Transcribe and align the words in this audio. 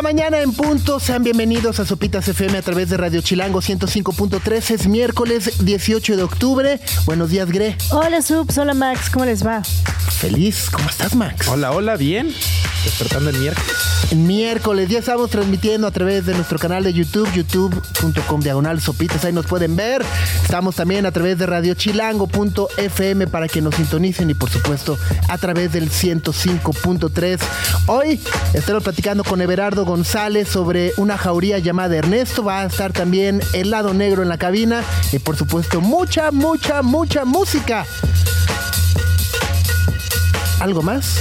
la 0.00 0.02
mañana 0.02 0.40
en 0.40 0.52
punto. 0.52 0.98
Sean 0.98 1.22
bienvenidos 1.22 1.78
a 1.78 1.84
Sopitas 1.84 2.26
FM 2.26 2.56
a 2.56 2.62
través 2.62 2.88
de 2.88 2.96
Radio 2.96 3.20
Chilango 3.20 3.60
105.3. 3.60 4.70
Es 4.70 4.86
miércoles 4.86 5.62
18 5.62 6.16
de 6.16 6.22
octubre. 6.22 6.80
Buenos 7.04 7.28
días, 7.28 7.50
Gre. 7.50 7.76
Hola, 7.90 8.22
Subs. 8.22 8.56
Hola, 8.56 8.72
Max. 8.72 9.10
¿Cómo 9.10 9.26
les 9.26 9.44
va? 9.44 9.62
Feliz. 9.62 10.70
¿Cómo 10.70 10.88
estás, 10.88 11.14
Max? 11.14 11.48
Hola, 11.48 11.72
hola, 11.72 11.96
bien. 11.96 12.32
Despertando 12.84 13.28
el 13.28 13.36
miércoles. 13.36 13.76
Miércoles, 14.16 14.88
ya 14.88 14.98
estamos 14.98 15.30
transmitiendo 15.30 15.86
a 15.86 15.92
través 15.92 16.26
de 16.26 16.34
nuestro 16.34 16.58
canal 16.58 16.82
de 16.82 16.92
YouTube, 16.92 17.30
youtube.com 17.32 18.40
diagonal 18.40 18.80
sopitas, 18.80 19.24
ahí 19.24 19.32
nos 19.32 19.46
pueden 19.46 19.76
ver. 19.76 20.02
Estamos 20.42 20.74
también 20.74 21.06
a 21.06 21.12
través 21.12 21.38
de 21.38 21.46
radiochilango.fm 21.46 23.26
para 23.28 23.46
que 23.46 23.60
nos 23.60 23.76
sintonicen 23.76 24.28
y 24.30 24.34
por 24.34 24.50
supuesto 24.50 24.98
a 25.28 25.38
través 25.38 25.72
del 25.72 25.90
105.3. 25.90 27.38
Hoy 27.86 28.20
estaremos 28.52 28.82
platicando 28.82 29.22
con 29.22 29.40
Everardo 29.42 29.84
González 29.90 30.48
sobre 30.48 30.92
una 30.98 31.18
jauría 31.18 31.58
llamada 31.58 31.96
Ernesto. 31.96 32.44
Va 32.44 32.60
a 32.60 32.66
estar 32.66 32.92
también 32.92 33.40
el 33.52 33.70
lado 33.70 33.92
negro 33.92 34.22
en 34.22 34.28
la 34.28 34.38
cabina 34.38 34.84
y 35.10 35.18
por 35.18 35.36
supuesto 35.36 35.80
mucha, 35.80 36.30
mucha, 36.30 36.82
mucha 36.82 37.24
música. 37.24 37.84
¿Algo 40.60 40.82
más? 40.82 41.16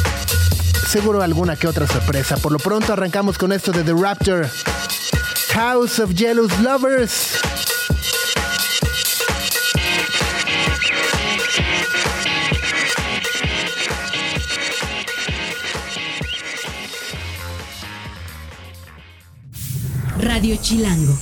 seguro 0.87 1.23
alguna 1.23 1.55
que 1.55 1.67
otra 1.67 1.87
sorpresa. 1.87 2.37
Por 2.37 2.51
lo 2.51 2.59
pronto 2.59 2.93
arrancamos 2.93 3.39
con 3.39 3.51
esto 3.51 3.71
de 3.71 3.83
The 3.83 3.93
Raptor. 3.93 4.47
House 5.53 5.99
of 5.99 6.13
Jealous 6.15 6.59
Lovers. 6.59 7.39
Radio 20.39 20.55
Chilango. 20.55 21.13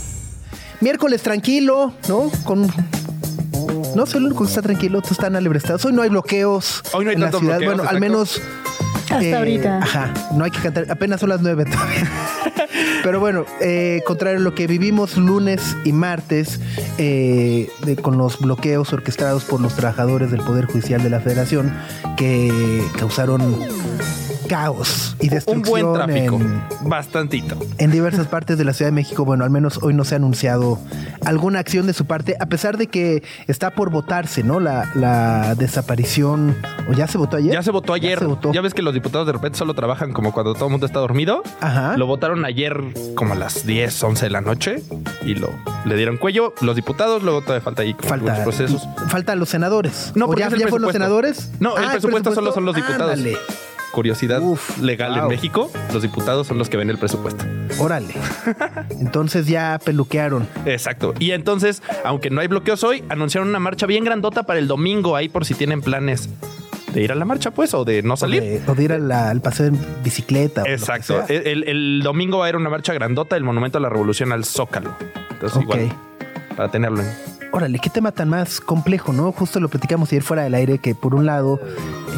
Miércoles 0.80 1.24
tranquilo, 1.24 1.92
¿no? 2.08 2.30
Con 2.44 2.68
no 3.96 4.06
soy 4.06 4.20
el 4.20 4.26
único 4.28 4.44
que 4.44 4.50
está 4.50 4.62
tranquilo, 4.62 5.00
todos 5.02 5.14
están 5.14 5.36
alebrestados. 5.36 5.84
Hoy 5.86 5.94
no 5.94 6.04
hay 6.04 6.10
bloqueos. 6.10 6.84
Hoy 6.94 7.04
no 7.04 7.10
hay 7.10 7.16
en 7.16 7.22
la 7.24 7.32
ciudad. 7.32 7.58
bloqueos, 7.58 7.78
bueno, 7.78 7.90
al 7.90 8.00
menos 8.00 8.40
Hasta 9.06 9.24
Eh, 9.24 9.34
ahorita. 9.36 9.80
Ajá, 9.80 10.14
no 10.36 10.44
hay 10.44 10.52
que 10.52 10.60
cantar, 10.60 10.86
apenas 10.92 11.20
son 11.20 11.30
las 11.30 11.42
nueve 11.42 11.66
todavía. 11.66 12.08
Pero 13.04 13.20
bueno, 13.20 13.46
eh, 13.60 14.04
contrario 14.06 14.38
a 14.40 14.44
lo 14.44 14.54
que 14.54 14.68
vivimos 14.68 15.18
lunes 15.18 15.76
y 15.84 15.94
martes 15.94 16.60
eh, 17.00 17.72
de- 17.86 17.96
con 17.96 18.20
los 18.20 18.38
bloqueos 18.38 18.94
orquestados 18.94 19.46
por 19.46 19.62
los 19.62 19.74
trabajadores 19.76 20.30
del 20.30 20.42
Poder 20.42 20.66
Judicial 20.66 21.02
de 21.02 21.10
la 21.10 21.22
Federación 21.22 21.74
que 22.18 22.84
causaron 23.00 23.58
caos 24.48 25.16
y 25.20 25.26
Un 25.28 25.30
destrucción 25.36 25.94
buen 25.94 25.94
tráfico. 25.94 26.36
en, 26.36 26.62
Bastantito. 26.90 27.58
en 27.78 27.92
diversas 27.92 28.28
partes 28.28 28.58
de 28.58 28.66
la 28.66 28.74
Ciudad 28.74 28.90
de 28.92 28.96
México. 28.96 29.26
Bueno, 29.26 29.44
al 29.44 29.50
menos 29.50 29.80
hoy 29.82 29.94
no 29.94 30.04
se 30.04 30.16
ha 30.16 30.18
anunciado 30.18 30.80
alguna 31.26 31.60
acción 31.60 31.88
de 31.88 31.94
su 31.94 32.06
parte, 32.06 32.36
a 32.40 32.46
pesar 32.48 32.78
de 32.78 32.88
que 32.88 33.24
está 33.48 33.72
por 33.72 33.90
votarse, 33.90 34.44
¿no? 34.44 34.60
La, 34.60 34.90
la 34.96 35.56
desaparición, 35.56 36.56
o 36.90 36.94
ya 36.94 37.08
se 37.08 37.18
votó 37.18 37.38
ayer. 37.38 37.54
Ya 37.54 37.64
se 37.64 37.72
votó 37.72 37.94
ayer. 37.94 38.20
se 38.20 38.26
votó. 38.26 38.52
Ya 38.54 38.62
ves 38.62 38.74
que 38.74 38.82
los 38.82 38.94
diputados 38.94 39.28
de 39.28 39.34
repente 39.34 39.58
solo 39.58 39.74
trabajan 39.74 40.14
como 40.14 40.32
cuando 40.32 40.54
todo 40.54 40.66
el 40.66 40.72
mundo 40.72 40.86
está 40.86 41.00
dormido. 41.00 41.44
Ajá. 41.62 41.98
Lo 41.98 42.06
votaron 42.08 42.46
ayer 42.46 42.78
como 43.16 43.34
a 43.34 43.36
las 43.36 43.66
10, 43.66 44.04
11 44.04 44.26
de 44.26 44.30
la 44.30 44.42
noche 44.42 44.82
y 45.26 45.36
lo 45.36 45.50
le 45.86 45.96
dieron 45.96 46.18
cuello 46.18 46.54
los 46.62 46.76
diputados, 46.76 47.24
luego 47.24 47.42
todavía 47.42 47.62
falta 47.62 47.82
ahí 47.84 47.94
Falta, 47.94 48.14
algunos 48.16 48.40
procesos. 48.40 48.88
falta 49.08 49.36
los 49.36 49.50
senadores. 49.50 50.12
No, 50.16 50.26
¿O 50.26 50.28
porque 50.28 50.42
ya, 50.42 50.50
ya 50.50 50.68
fueron 50.68 50.82
los 50.84 50.92
senadores? 50.94 51.52
No, 51.60 51.78
el 51.78 51.86
Ah, 51.86 51.92
presupuesto 51.92 52.34
solo 52.34 52.52
son 52.52 52.66
los 52.66 52.76
diputados. 52.76 53.12
Ándale, 53.14 53.38
Curiosidad 53.98 54.44
Uf, 54.44 54.78
legal 54.78 55.14
wow. 55.16 55.24
en 55.24 55.28
México, 55.30 55.72
los 55.92 56.04
diputados 56.04 56.46
son 56.46 56.60
los 56.60 56.70
que 56.70 56.78
ven 56.78 56.92
el 56.92 57.00
presupuesto. 57.00 57.44
órale. 57.80 58.14
Entonces 59.02 59.48
ya 59.48 59.80
peluquearon. 59.84 60.48
Exacto. 60.68 61.16
Y 61.18 61.32
entonces, 61.32 61.82
aunque 62.06 62.30
no 62.30 62.40
hay 62.42 62.48
bloqueos 62.48 62.84
hoy, 62.84 63.04
anunciaron 63.10 63.50
una 63.50 63.58
marcha 63.60 63.88
bien 63.88 64.04
grandota 64.04 64.44
para 64.44 64.60
el 64.60 64.68
domingo 64.68 65.16
ahí 65.16 65.30
por 65.30 65.46
si 65.46 65.56
tienen 65.56 65.82
planes 65.82 66.30
de 66.94 67.02
ir 67.02 67.12
a 67.12 67.16
la 67.16 67.26
marcha, 67.26 67.50
pues, 67.50 67.74
o 67.74 67.86
de 67.86 68.04
no 68.04 68.14
O 68.14 68.18
salir. 68.18 68.44
de, 68.44 68.62
o 68.68 68.76
de 68.76 68.84
ir 68.84 68.94
a 68.94 69.00
la- 69.00 69.32
al 69.32 69.42
paseo 69.42 69.66
en 69.66 69.80
bicicleta. 70.04 70.62
Exacto. 70.68 71.24
El, 71.28 72.02
domingo 72.04 72.38
va 72.38 72.46
a 72.46 72.48
haber 72.50 72.56
una 72.58 72.70
marcha 72.70 72.94
grandota 72.94 73.36
del 73.36 73.44
Monumento 73.46 73.80
a 73.80 73.82
la 73.82 73.90
Revolución 73.90 74.32
al 74.32 74.46
Zócalo. 74.46 74.96
Entonces, 75.32 75.58
Ok. 75.58 75.64
igual, 75.64 75.92
para 76.56 76.70
tenerlo 76.70 77.02
en. 77.02 77.37
Órale, 77.52 77.80
qué 77.80 77.90
tema 77.90 78.12
tan 78.12 78.30
más 78.30 78.60
complejo, 78.60 79.14
¿no? 79.14 79.32
Justo 79.32 79.60
lo 79.60 79.70
platicamos 79.70 80.10
ayer 80.10 80.22
fuera 80.22 80.44
del 80.44 80.54
aire, 80.54 80.78
que 80.80 80.94
por 80.94 81.16
un 81.16 81.26
lado, 81.26 81.60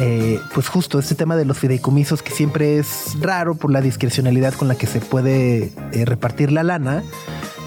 eh, 0.00 0.38
pues 0.54 0.68
justo 0.68 0.98
este 0.98 1.14
tema 1.14 1.36
de 1.36 1.44
los 1.44 1.56
fideicomisos 1.58 2.22
que 2.22 2.30
siempre 2.32 2.78
es 2.78 3.16
raro 3.20 3.54
por 3.54 3.70
la 3.70 3.80
discrecionalidad 3.80 4.52
con 4.54 4.68
la 4.68 4.74
que 4.74 4.86
se 4.86 5.00
puede 5.00 5.72
eh, 5.92 6.04
repartir 6.04 6.52
la 6.52 6.62
lana, 6.62 7.02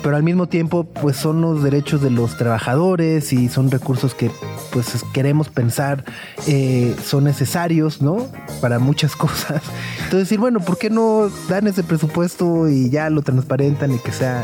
pero 0.04 0.18
al 0.18 0.24
mismo 0.24 0.48
tiempo, 0.48 0.84
pues 0.84 1.16
son 1.16 1.42
los 1.42 1.64
derechos 1.64 2.02
de 2.02 2.12
los 2.12 2.38
trabajadores 2.38 3.32
y 3.34 3.48
son 3.50 3.72
recursos 3.72 4.14
que, 4.14 4.30
pues 4.72 4.94
es- 4.94 5.04
queremos 5.14 5.50
pensar 5.50 6.04
eh, 6.46 6.96
son 7.04 7.24
necesarios, 7.24 8.02
¿no? 8.02 8.28
Para 8.62 8.78
muchas 8.78 9.16
cosas. 9.16 9.64
Entonces 10.04 10.20
decir, 10.30 10.40
bueno, 10.40 10.60
¿por 10.60 10.78
qué 10.78 10.90
no 10.92 11.30
dan 11.50 11.66
ese 11.68 11.84
presupuesto 11.84 12.68
y 12.70 12.90
ya 12.92 13.10
lo 13.10 13.22
transparentan 13.24 13.94
y 13.94 13.98
que 14.00 14.12
sea 14.12 14.44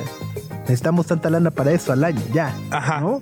necesitamos 0.69 1.07
tanta 1.07 1.29
lana 1.29 1.51
para 1.51 1.71
eso 1.71 1.91
al 1.91 2.03
año, 2.03 2.21
ya. 2.33 2.55
Ajá. 2.71 3.01
¿no? 3.01 3.19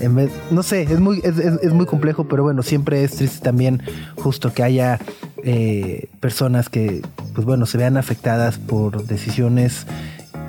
En 0.00 0.14
vez- 0.16 0.32
no 0.50 0.62
sé, 0.62 0.82
es 0.82 0.98
muy, 1.00 1.18
es, 1.24 1.38
es- 1.38 1.60
es 1.62 1.72
muy 1.72 1.86
complejo, 1.86 2.26
pero 2.28 2.42
bueno, 2.42 2.62
siempre 2.62 3.04
es 3.04 3.12
triste 3.16 3.38
también 3.42 3.82
justo 4.16 4.52
que 4.52 4.62
haya 4.64 4.98
eh, 5.44 6.08
personas 6.20 6.68
que, 6.68 7.00
pues 7.34 7.46
bueno, 7.46 7.64
se 7.66 7.78
vean 7.78 7.96
afectadas 7.96 8.58
por 8.58 9.04
decisiones 9.06 9.86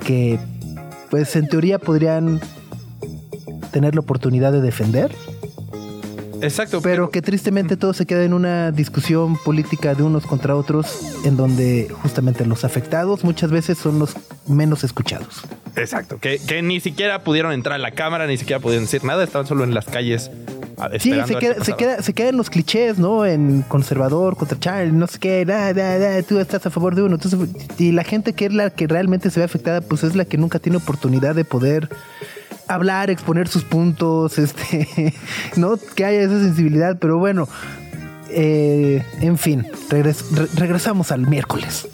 que, 0.04 0.38
pues 1.10 1.34
en 1.36 1.46
teoría 1.48 1.78
podrían 1.78 2.40
tener 3.70 3.94
la 3.94 4.00
oportunidad 4.00 4.50
de 4.52 4.60
defender, 4.60 5.12
Exacto. 6.42 6.80
pero 6.82 7.10
que 7.10 7.22
tristemente 7.22 7.76
todo 7.76 7.92
se 7.92 8.06
queda 8.06 8.24
en 8.24 8.32
una 8.32 8.70
discusión 8.72 9.36
política 9.36 9.94
de 9.94 10.02
unos 10.02 10.26
contra 10.26 10.56
otros, 10.56 11.00
en 11.24 11.36
donde 11.36 11.88
justamente 12.02 12.44
los 12.46 12.64
afectados 12.64 13.24
muchas 13.24 13.50
veces 13.50 13.78
son 13.78 13.98
los 13.98 14.14
menos 14.46 14.84
escuchados. 14.84 15.42
Exacto. 15.76 16.18
Que, 16.18 16.38
que 16.38 16.62
ni 16.62 16.80
siquiera 16.80 17.22
pudieron 17.22 17.52
entrar 17.52 17.74
a 17.76 17.78
la 17.78 17.92
cámara, 17.92 18.26
ni 18.26 18.36
siquiera 18.36 18.60
pudieron 18.60 18.84
decir 18.84 19.04
nada, 19.04 19.22
estaban 19.22 19.46
solo 19.46 19.64
en 19.64 19.74
las 19.74 19.86
calles. 19.86 20.30
ah, 20.78 20.88
Sí, 20.98 21.12
se 21.26 21.36
queda, 21.36 21.64
se, 21.64 21.74
queda, 21.74 22.02
se 22.02 22.12
quedan 22.12 22.36
los 22.36 22.50
clichés, 22.50 22.98
¿no? 22.98 23.24
En 23.24 23.62
conservador, 23.62 24.36
contra 24.36 24.58
Charlie, 24.58 24.92
no 24.92 25.06
sé 25.06 25.18
qué, 25.18 25.44
da, 25.44 25.72
da, 25.72 25.98
da, 25.98 26.22
tú 26.22 26.38
estás 26.38 26.66
a 26.66 26.70
favor 26.70 26.94
de 26.94 27.02
uno. 27.02 27.14
Entonces, 27.14 27.38
y 27.78 27.92
la 27.92 28.04
gente 28.04 28.32
que 28.32 28.46
es 28.46 28.52
la 28.52 28.70
que 28.70 28.86
realmente 28.86 29.30
se 29.30 29.40
ve 29.40 29.44
afectada, 29.44 29.80
pues 29.80 30.02
es 30.02 30.16
la 30.16 30.24
que 30.24 30.38
nunca 30.38 30.58
tiene 30.58 30.78
oportunidad 30.78 31.34
de 31.34 31.44
poder 31.44 31.88
hablar, 32.74 33.10
exponer 33.10 33.48
sus 33.48 33.64
puntos, 33.64 34.38
este, 34.38 35.14
¿no? 35.56 35.78
Que 35.94 36.04
haya 36.04 36.20
esa 36.22 36.38
sensibilidad, 36.40 36.98
pero 36.98 37.18
bueno. 37.18 37.48
eh, 38.32 39.04
en 39.20 39.36
fin, 39.38 39.66
regres- 39.88 40.24
re- 40.30 40.46
regresamos 40.54 41.10
al 41.10 41.26
miércoles. 41.26 41.88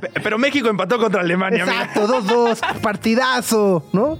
Pe- 0.00 0.10
Pero 0.22 0.36
México 0.38 0.68
empató 0.68 0.98
contra 0.98 1.22
Alemania. 1.22 1.64
Exacto, 1.64 2.06
2-2, 2.06 2.80
partidazo, 2.82 3.82
¿no? 3.94 4.18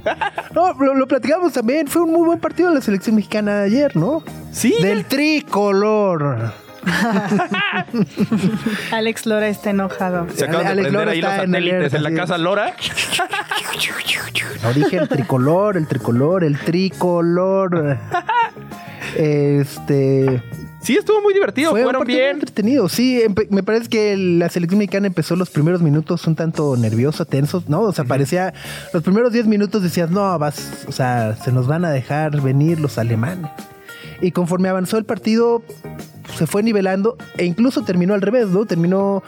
No, 0.54 0.72
lo, 0.80 0.94
lo 0.94 1.06
platicamos 1.06 1.52
también, 1.52 1.86
fue 1.86 2.00
un 2.02 2.12
muy 2.12 2.24
buen 2.26 2.38
partido 2.40 2.70
de 2.70 2.76
la 2.76 2.80
selección 2.80 3.14
mexicana 3.16 3.56
de 3.56 3.64
ayer, 3.66 3.94
¿no? 3.96 4.22
Sí. 4.52 4.74
Del 4.80 5.04
tricolor. 5.04 6.52
Alex 8.92 9.26
Lora 9.26 9.48
está 9.48 9.70
enojado. 9.70 10.26
Se 10.34 10.44
acaban 10.44 10.66
de 10.66 10.72
Alex 10.72 10.88
prender 10.88 10.92
Lora 10.92 11.10
ahí 11.12 11.20
los 11.20 11.32
está 11.84 11.96
en 11.96 12.02
la 12.02 12.14
casa 12.14 12.38
Lora. 12.38 12.74
No 14.62 14.72
dije 14.72 14.96
el 14.96 15.08
tricolor, 15.08 15.76
el 15.76 15.86
tricolor, 15.86 16.44
el 16.44 16.58
tricolor. 16.58 17.98
Este. 19.16 20.42
Sí, 20.80 20.96
estuvo 20.96 21.20
muy 21.20 21.34
divertido. 21.34 21.72
Fue 21.72 21.82
Fueron 21.82 22.06
bien. 22.06 22.36
entretenido. 22.36 22.88
Sí, 22.88 23.22
me 23.50 23.62
parece 23.62 23.88
que 23.88 24.16
la 24.16 24.48
selección 24.48 24.78
mexicana 24.78 25.06
empezó 25.06 25.36
los 25.36 25.50
primeros 25.50 25.82
minutos 25.82 26.26
un 26.26 26.36
tanto 26.36 26.74
nerviosa, 26.76 27.26
tensos, 27.26 27.68
¿no? 27.68 27.82
O 27.82 27.92
sea, 27.92 28.04
parecía. 28.04 28.54
Los 28.92 29.02
primeros 29.02 29.32
10 29.32 29.46
minutos 29.46 29.82
decías, 29.82 30.10
no, 30.10 30.38
vas. 30.38 30.84
O 30.88 30.92
sea, 30.92 31.36
se 31.36 31.52
nos 31.52 31.66
van 31.66 31.84
a 31.84 31.90
dejar 31.90 32.40
venir 32.40 32.80
los 32.80 32.96
alemanes. 32.96 33.50
Y 34.22 34.32
conforme 34.32 34.68
avanzó 34.68 34.96
el 34.96 35.04
partido, 35.04 35.62
se 36.36 36.46
fue 36.46 36.62
nivelando 36.62 37.16
e 37.36 37.44
incluso 37.44 37.82
terminó 37.82 38.14
al 38.14 38.22
revés, 38.22 38.48
¿no? 38.48 38.66
Terminó 38.66 39.22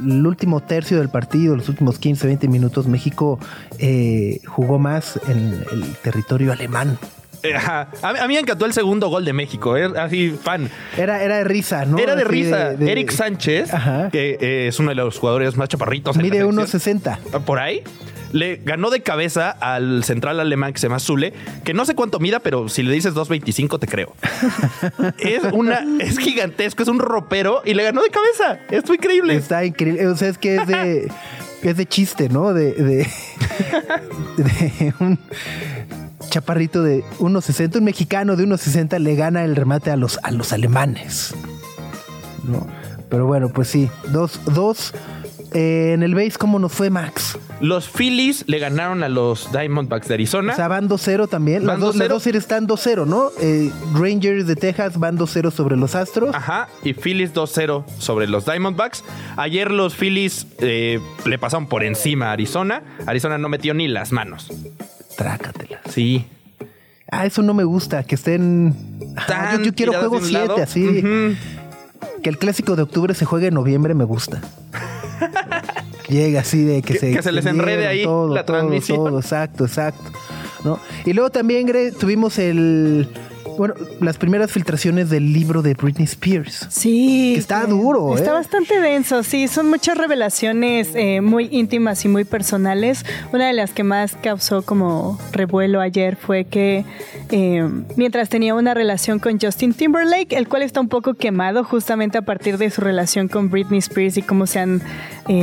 el 0.00 0.26
último 0.26 0.60
tercio 0.60 0.98
del 0.98 1.08
partido, 1.08 1.56
los 1.56 1.68
últimos 1.68 1.98
15, 1.98 2.26
20 2.26 2.48
minutos. 2.48 2.86
México 2.86 3.38
eh, 3.78 4.40
jugó 4.46 4.78
más 4.78 5.20
en 5.28 5.64
el 5.72 5.84
territorio 6.02 6.52
alemán. 6.52 6.98
Eh. 7.50 7.54
A, 7.56 8.12
mí- 8.12 8.18
a 8.18 8.28
mí 8.28 8.34
me 8.34 8.40
encantó 8.40 8.66
el 8.66 8.72
segundo 8.72 9.08
gol 9.08 9.24
de 9.24 9.32
México, 9.32 9.76
eh, 9.76 9.90
así 9.98 10.30
fan. 10.30 10.68
Era, 10.96 11.22
era 11.22 11.38
de 11.38 11.44
risa, 11.44 11.84
¿no? 11.86 11.98
Era 11.98 12.14
de 12.14 12.22
Así 12.22 12.30
risa. 12.30 12.70
de- 12.74 12.92
Eric 12.92 13.10
Sánchez, 13.10 13.72
Ajá. 13.72 14.10
que 14.10 14.36
eh, 14.40 14.68
es 14.68 14.78
uno 14.78 14.90
de 14.90 14.94
los 14.94 15.18
jugadores 15.18 15.56
más 15.56 15.68
chaparritos. 15.68 16.16
Mide 16.16 16.38
selección. 16.38 16.56
1.60. 16.56 17.40
por 17.44 17.58
ahí. 17.58 17.82
Le 18.32 18.60
ganó 18.64 18.90
de 18.90 19.00
cabeza 19.02 19.50
al 19.50 20.04
central 20.04 20.38
alemán 20.38 20.72
que 20.72 20.78
se 20.78 20.86
llama 20.86 21.00
Zule, 21.00 21.32
que 21.64 21.74
no 21.74 21.84
sé 21.84 21.96
cuánto 21.96 22.20
mida, 22.20 22.38
pero 22.38 22.68
si 22.68 22.84
le 22.84 22.92
dices 22.92 23.12
2.25 23.14 23.80
te 23.80 23.88
creo. 23.88 24.14
es 25.18 25.42
una, 25.52 25.84
es 25.98 26.16
gigantesco, 26.18 26.82
es 26.84 26.88
un 26.88 27.00
ropero 27.00 27.62
y 27.64 27.74
le 27.74 27.82
ganó 27.82 28.02
de 28.02 28.10
cabeza. 28.10 28.60
Esto 28.70 28.94
increíble. 28.94 29.34
Está 29.34 29.64
increíble. 29.64 30.06
O 30.06 30.16
sea, 30.16 30.28
es 30.28 30.38
que 30.38 30.56
es 30.56 30.66
de, 30.68 31.10
es 31.62 31.76
de 31.76 31.86
chiste, 31.86 32.28
¿no? 32.28 32.54
De, 32.54 32.72
de, 32.72 33.08
de 34.36 34.94
un 35.00 35.18
chaparrito 36.28 36.82
de 36.82 37.04
1.60, 37.18 37.76
un 37.78 37.84
mexicano 37.84 38.36
de 38.36 38.46
1.60 38.46 38.98
le 38.98 39.14
gana 39.14 39.44
el 39.44 39.56
remate 39.56 39.90
a 39.90 39.96
los, 39.96 40.18
a 40.22 40.30
los 40.30 40.52
alemanes. 40.52 41.34
¿No? 42.44 42.66
Pero 43.08 43.26
bueno, 43.26 43.48
pues 43.48 43.68
sí. 43.68 43.90
Dos, 44.12 44.40
dos. 44.46 44.92
Eh, 45.52 45.92
en 45.94 46.02
el 46.04 46.14
base, 46.14 46.32
¿cómo 46.38 46.58
nos 46.58 46.72
fue 46.72 46.90
Max? 46.90 47.36
Los 47.60 47.88
Phillies 47.88 48.44
le 48.46 48.58
ganaron 48.58 49.02
a 49.02 49.08
los 49.08 49.50
Diamondbacks 49.52 50.06
de 50.08 50.14
Arizona. 50.14 50.52
O 50.52 50.56
sea, 50.56 50.68
van 50.68 50.88
2-0 50.88 51.28
también. 51.28 51.66
Van 51.66 51.80
las 51.80 51.94
2-0. 51.96 52.08
dos 52.08 52.22
series 52.22 52.44
están 52.44 52.68
2-0, 52.68 53.06
¿no? 53.06 53.30
Eh, 53.40 53.70
Rangers 53.94 54.46
de 54.46 54.54
Texas 54.54 54.98
van 54.98 55.18
2-0 55.18 55.50
sobre 55.50 55.76
los 55.76 55.94
Astros. 55.96 56.34
Ajá, 56.34 56.68
y 56.84 56.94
Phillies 56.94 57.34
2-0 57.34 57.84
sobre 57.98 58.28
los 58.28 58.44
Diamondbacks. 58.44 59.02
Ayer 59.36 59.70
los 59.70 59.94
Phillies 59.94 60.46
eh, 60.58 61.00
le 61.24 61.38
pasaron 61.38 61.66
por 61.66 61.82
encima 61.82 62.28
a 62.28 62.32
Arizona. 62.32 62.82
Arizona 63.06 63.36
no 63.36 63.48
metió 63.48 63.74
ni 63.74 63.88
las 63.88 64.12
manos. 64.12 64.48
Trácatelas. 65.24 65.80
Sí. 65.90 66.24
Ah, 67.10 67.26
eso 67.26 67.42
no 67.42 67.52
me 67.52 67.64
gusta, 67.64 68.04
que 68.04 68.14
estén... 68.14 68.74
Ah, 69.16 69.56
yo, 69.58 69.64
yo 69.64 69.74
quiero 69.74 69.92
juego 69.92 70.18
de 70.18 70.26
un 70.26 70.32
lado. 70.32 70.54
7, 70.56 70.62
así. 70.62 71.36
Que 72.22 72.30
el 72.30 72.38
clásico 72.38 72.74
de 72.74 72.82
octubre 72.82 73.12
se 73.12 73.26
juegue 73.26 73.48
en 73.48 73.54
noviembre 73.54 73.92
me 73.94 74.04
gusta. 74.04 74.40
Llega 76.08 76.40
así 76.40 76.64
de 76.64 76.80
que, 76.80 76.94
Que- 76.94 76.98
se... 76.98 77.12
que 77.12 77.22
se 77.22 77.32
les 77.32 77.44
enrede 77.44 77.86
ahí 77.86 78.04
todo, 78.04 78.32
la 78.34 78.46
todo, 78.46 78.56
transmisión. 78.58 78.96
todo, 78.98 79.20
exacto, 79.20 79.66
exacto. 79.66 80.10
¿no? 80.64 80.78
Y 81.04 81.12
luego 81.12 81.28
también, 81.30 81.66
Gre, 81.66 81.92
tuvimos 81.92 82.38
el... 82.38 83.08
Bueno, 83.60 83.74
las 84.00 84.16
primeras 84.16 84.50
filtraciones 84.50 85.10
del 85.10 85.34
libro 85.34 85.60
de 85.60 85.74
Britney 85.74 86.06
Spears. 86.06 86.66
Sí. 86.70 87.34
Está 87.36 87.66
sí. 87.66 87.70
duro, 87.70 88.16
Está 88.16 88.30
¿eh? 88.30 88.32
bastante 88.32 88.80
denso, 88.80 89.22
sí. 89.22 89.48
Son 89.48 89.68
muchas 89.68 89.98
revelaciones 89.98 90.88
eh, 90.94 91.20
muy 91.20 91.46
íntimas 91.52 92.02
y 92.06 92.08
muy 92.08 92.24
personales. 92.24 93.04
Una 93.34 93.48
de 93.48 93.52
las 93.52 93.72
que 93.72 93.84
más 93.84 94.16
causó 94.22 94.62
como 94.62 95.20
revuelo 95.32 95.82
ayer 95.82 96.16
fue 96.16 96.46
que 96.46 96.86
eh, 97.28 97.68
mientras 97.96 98.30
tenía 98.30 98.54
una 98.54 98.72
relación 98.72 99.18
con 99.18 99.38
Justin 99.38 99.74
Timberlake, 99.74 100.38
el 100.38 100.48
cual 100.48 100.62
está 100.62 100.80
un 100.80 100.88
poco 100.88 101.12
quemado 101.12 101.62
justamente 101.62 102.16
a 102.16 102.22
partir 102.22 102.56
de 102.56 102.70
su 102.70 102.80
relación 102.80 103.28
con 103.28 103.50
Britney 103.50 103.80
Spears 103.80 104.16
y 104.16 104.22
cómo 104.22 104.46
se 104.46 104.60
han 104.60 104.80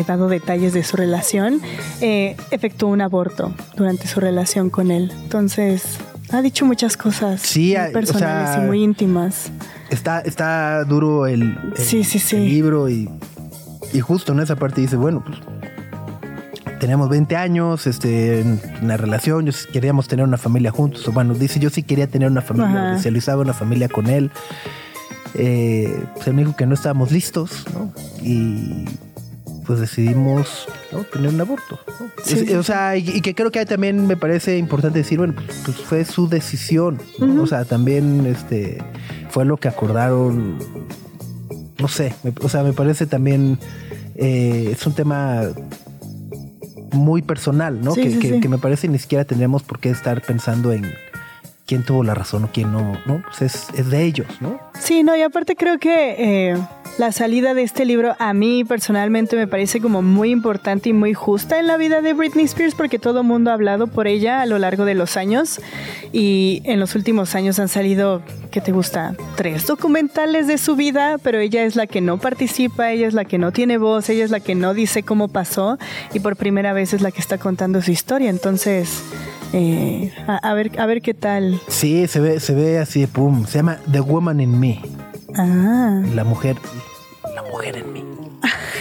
dado 0.08 0.28
detalles 0.28 0.74
de 0.74 0.84
su 0.84 0.98
relación, 0.98 1.62
efectuó 2.02 2.90
un 2.90 3.02
aborto 3.02 3.54
durante 3.75 4.08
su 4.08 4.20
relación 4.20 4.72
con 4.72 4.90
él. 4.90 5.12
Entonces... 5.22 6.00
Ha 6.31 6.41
dicho 6.41 6.65
muchas 6.65 6.97
cosas 6.97 7.41
Sí, 7.41 7.68
muy 7.69 7.75
a- 7.77 7.89
o 7.89 7.91
personales 7.94 8.50
sea, 8.50 8.63
y 8.63 8.68
muy 8.68 8.83
íntimas. 8.83 9.50
Está, 9.89 10.19
está 10.21 10.83
duro 10.83 11.25
el, 11.27 11.41
el- 11.75 11.77
Sí, 11.77 12.03
sí, 12.03 12.19
sí. 12.19 12.35
el 12.35 12.45
libro 12.50 12.89
y, 12.89 13.09
y 13.94 14.00
justo 14.01 14.33
en 14.33 14.41
esa 14.41 14.56
parte 14.56 14.81
dice, 14.81 14.95
bueno, 14.97 15.24
pues 15.25 15.38
tenemos 16.79 17.09
20 17.09 17.35
años, 17.35 17.88
este, 17.88 18.41
en 18.41 18.62
una 18.83 18.97
relación, 18.97 19.45
yo 19.45 19.53
queríamos 19.74 20.07
tener 20.07 20.25
una 20.25 20.38
familia 20.38 20.69
juntos. 20.71 21.07
O 21.07 21.12
bueno, 21.12 21.33
dice, 21.33 21.59
yo 21.59 21.69
sí 21.69 21.81
quería 21.81 22.07
tener 22.07 22.29
una 22.29 22.41
familia, 22.41 22.69
Ajá. 22.89 22.95
visualizaba 22.95 23.41
una 23.41 23.53
familia 23.53 23.89
con 23.89 24.07
él. 24.07 24.29
Eh, 25.33 26.03
pues 26.15 26.27
él 26.27 26.33
me 26.33 26.41
dijo 26.44 26.56
que 26.56 26.65
no 26.65 26.74
estábamos 26.74 27.12
listos, 27.12 27.65
¿no? 27.74 27.91
Y 28.24 28.85
pues 29.68 29.80
decidimos 29.80 30.68
¿no? 30.94 31.00
tener 31.04 31.30
un 31.34 31.42
aborto. 31.42 31.78
¿no? 32.00 32.08
Sí, 32.24 32.34
Es- 32.36 32.48
sí, 32.48 32.54
o 32.56 32.64
sea, 32.64 32.96
y, 32.98 33.08
y 33.10 33.22
que 33.22 33.36
creo 33.36 33.52
que 33.52 33.66
también 33.66 34.08
me 34.08 34.16
parece 34.18 34.58
importante 34.58 35.00
decir, 35.00 35.18
bueno, 35.19 35.34
pues, 35.36 35.62
pues 35.66 35.78
fue 35.78 36.06
su 36.06 36.28
decisión, 36.30 37.00
¿no? 37.19 37.44
O 37.44 37.48
sea, 37.48 37.66
también 37.66 38.25
este 38.25 38.81
fue 39.30 39.44
lo 39.46 39.58
que 39.58 39.68
acordaron, 39.68 40.58
no 41.80 41.88
sé, 41.88 42.14
me- 42.24 42.34
o 42.42 42.50
sea, 42.50 42.64
me 42.64 42.74
parece 42.74 43.06
también, 43.06 43.60
eh, 44.16 44.69
es 44.72 44.88
un 44.88 44.94
tema 44.94 45.44
muy 46.94 47.22
personal, 47.22 47.81
¿no? 47.84 47.94
Sí, 47.94 48.02
que, 48.02 48.20
que- 48.20 48.40
que 48.40 48.50
me 48.50 48.58
parece 48.58 48.88
ni 48.88 48.98
siquiera 48.98 49.25
tendríamos 49.25 49.63
por 49.63 49.80
qué 49.80 49.90
estar 49.90 50.22
pensando 50.22 50.72
en 50.72 50.86
quién 51.68 51.84
tuvo 51.84 52.04
la 52.04 52.16
razón 52.16 52.46
o 52.46 52.50
quién 52.52 52.72
no, 52.72 52.98
¿no? 53.06 53.22
Pues 53.24 53.42
es, 53.42 53.68
es 53.78 53.90
de 53.90 54.04
ellos, 54.04 54.28
¿no? 54.40 54.60
Sí, 54.80 55.04
no, 55.04 55.16
y 55.16 55.22
aparte 55.22 55.56
creo 55.56 55.78
que 55.78 56.16
eh, 56.18 56.58
la 56.98 57.12
salida 57.12 57.54
de 57.54 57.62
este 57.62 57.86
libro 57.86 58.16
a 58.19 58.34
mí 58.34 58.64
personalmente 58.64 59.36
me 59.36 59.48
parece 59.48 59.81
como 59.81 60.02
muy 60.02 60.31
importante 60.31 60.90
y 60.90 60.94
muy 60.94 61.14
justa 61.14 61.60
en 61.60 61.68
la 61.68 61.75
vida 61.75 62.02
de 62.02 62.14
Britney 62.14 62.46
Spears 62.46 62.74
porque 62.74 63.00
todo 63.00 63.19
el 63.19 63.28
mundo 63.28 63.52
ha 63.52 63.54
hablado 63.54 63.88
por 63.88 64.08
ella 64.08 64.42
a 64.42 64.46
lo 64.46 64.58
largo 64.58 64.86
de 64.86 64.96
los 64.96 65.18
años 65.18 65.60
y 66.14 66.62
en 66.64 66.80
los 66.80 66.96
últimos 66.96 67.36
años 67.36 67.60
han 67.60 67.68
salido, 67.68 68.22
¿qué 68.50 68.62
te 68.62 68.72
gusta? 68.72 69.16
Tres 69.36 69.68
documentales 69.68 70.48
de 70.48 70.58
su 70.58 70.78
vida, 70.78 71.18
pero 71.22 71.40
ella 71.40 71.66
es 71.66 71.75
la 71.75 71.86
que 71.86 72.00
no 72.00 72.18
participa, 72.18 72.92
ella 72.92 73.08
es 73.08 73.13
la 73.13 73.25
que 73.25 73.38
no 73.38 73.52
tiene 73.52 73.78
voz, 73.78 74.10
ella 74.10 74.24
es 74.24 74.31
la 74.31 74.40
que 74.40 74.56
no 74.56 74.74
dice 74.74 75.04
cómo 75.04 75.28
pasó 75.28 75.78
y 76.13 76.22
por 76.22 76.38
primera 76.38 76.72
vez 76.72 76.94
es 76.94 77.02
la 77.02 77.12
que 77.12 77.20
está 77.20 77.38
contando 77.38 77.81
su 77.81 77.92
historia. 77.92 78.30
Entonces, 78.30 79.04
eh, 79.54 80.14
a, 80.28 80.38
a 80.38 80.54
ver, 80.54 80.72
a 80.80 80.86
ver 80.86 81.02
qué 81.02 81.14
tal. 81.14 81.60
Sí, 81.68 82.08
se 82.08 82.20
ve, 82.20 82.40
se 82.40 82.54
ve 82.54 82.80
así, 82.80 83.08
pum. 83.08 83.46
Se 83.46 83.60
llama 83.60 83.78
The 83.92 84.00
Woman 84.00 84.40
in 84.40 84.60
Me. 84.60 84.82
Ah. 85.36 86.02
La 86.16 86.24
mujer, 86.24 86.56
la 87.36 87.44
mujer 87.44 87.78
en 87.78 87.94
mí. 87.94 88.04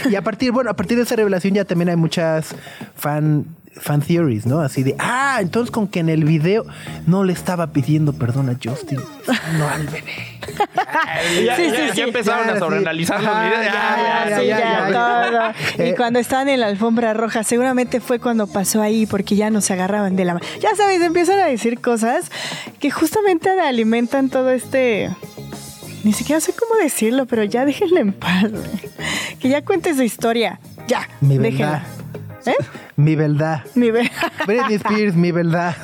Y 0.09 0.15
a 0.15 0.21
partir, 0.21 0.51
bueno, 0.51 0.69
a 0.69 0.75
partir 0.75 0.97
de 0.97 1.03
esa 1.03 1.15
revelación 1.15 1.53
ya 1.53 1.65
también 1.65 1.89
hay 1.89 1.95
muchas 1.95 2.55
fan, 2.95 3.45
fan 3.81 4.01
theories, 4.01 4.45
¿no? 4.45 4.59
Así 4.61 4.83
de, 4.83 4.95
ah, 4.99 5.37
entonces 5.41 5.71
con 5.71 5.87
que 5.87 5.99
en 5.99 6.09
el 6.09 6.23
video 6.23 6.65
no 7.05 7.23
le 7.23 7.33
estaba 7.33 7.67
pidiendo 7.67 8.13
perdón 8.13 8.49
a 8.49 8.57
Justin, 8.61 8.99
no 9.57 9.67
al 9.67 9.85
bebé. 9.87 10.13
Ya, 11.45 11.55
Sí, 11.55 11.63
ya- 11.65 11.75
sí, 11.75 11.81
ya 11.87 11.93
sí. 11.95 12.01
empezaron 12.01 12.45
Ya, 12.47 12.51
a 12.51 12.55
sí. 12.55 12.59
sobreanalizar 12.59 13.21
los 13.21 13.35
videos. 13.41 13.65
ya, 13.65 13.73
Ya, 13.73 14.29
ya, 14.29 14.39
sí, 14.39 14.45
ya, 14.47 14.59
ya, 14.59 14.89
ya, 14.89 14.89
ya. 14.89 15.53
todo. 15.75 15.85
Y 15.89 15.93
cuando 15.95 16.19
estaban 16.19 16.47
en 16.49 16.59
la 16.61 16.67
alfombra 16.67 17.13
roja, 17.13 17.43
seguramente 17.43 17.99
fue 17.99 18.19
cuando 18.19 18.47
pasó 18.47 18.81
ahí, 18.81 19.05
porque 19.05 19.35
ya 19.35 19.49
no 19.49 19.61
se 19.61 19.73
agarraban 19.73 20.15
de 20.15 20.25
la 20.25 20.33
mano. 20.35 20.45
Ya 20.61 20.73
sabes, 20.75 21.01
empiezan 21.01 21.39
a 21.39 21.45
decir 21.45 21.79
cosas 21.81 22.31
que 22.79 22.91
justamente 22.91 23.49
alimentan 23.49 24.29
todo 24.29 24.51
este. 24.51 25.09
Ni 26.03 26.13
siquiera 26.13 26.39
sé 26.39 26.53
cómo 26.53 26.75
decirlo, 26.81 27.25
pero 27.25 27.43
ya 27.43 27.65
déjenla 27.65 27.99
en 27.99 28.13
paz. 28.13 28.49
güey. 28.49 28.63
Que 29.39 29.49
ya 29.49 29.63
cuente 29.65 29.93
su 29.95 30.03
historia. 30.03 30.59
Ya, 30.87 31.07
Mi 31.19 31.37
déjenla. 31.37 31.83
¿Eh? 32.47 32.55
Mi 32.95 33.15
verdad. 33.15 33.63
Mi 33.75 33.91
Britney 33.91 34.75
Spears, 34.75 35.15
mi 35.15 35.31
verdad. 35.31 35.75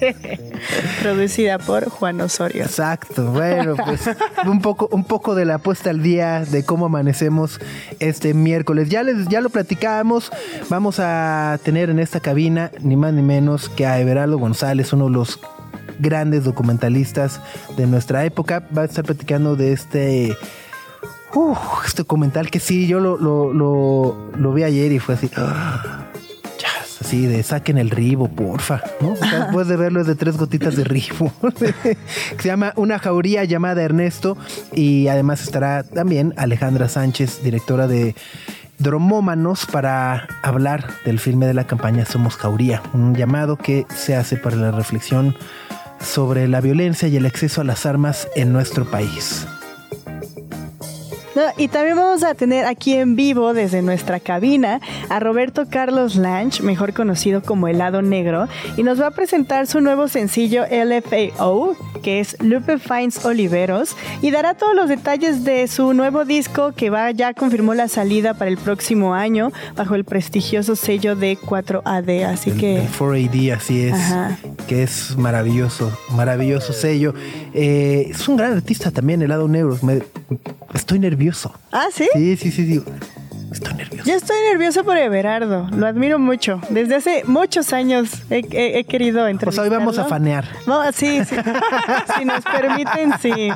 Producida 1.02 1.58
por 1.58 1.88
Juan 1.90 2.20
Osorio. 2.20 2.64
Exacto. 2.64 3.32
Bueno, 3.32 3.76
pues 3.76 4.08
un 4.46 4.60
poco, 4.60 4.88
un 4.92 5.04
poco 5.04 5.34
de 5.34 5.44
la 5.44 5.58
puesta 5.58 5.90
al 5.90 6.02
día 6.02 6.44
de 6.44 6.64
cómo 6.64 6.86
amanecemos 6.86 7.60
este 7.98 8.34
miércoles. 8.34 8.88
Ya 8.88 9.02
les, 9.02 9.28
ya 9.28 9.40
lo 9.40 9.50
platicábamos. 9.50 10.30
Vamos 10.68 10.98
a 10.98 11.58
tener 11.62 11.90
en 11.90 11.98
esta 11.98 12.20
cabina 12.20 12.70
ni 12.80 12.96
más 12.96 13.12
ni 13.12 13.22
menos 13.22 13.68
que 13.68 13.86
a 13.86 13.98
Everaldo 13.98 14.38
González, 14.38 14.92
uno 14.92 15.06
de 15.06 15.12
los 15.12 15.40
grandes 15.98 16.44
documentalistas 16.44 17.40
de 17.76 17.86
nuestra 17.86 18.24
época. 18.24 18.66
Va 18.76 18.82
a 18.82 18.84
estar 18.86 19.04
platicando 19.04 19.56
de 19.56 19.72
este. 19.72 20.36
Uh, 21.34 21.56
este 21.86 22.02
documental 22.02 22.50
que 22.50 22.60
sí, 22.60 22.86
yo 22.86 23.00
lo, 23.00 23.16
lo, 23.18 23.52
lo, 23.52 24.30
lo 24.36 24.52
vi 24.52 24.62
ayer 24.64 24.92
y 24.92 24.98
fue 24.98 25.14
así. 25.14 25.30
"Ah, 25.36 26.06
ya, 26.58 26.68
así 27.00 27.26
de 27.26 27.42
saquen 27.42 27.78
el 27.78 27.90
ribo, 27.90 28.28
porfa, 28.28 28.82
¿no? 29.00 29.14
Después 29.14 29.68
de 29.68 29.76
verlo 29.76 30.00
es 30.00 30.06
de 30.06 30.14
tres 30.14 30.36
gotitas 30.36 30.76
de 30.76 30.84
ribo. 30.84 31.32
Se 32.38 32.48
llama 32.48 32.72
Una 32.76 32.98
jauría 32.98 33.44
llamada 33.44 33.82
Ernesto 33.82 34.36
y 34.74 35.08
además 35.08 35.42
estará 35.42 35.82
también 35.82 36.34
Alejandra 36.36 36.88
Sánchez, 36.88 37.42
directora 37.42 37.86
de 37.86 38.14
Dromómanos, 38.78 39.66
para 39.66 40.26
hablar 40.42 40.88
del 41.04 41.18
filme 41.18 41.46
de 41.46 41.52
la 41.54 41.66
campaña 41.66 42.06
Somos 42.06 42.36
Jauría, 42.36 42.82
un 42.94 43.14
llamado 43.14 43.56
que 43.56 43.86
se 43.94 44.16
hace 44.16 44.36
para 44.38 44.56
la 44.56 44.70
reflexión 44.70 45.36
sobre 46.02 46.48
la 46.48 46.62
violencia 46.62 47.06
y 47.08 47.16
el 47.16 47.26
acceso 47.26 47.60
a 47.60 47.64
las 47.64 47.84
armas 47.84 48.26
en 48.36 48.54
nuestro 48.54 48.86
país. 48.90 49.46
No, 51.34 51.42
y 51.56 51.68
también 51.68 51.96
vamos 51.96 52.24
a 52.24 52.34
tener 52.34 52.66
aquí 52.66 52.94
en 52.94 53.14
vivo 53.14 53.54
desde 53.54 53.82
nuestra 53.82 54.18
cabina 54.18 54.80
a 55.08 55.20
Roberto 55.20 55.66
Carlos 55.70 56.16
Lange, 56.16 56.62
mejor 56.62 56.92
conocido 56.92 57.42
como 57.42 57.68
Helado 57.68 58.02
Negro, 58.02 58.48
y 58.76 58.82
nos 58.82 59.00
va 59.00 59.08
a 59.08 59.10
presentar 59.12 59.66
su 59.68 59.80
nuevo 59.80 60.08
sencillo 60.08 60.64
LFAO, 60.64 61.76
que 62.00 62.20
es 62.20 62.36
Lupe 62.40 62.78
Fines 62.78 63.24
Oliveros, 63.24 63.96
y 64.22 64.30
dará 64.30 64.54
todos 64.54 64.74
los 64.74 64.88
detalles 64.88 65.44
de 65.44 65.68
su 65.68 65.92
nuevo 65.94 66.24
disco 66.24 66.72
que 66.72 66.90
va 66.90 67.10
ya 67.10 67.34
confirmó 67.34 67.74
la 67.74 67.88
salida 67.88 68.34
para 68.34 68.50
el 68.50 68.58
próximo 68.58 69.14
año 69.14 69.52
bajo 69.76 69.94
el 69.94 70.04
prestigioso 70.04 70.76
sello 70.76 71.16
de 71.16 71.38
4AD. 71.38 72.24
Así 72.24 72.52
que. 72.52 72.82
4AD, 72.98 73.56
así 73.56 73.82
es. 73.82 73.96
Que 74.66 74.82
es 74.82 75.16
maravilloso, 75.16 75.96
maravilloso 76.10 76.72
sello. 76.72 77.14
Eh, 77.54 78.08
es 78.10 78.28
un 78.28 78.36
gran 78.36 78.52
artista 78.52 78.90
también, 78.90 79.22
Helado 79.22 79.48
Negro. 79.48 79.78
Me, 79.82 80.02
estoy 80.74 80.98
nervioso. 80.98 81.52
Ah, 81.72 81.86
sí. 81.92 82.08
Sí, 82.14 82.36
sí, 82.36 82.50
sí. 82.50 82.66
sí. 82.66 82.82
Estoy 83.50 83.74
nervioso. 83.74 84.08
Yo 84.08 84.16
estoy 84.16 84.36
nervioso 84.50 84.84
por 84.84 84.96
Everardo. 84.96 85.68
Lo 85.72 85.86
admiro 85.86 86.18
mucho. 86.18 86.60
Desde 86.70 86.96
hace 86.96 87.24
muchos 87.26 87.72
años 87.72 88.22
he, 88.30 88.84
querido 88.84 89.26
entrevistarlo. 89.26 89.68
Pues 89.68 89.80
hoy 89.80 89.84
vamos 89.84 89.98
a 89.98 90.04
fanear. 90.04 90.44
sí, 90.92 91.24
sí. 91.24 91.36
si 92.18 92.24
nos 92.24 92.44
permiten, 92.44 93.12
sí. 93.20 93.50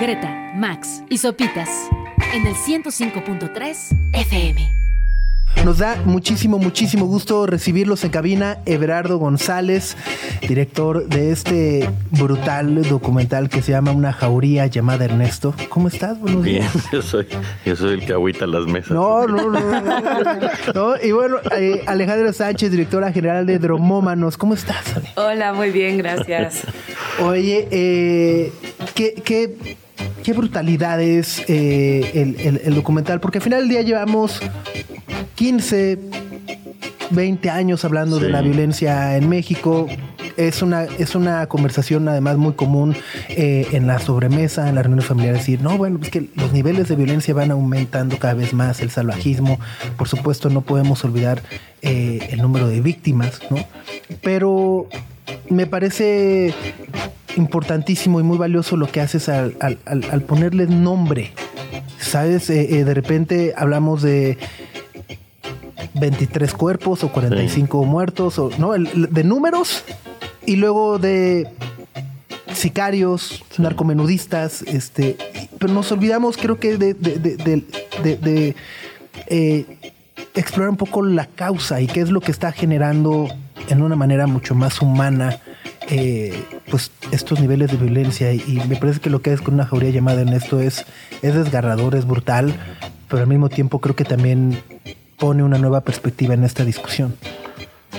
Greta, 0.00 0.52
Max 0.54 1.02
y 1.08 1.18
Sopitas 1.18 1.68
en 2.32 2.46
el 2.46 2.54
105.3 2.54 3.96
FM. 4.12 4.89
Nos 5.64 5.76
da 5.76 5.96
muchísimo, 6.06 6.58
muchísimo 6.58 7.04
gusto 7.04 7.44
recibirlos 7.46 8.02
en 8.04 8.10
cabina. 8.10 8.58
Everardo 8.64 9.18
González, 9.18 9.94
director 10.48 11.06
de 11.06 11.32
este 11.32 11.90
brutal 12.10 12.82
documental 12.88 13.50
que 13.50 13.60
se 13.60 13.72
llama 13.72 13.90
Una 13.92 14.12
jauría 14.12 14.66
llamada 14.66 15.04
Ernesto. 15.04 15.54
¿Cómo 15.68 15.88
estás? 15.88 16.18
Buenos 16.18 16.44
Bien, 16.44 16.66
yo 16.92 17.02
soy, 17.02 17.26
yo 17.66 17.76
soy 17.76 17.94
el 17.94 18.06
que 18.06 18.14
agüita 18.14 18.46
las 18.46 18.64
mesas. 18.66 18.92
No, 18.92 19.26
no, 19.26 19.50
no. 19.50 19.60
no, 20.74 20.94
y 21.02 21.12
bueno, 21.12 21.36
eh, 21.54 21.82
Alejandro 21.86 22.32
Sánchez, 22.32 22.70
directora 22.70 23.12
general 23.12 23.44
de 23.44 23.58
Dromómanos. 23.58 24.38
¿Cómo 24.38 24.54
estás? 24.54 24.82
Hola, 25.16 25.52
muy 25.52 25.70
bien, 25.70 25.98
gracias. 25.98 26.62
Oye, 27.22 27.68
eh, 27.70 28.52
¿qué, 28.94 29.14
qué 29.22 29.76
qué 30.22 30.32
brutalidad 30.32 31.00
es 31.00 31.42
eh, 31.48 32.60
el, 32.64 32.74
documental, 32.74 33.20
porque 33.20 33.38
al 33.38 33.44
final 33.44 33.60
del 33.60 33.68
día 33.68 33.82
llevamos 33.82 34.40
15, 35.34 35.98
20 37.10 37.50
años 37.50 37.84
hablando 37.84 38.18
de 38.18 38.28
la 38.28 38.40
violencia 38.42 39.16
en 39.16 39.28
México. 39.28 39.86
Es 40.36 40.62
una, 40.62 40.84
es 40.84 41.14
una 41.14 41.46
conversación 41.48 42.08
además 42.08 42.36
muy 42.36 42.54
común 42.54 42.96
eh, 43.28 43.66
en 43.72 43.86
la 43.86 43.98
sobremesa, 43.98 44.68
en 44.68 44.76
la 44.76 44.82
reunión 44.82 45.04
familiar, 45.04 45.34
decir, 45.34 45.60
no, 45.60 45.76
bueno, 45.76 45.98
es 46.02 46.08
que 46.08 46.28
los 46.34 46.52
niveles 46.52 46.88
de 46.88 46.96
violencia 46.96 47.34
van 47.34 47.50
aumentando 47.50 48.18
cada 48.18 48.34
vez 48.34 48.54
más, 48.54 48.80
el 48.80 48.90
salvajismo, 48.90 49.58
por 49.98 50.08
supuesto 50.08 50.48
no 50.48 50.62
podemos 50.62 51.04
olvidar 51.04 51.42
eh, 51.82 52.28
el 52.30 52.40
número 52.40 52.68
de 52.68 52.80
víctimas, 52.80 53.40
¿no? 53.50 53.58
Pero 54.22 54.88
me 55.48 55.66
parece 55.66 56.54
importantísimo 57.36 58.20
y 58.20 58.22
muy 58.22 58.38
valioso 58.38 58.76
lo 58.76 58.90
que 58.90 59.00
haces 59.00 59.28
al, 59.28 59.56
al, 59.60 60.22
ponerle 60.22 60.66
nombre. 60.66 61.32
¿Sabes? 61.98 62.50
Eh, 62.50 62.78
eh, 62.78 62.84
de 62.84 62.94
repente 62.94 63.54
hablamos 63.56 64.02
de 64.02 64.38
23 65.94 66.52
cuerpos 66.54 67.04
o 67.04 67.12
45 67.12 67.84
muertos, 67.84 68.38
o, 68.38 68.50
¿no? 68.58 68.72
de 68.72 69.24
números 69.24 69.84
y 70.46 70.56
luego 70.56 70.98
de 70.98 71.46
sicarios, 72.54 73.44
narcomenudistas, 73.58 74.62
este, 74.62 75.16
pero 75.58 75.72
nos 75.72 75.92
olvidamos 75.92 76.36
creo 76.36 76.58
que 76.58 76.76
de, 76.76 76.94
de, 76.94 78.56
eh, 79.26 79.66
explorar 80.34 80.70
un 80.70 80.76
poco 80.76 81.02
la 81.02 81.26
causa 81.26 81.80
y 81.80 81.86
qué 81.86 82.00
es 82.00 82.10
lo 82.10 82.20
que 82.20 82.32
está 82.32 82.52
generando 82.52 83.28
en 83.70 83.82
una 83.82 83.96
manera 83.96 84.26
mucho 84.26 84.54
más 84.54 84.82
humana 84.82 85.38
eh, 85.88 86.44
pues 86.70 86.92
estos 87.10 87.40
niveles 87.40 87.70
de 87.70 87.76
violencia 87.76 88.32
y 88.32 88.60
me 88.68 88.76
parece 88.76 89.00
que 89.00 89.10
lo 89.10 89.22
que 89.22 89.32
es 89.32 89.40
con 89.40 89.54
una 89.54 89.66
jauría 89.66 89.90
llamada 89.90 90.20
Ernesto 90.20 90.60
es, 90.60 90.84
es 91.22 91.34
desgarrador, 91.34 91.94
es 91.94 92.06
brutal, 92.06 92.54
pero 93.08 93.22
al 93.22 93.28
mismo 93.28 93.48
tiempo 93.48 93.80
creo 93.80 93.96
que 93.96 94.04
también 94.04 94.58
pone 95.18 95.42
una 95.42 95.58
nueva 95.58 95.80
perspectiva 95.80 96.34
en 96.34 96.44
esta 96.44 96.64
discusión. 96.64 97.14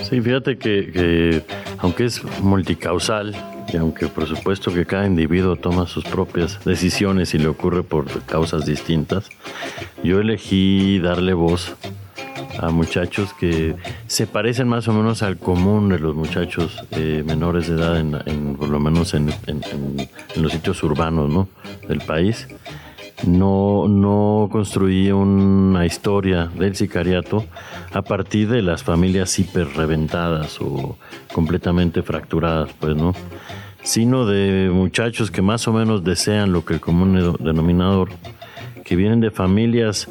Sí, 0.02 0.20
fíjate 0.20 0.58
que, 0.58 1.44
aunque 1.78 2.06
es 2.06 2.22
multicausal 2.40 3.36
y 3.72 3.76
aunque 3.76 4.08
por 4.08 4.26
supuesto 4.26 4.72
que 4.72 4.86
cada 4.86 5.06
individuo 5.06 5.56
toma 5.56 5.86
sus 5.86 6.04
propias 6.04 6.64
decisiones 6.64 7.34
y 7.34 7.38
le 7.38 7.48
ocurre 7.48 7.82
por 7.82 8.06
causas 8.24 8.66
distintas, 8.66 9.28
yo 10.02 10.20
elegí 10.20 10.98
darle 10.98 11.34
voz 11.34 11.76
a 12.58 12.70
muchachos 12.70 13.32
que 13.34 13.74
se 14.06 14.26
parecen 14.26 14.68
más 14.68 14.88
o 14.88 14.92
menos 14.92 15.22
al 15.22 15.38
común 15.38 15.88
de 15.88 15.98
los 15.98 16.14
muchachos 16.14 16.78
eh, 16.92 17.22
menores 17.26 17.68
de 17.68 17.74
edad, 17.74 17.98
en, 17.98 18.56
por 18.56 18.68
lo 18.68 18.80
menos 18.80 19.14
en, 19.14 19.30
los 20.36 20.52
sitios 20.52 20.82
urbanos 20.82 21.30
¿no? 21.30 21.48
del 21.88 22.00
país. 22.00 22.48
No, 23.26 23.86
no 23.88 24.48
construí 24.50 25.12
una 25.12 25.86
historia 25.86 26.50
del 26.58 26.74
sicariato 26.74 27.44
a 27.92 28.02
partir 28.02 28.48
de 28.48 28.62
las 28.62 28.82
familias 28.82 29.38
hiper 29.38 29.68
reventadas 29.76 30.60
o 30.60 30.98
completamente 31.32 32.02
fracturadas, 32.02 32.70
pues, 32.80 32.96
¿no? 32.96 33.14
Sino 33.84 34.26
de 34.26 34.70
muchachos 34.72 35.30
que 35.30 35.40
más 35.40 35.68
o 35.68 35.72
menos 35.72 36.02
desean 36.02 36.52
lo 36.52 36.64
que 36.64 36.74
el 36.74 36.80
común 36.80 37.36
denominador, 37.38 38.10
que 38.84 38.96
vienen 38.96 39.20
de 39.20 39.30
familias 39.30 40.08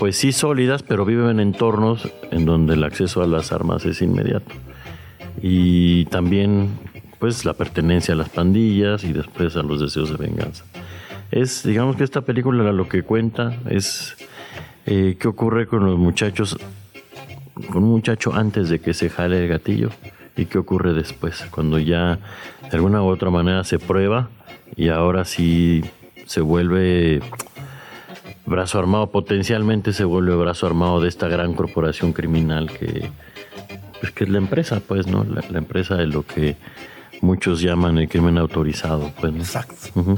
pues 0.00 0.16
sí 0.16 0.32
sólidas, 0.32 0.82
pero 0.82 1.04
viven 1.04 1.28
en 1.28 1.40
entornos 1.40 2.10
en 2.30 2.46
donde 2.46 2.72
el 2.72 2.84
acceso 2.84 3.22
a 3.22 3.26
las 3.26 3.52
armas 3.52 3.84
es 3.84 4.00
inmediato. 4.00 4.50
Y 5.42 6.06
también 6.06 6.70
pues 7.18 7.44
la 7.44 7.52
pertenencia 7.52 8.14
a 8.14 8.16
las 8.16 8.30
pandillas 8.30 9.04
y 9.04 9.12
después 9.12 9.56
a 9.56 9.62
los 9.62 9.78
deseos 9.78 10.10
de 10.10 10.16
venganza. 10.16 10.64
Es, 11.30 11.64
digamos 11.64 11.96
que 11.96 12.04
esta 12.04 12.22
película 12.22 12.72
lo 12.72 12.88
que 12.88 13.02
cuenta 13.02 13.52
es 13.68 14.16
eh, 14.86 15.18
qué 15.20 15.28
ocurre 15.28 15.66
con 15.66 15.84
los 15.84 15.98
muchachos, 15.98 16.56
con 17.70 17.84
un 17.84 17.90
muchacho 17.90 18.32
antes 18.34 18.70
de 18.70 18.80
que 18.80 18.94
se 18.94 19.10
jale 19.10 19.42
el 19.42 19.48
gatillo 19.48 19.90
y 20.34 20.46
qué 20.46 20.56
ocurre 20.56 20.94
después, 20.94 21.46
cuando 21.50 21.78
ya 21.78 22.18
de 22.62 22.76
alguna 22.76 23.02
u 23.02 23.06
otra 23.06 23.28
manera 23.28 23.64
se 23.64 23.78
prueba 23.78 24.30
y 24.76 24.88
ahora 24.88 25.26
sí 25.26 25.84
se 26.24 26.40
vuelve 26.40 27.20
brazo 28.46 28.78
armado, 28.78 29.10
potencialmente 29.10 29.92
se 29.92 30.04
vuelve 30.04 30.34
brazo 30.36 30.66
armado 30.66 31.00
de 31.00 31.08
esta 31.08 31.28
gran 31.28 31.54
corporación 31.54 32.12
criminal 32.12 32.70
que, 32.70 33.10
pues, 34.00 34.12
que 34.12 34.24
es 34.24 34.30
la 34.30 34.38
empresa, 34.38 34.80
pues, 34.86 35.06
¿no? 35.06 35.24
La, 35.24 35.58
empresa 35.58 35.96
de 35.96 36.06
lo 36.06 36.24
que 36.26 36.56
muchos 37.20 37.60
llaman 37.60 37.98
el 37.98 38.08
crimen 38.08 38.38
autorizado, 38.38 39.12
pues. 39.20 39.34
Exacto. 39.34 40.16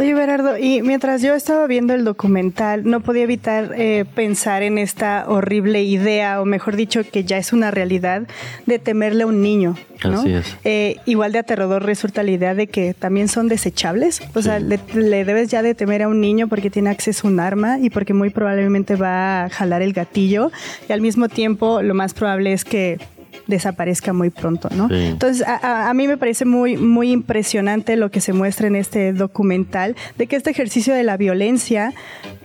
Oye, 0.00 0.14
Berardo, 0.14 0.56
y 0.56 0.80
mientras 0.80 1.20
yo 1.20 1.34
estaba 1.34 1.66
viendo 1.66 1.92
el 1.92 2.06
documental, 2.06 2.84
no 2.88 3.00
podía 3.00 3.24
evitar 3.24 3.74
eh, 3.76 4.06
pensar 4.14 4.62
en 4.62 4.78
esta 4.78 5.26
horrible 5.28 5.82
idea, 5.82 6.40
o 6.40 6.46
mejor 6.46 6.74
dicho, 6.74 7.02
que 7.04 7.24
ya 7.24 7.36
es 7.36 7.52
una 7.52 7.70
realidad, 7.70 8.22
de 8.64 8.78
temerle 8.78 9.24
a 9.24 9.26
un 9.26 9.42
niño. 9.42 9.76
¿no? 10.02 10.20
Así 10.20 10.32
es. 10.32 10.56
Eh, 10.64 10.96
igual 11.04 11.32
de 11.32 11.40
aterrador 11.40 11.84
resulta 11.84 12.22
la 12.22 12.30
idea 12.30 12.54
de 12.54 12.66
que 12.66 12.94
también 12.94 13.28
son 13.28 13.48
desechables. 13.48 14.22
O 14.32 14.40
sea, 14.40 14.58
le, 14.58 14.80
le, 14.94 15.26
debes 15.26 15.50
ya 15.50 15.60
de 15.60 15.74
temer 15.74 16.04
a 16.04 16.08
un 16.08 16.22
niño 16.22 16.48
porque 16.48 16.70
tiene 16.70 16.88
acceso 16.88 17.28
a 17.28 17.30
un 17.30 17.38
arma 17.38 17.78
y 17.78 17.90
porque 17.90 18.14
muy 18.14 18.30
probablemente 18.30 18.96
va 18.96 19.44
a 19.44 19.50
jalar 19.50 19.82
el 19.82 19.92
gatillo. 19.92 20.50
Y 20.88 20.94
al 20.94 21.02
mismo 21.02 21.28
tiempo, 21.28 21.82
lo 21.82 21.92
más 21.92 22.14
probable 22.14 22.54
es 22.54 22.64
que 22.64 22.98
desaparezca 23.46 24.12
muy 24.12 24.30
pronto, 24.30 24.68
¿no? 24.74 24.88
Entonces, 24.90 25.46
a, 25.46 25.92
mí 25.94 26.06
me 26.06 26.16
parece 26.16 26.44
muy, 26.44 26.76
muy 26.76 27.10
impresionante 27.10 27.96
lo 27.96 28.10
que 28.10 28.20
se 28.20 28.32
muestra 28.32 28.66
en 28.66 28.76
este 28.76 29.12
documental, 29.12 29.96
de 30.16 30.26
que 30.26 30.36
este 30.36 30.50
ejercicio 30.50 30.94
de 30.94 31.02
la 31.02 31.16
violencia 31.16 31.92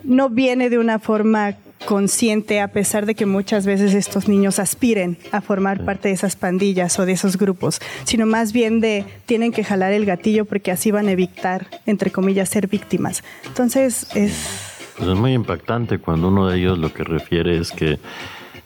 no 0.04 0.30
viene 0.30 0.70
de 0.70 0.78
una 0.78 1.00
forma 1.00 1.56
consciente 1.86 2.62
a 2.62 2.70
pesar 2.70 3.06
de 3.06 3.16
que 3.16 3.26
muchas 3.26 3.66
veces 3.66 3.94
estos 3.94 4.28
niños 4.28 4.60
aspiren 4.60 5.18
a 5.32 5.42
formar 5.42 5.86
parte 5.86 6.08
de 6.08 6.14
esas 6.16 6.36
pandillas 6.36 6.98
o 7.00 7.06
de 7.06 7.14
esos 7.14 7.38
grupos, 7.38 7.80
sino 8.06 8.26
más 8.26 8.54
bien 8.54 8.80
de 8.80 9.06
tienen 9.26 9.52
que 9.52 9.64
jalar 9.64 9.94
el 9.94 10.06
gatillo 10.06 10.46
porque 10.46 10.72
así 10.72 10.92
van 10.92 11.08
a 11.08 11.12
evitar, 11.12 11.68
entre 11.86 12.12
comillas, 12.12 12.50
ser 12.50 12.68
víctimas. 12.68 13.24
Entonces 13.46 14.08
es... 14.16 14.72
Pues 14.98 15.10
es 15.10 15.16
muy 15.16 15.34
impactante 15.34 16.00
cuando 16.00 16.30
uno 16.30 16.48
de 16.48 16.58
ellos 16.58 16.80
lo 16.80 16.94
que 16.94 17.04
refiere 17.04 17.58
es 17.58 17.72
que 17.72 18.00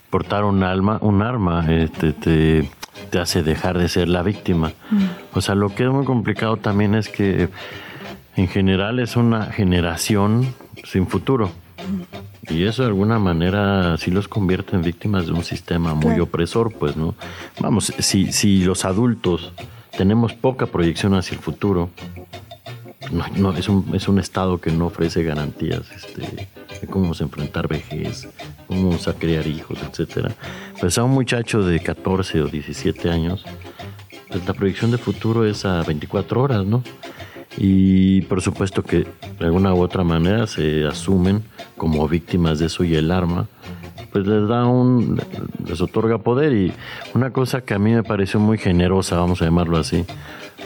portar 0.10 0.44
un 0.44 0.64
alma, 0.64 0.98
un 1.02 1.22
arma 1.22 1.66
este, 1.72 2.14
te, 2.14 2.70
te, 3.10 3.20
hace 3.20 3.44
dejar 3.44 3.78
de 3.78 3.88
ser 3.88 4.08
la 4.08 4.24
víctima. 4.24 4.74
Mm. 4.90 5.06
O 5.34 5.42
sea, 5.42 5.56
lo 5.56 5.74
que 5.74 5.84
es 5.84 5.90
muy 5.90 6.06
complicado 6.06 6.58
también 6.58 6.96
es 6.96 7.10
que 7.10 7.50
en 8.36 8.48
general 8.48 9.00
es 9.00 9.16
una 9.16 9.46
generación 9.46 10.54
sin 10.84 11.08
futuro. 11.08 11.48
Mm. 11.48 12.54
Y 12.54 12.64
eso 12.64 12.82
de 12.82 12.88
alguna 12.88 13.20
manera 13.20 13.96
sí 13.98 14.10
los 14.10 14.28
convierte 14.28 14.76
en 14.76 14.82
víctimas 14.82 15.28
de 15.28 15.34
un 15.34 15.44
sistema 15.44 15.94
muy 15.94 16.20
opresor, 16.20 16.74
pues, 16.74 16.98
¿no? 16.98 17.14
Vamos, 17.60 17.94
si, 18.00 18.32
si 18.32 18.64
los 18.64 18.86
adultos 18.86 19.54
tenemos 19.96 20.34
poca 20.34 20.66
proyección 20.66 21.14
hacia 21.14 21.36
el 21.36 21.42
futuro, 21.42 21.92
no, 23.12 23.56
es, 23.56 23.70
un, 23.70 23.94
es 23.94 24.08
un 24.08 24.20
estado 24.20 24.60
que 24.60 24.72
no 24.72 24.88
ofrece 24.88 25.24
garantías 25.24 25.82
este, 25.92 26.48
de 26.82 26.88
cómo 26.88 27.06
vamos 27.06 27.22
a 27.22 27.24
enfrentar 27.24 27.68
vejez, 27.68 28.28
cómo 28.68 28.90
vamos 28.90 29.08
a 29.08 29.14
criar 29.14 29.48
hijos, 29.48 29.80
etcétera. 29.82 30.32
Pues 30.80 30.98
a 30.98 31.04
un 31.04 31.12
muchacho 31.12 31.64
de 31.64 31.80
14 31.80 32.42
o 32.42 32.48
17 32.48 33.10
años, 33.10 33.46
pues 34.30 34.46
la 34.46 34.54
proyección 34.54 34.92
de 34.92 34.98
futuro 34.98 35.46
es 35.46 35.66
a 35.66 35.84
24 35.84 36.42
horas, 36.42 36.66
¿no? 36.66 36.84
Y 37.58 38.22
por 38.24 38.42
supuesto 38.42 38.84
que 38.84 39.08
de 39.40 39.46
alguna 39.46 39.74
u 39.74 39.82
otra 39.82 40.04
manera 40.04 40.46
se 40.48 40.86
asumen 40.86 41.44
como 41.78 42.08
víctimas 42.08 42.60
de 42.60 42.68
eso 42.68 42.84
y 42.84 42.96
el 42.96 43.12
arma 43.12 43.48
pues 44.12 44.26
les 44.26 44.48
da 44.48 44.66
un 44.66 45.22
les 45.68 45.82
otorga 45.82 46.18
poder 46.20 46.54
y 46.54 46.74
una 47.14 47.32
cosa 47.32 47.62
que 47.62 47.74
a 47.74 47.80
mí 47.80 47.92
me 47.92 48.04
pareció 48.04 48.40
muy 48.40 48.58
generosa, 48.58 49.18
vamos 49.18 49.42
a 49.42 49.46
llamarlo 49.46 49.78
así, 49.78 50.06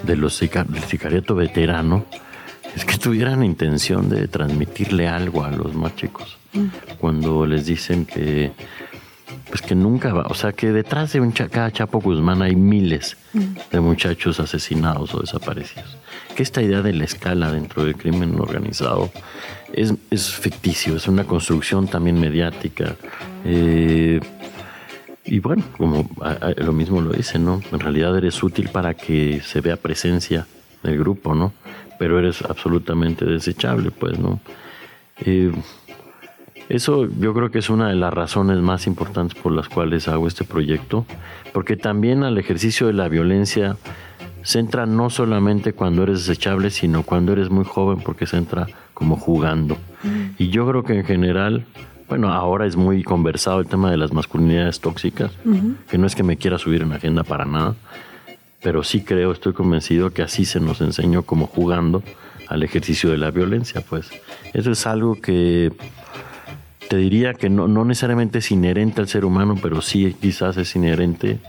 de 0.04 0.16
los 0.16 0.40
del 0.40 0.84
sicariato 0.88 1.36
veterano 1.36 2.06
es 2.76 2.86
que 2.86 2.98
tuvieran 2.98 3.44
intención 3.44 4.10
de 4.10 4.28
transmitirle 4.28 5.08
algo 5.08 5.44
a 5.44 5.52
los 5.52 5.74
más 5.74 5.96
chicos 5.96 6.38
cuando 7.00 7.46
les 7.46 7.66
dicen 7.66 8.06
que 8.06 8.52
pues 9.50 9.62
que 9.62 9.76
nunca 9.76 10.14
va, 10.14 10.24
o 10.24 10.34
sea 10.34 10.52
que 10.52 10.72
detrás 10.72 11.14
de 11.14 11.20
un 11.20 11.32
cada 11.32 11.72
Chapo 11.72 12.00
Guzmán 12.00 12.42
hay 12.42 12.56
miles 12.56 13.18
de 13.72 13.80
muchachos 13.80 14.40
asesinados 14.40 15.14
o 15.14 15.20
desaparecidos. 15.20 15.98
Que 16.36 16.42
esta 16.42 16.62
idea 16.62 16.82
de 16.82 16.94
la 16.94 17.04
escala 17.04 17.52
dentro 17.52 17.84
del 17.84 17.96
crimen 17.96 18.40
organizado 18.40 19.12
es, 19.72 19.94
es 20.10 20.32
ficticio, 20.32 20.96
es 20.96 21.08
una 21.08 21.26
construcción 21.26 21.88
también 21.88 22.20
mediática. 22.20 22.96
Eh, 23.46 24.20
y 25.26 25.40
bueno, 25.40 25.64
como 25.78 26.10
lo 26.58 26.74
mismo 26.74 27.02
lo 27.02 27.12
dice, 27.12 27.38
¿no? 27.38 27.62
En 27.72 27.80
realidad 27.80 28.18
eres 28.18 28.42
útil 28.42 28.70
para 28.70 28.96
que 28.96 29.42
se 29.46 29.62
vea 29.62 29.78
presencia 29.78 30.48
del 30.82 30.98
grupo, 30.98 31.36
¿no? 31.36 31.54
Pero 32.04 32.20
eres 32.20 32.42
absolutamente 32.42 33.24
desechable, 33.24 33.90
pues, 33.90 34.20
¿no? 34.20 34.42
Eh, 35.26 35.54
eso 36.68 37.08
yo 37.18 37.34
creo 37.34 37.50
que 37.50 37.60
es 37.60 37.70
una 37.70 37.88
de 37.88 37.96
las 37.96 38.14
razones 38.14 38.58
más 38.58 38.88
importantes 38.88 39.42
por 39.42 39.54
las 39.54 39.70
cuales 39.70 40.10
hago 40.10 40.28
este 40.28 40.44
proyecto, 40.44 41.06
porque 41.54 41.78
también 41.78 42.26
al 42.26 42.38
ejercicio 42.38 42.88
de 42.88 42.94
la 42.94 43.08
violencia 43.08 43.78
se 44.42 44.60
entra 44.60 44.86
no 44.86 45.10
solamente 45.10 45.72
cuando 45.72 46.04
eres 46.04 46.28
desechable, 46.28 46.72
sino 46.72 47.04
cuando 47.04 47.32
eres 47.32 47.50
muy 47.50 47.64
joven, 47.64 48.00
porque 48.04 48.28
se 48.28 48.36
entra 48.36 48.68
como 48.94 49.16
jugando. 49.16 49.76
Mm. 50.04 50.36
Y 50.40 50.50
yo 50.50 50.68
creo 50.68 50.84
que 50.84 51.00
en 51.00 51.06
general, 51.06 51.64
bueno, 52.10 52.34
ahora 52.34 52.66
es 52.66 52.76
muy 52.76 53.02
conversado 53.02 53.62
el 53.62 53.68
tema 53.68 53.90
de 53.92 53.96
las 53.96 54.12
masculinidades 54.12 54.82
tóxicas, 54.82 55.32
que 55.90 55.98
no 55.98 56.06
es 56.06 56.16
que 56.16 56.24
me 56.24 56.36
quiera 56.36 56.58
subir 56.58 56.82
en 56.82 56.90
la 56.90 56.96
agenda 56.96 57.24
para 57.24 57.46
nada, 57.46 57.76
pero 58.64 58.84
sí 58.84 59.02
creo, 59.02 59.32
estoy 59.32 59.54
convencido 59.54 60.12
que 60.12 60.22
así 60.22 60.46
se 60.46 60.60
nos 60.60 60.82
enseñó 60.82 61.24
como 61.24 61.48
jugando 61.48 62.02
al 62.48 62.64
ejercicio 62.64 63.12
de 63.12 63.18
la 63.18 63.30
violencia, 63.30 63.82
pues. 63.82 64.10
Eso 64.54 64.72
es 64.72 64.88
algo 64.88 65.16
que 65.16 65.72
te 66.90 66.98
diría 66.98 67.34
que 67.34 67.50
no, 67.50 67.68
no 67.68 67.86
necesariamente 67.86 68.40
es 68.40 68.52
inherente 68.52 69.02
al 69.02 69.08
ser 69.08 69.26
humano, 69.26 69.58
pero 69.62 69.82
sí 69.82 70.16
quizás 70.20 70.58
es 70.58 70.76
inherente 70.76 71.40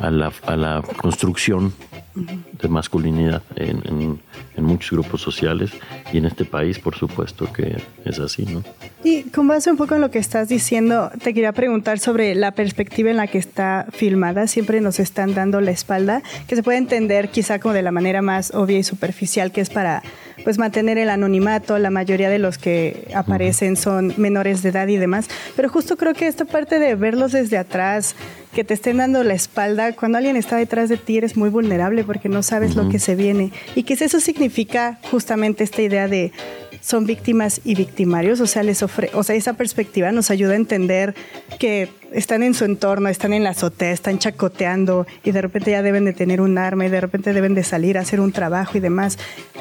a 0.00 0.10
la, 0.10 0.32
a 0.46 0.56
la 0.56 0.82
construcción 0.96 1.72
de 2.14 2.68
masculinidad 2.68 3.42
en, 3.56 4.20
muchos 4.56 4.90
grupos 4.90 5.22
sociales 5.22 5.70
y 6.12 6.18
en 6.18 6.26
este 6.26 6.44
país, 6.44 6.78
por 6.78 6.94
supuesto 6.94 7.50
que 7.50 7.78
es 8.04 8.18
así, 8.18 8.44
¿no? 8.44 8.62
Y 9.02 9.22
con 9.30 9.48
base 9.48 9.70
un 9.70 9.78
poco 9.78 9.94
en 9.94 10.02
lo 10.02 10.10
que 10.10 10.18
estás 10.18 10.48
diciendo, 10.48 11.10
te 11.22 11.32
quería 11.32 11.52
preguntar 11.52 11.98
sobre 11.98 12.34
la 12.34 12.52
perspectiva 12.52 13.10
en 13.10 13.16
la 13.16 13.26
que 13.26 13.38
está 13.38 13.86
filmada. 13.90 14.46
Siempre 14.46 14.80
nos 14.82 15.00
están 15.00 15.34
dando 15.34 15.60
la 15.60 15.70
espalda, 15.70 16.22
que 16.46 16.56
se 16.56 16.62
puede 16.62 16.78
entender 16.78 17.30
quizá 17.30 17.58
como 17.58 17.72
de 17.72 17.82
la 17.82 17.90
manera 17.90 18.20
más 18.20 18.52
obvia 18.54 18.78
y 18.78 18.82
superficial, 18.82 19.50
que 19.50 19.62
es 19.62 19.70
para 19.70 20.02
pues 20.44 20.58
mantener 20.58 20.98
el 20.98 21.10
anonimato. 21.10 21.78
La 21.78 21.90
mayoría 21.90 22.30
de 22.30 22.38
los 22.38 22.58
que 22.58 23.08
aparecen 23.14 23.76
son 23.76 24.14
menores 24.16 24.62
de 24.62 24.70
edad 24.70 24.88
y 24.88 24.96
demás. 24.96 25.28
Pero 25.56 25.68
justo 25.68 25.96
creo 25.96 26.14
que 26.14 26.26
esta 26.26 26.44
parte 26.44 26.78
de 26.78 26.94
verlos 26.94 27.32
desde 27.32 27.58
atrás, 27.58 28.14
que 28.54 28.64
te 28.64 28.74
estén 28.74 28.98
dando 28.98 29.22
la 29.24 29.34
espalda, 29.34 29.92
cuando 29.92 30.18
alguien 30.18 30.36
está 30.36 30.56
detrás 30.56 30.88
de 30.88 30.96
ti 30.96 31.18
eres 31.18 31.36
muy 31.36 31.50
vulnerable 31.50 32.04
porque 32.04 32.28
no 32.28 32.42
sabes 32.42 32.74
lo 32.76 32.88
que 32.88 32.98
se 32.98 33.14
viene. 33.14 33.52
Y 33.74 33.84
que 33.84 33.94
eso 33.94 34.20
significa 34.20 34.98
justamente 35.10 35.64
esta 35.64 35.82
idea 35.82 36.08
de 36.08 36.32
son 36.80 37.06
víctimas 37.06 37.60
y 37.64 37.74
victimarios, 37.74 38.40
o 38.40 38.46
sea, 38.46 38.62
les 38.62 38.82
ofre 38.82 39.10
o 39.14 39.22
sea, 39.22 39.36
esa 39.36 39.54
perspectiva 39.54 40.12
nos 40.12 40.30
ayuda 40.30 40.52
a 40.52 40.56
entender 40.56 41.14
que 41.58 41.88
están 42.12 42.42
en 42.42 42.54
su 42.54 42.64
entorno, 42.64 43.08
están 43.08 43.32
en 43.32 43.44
la 43.44 43.50
azotea, 43.50 43.92
están 43.92 44.18
chacoteando 44.18 45.06
y 45.24 45.30
de 45.30 45.42
repente 45.42 45.70
ya 45.70 45.82
deben 45.82 46.04
de 46.04 46.12
tener 46.12 46.40
un 46.40 46.58
arma 46.58 46.86
y 46.86 46.88
de 46.88 47.00
repente 47.00 47.32
deben 47.32 47.54
de 47.54 47.62
salir 47.62 47.98
a 47.98 48.00
hacer 48.00 48.20
un 48.20 48.32
trabajo 48.32 48.76
y 48.78 48.80
demás. 48.80 49.18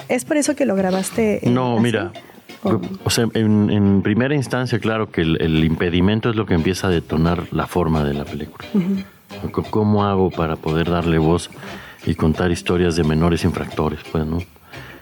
¿Es 0.07 0.25
por 0.25 0.37
eso 0.37 0.55
que 0.55 0.65
lo 0.65 0.75
grabaste? 0.75 1.41
No, 1.43 1.79
mira, 1.79 2.11
o, 3.03 3.09
sea, 3.09 3.27
en, 3.33 4.01
primera 4.01 4.35
instancia, 4.35 4.79
claro 4.79 5.11
que 5.11 5.21
el, 5.21 5.63
impedimento 5.63 6.29
es 6.29 6.35
lo 6.35 6.45
que 6.45 6.53
empieza 6.53 6.87
a 6.87 6.89
detonar 6.89 7.47
la 7.51 7.67
forma 7.67 8.03
de 8.03 8.13
la 8.13 8.25
película. 8.25 8.67
¿Cómo 9.69 10.05
hago 10.05 10.29
para 10.29 10.55
poder 10.55 10.89
darle 10.89 11.19
voz 11.19 11.49
y 12.05 12.15
contar 12.15 12.51
historias 12.51 12.95
de 12.95 13.03
menores 13.03 13.45
infractores? 13.45 13.99
Pues, 14.11 14.25
¿no? 14.25 14.39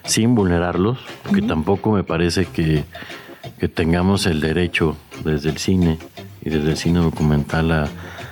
Sin 0.08 0.34
vulnerarlos, 0.34 0.98
porque 1.24 1.44
tampoco 1.44 1.92
me 1.92 2.04
parece 2.04 2.46
que, 2.46 2.84
tengamos 3.76 4.26
el 4.26 4.42
derecho 4.42 4.98
desde 5.24 5.50
el 5.50 5.58
cine 5.58 6.00
y 6.44 6.50
desde 6.50 6.72
el 6.72 6.78
cine 6.78 7.00
documental 7.00 7.72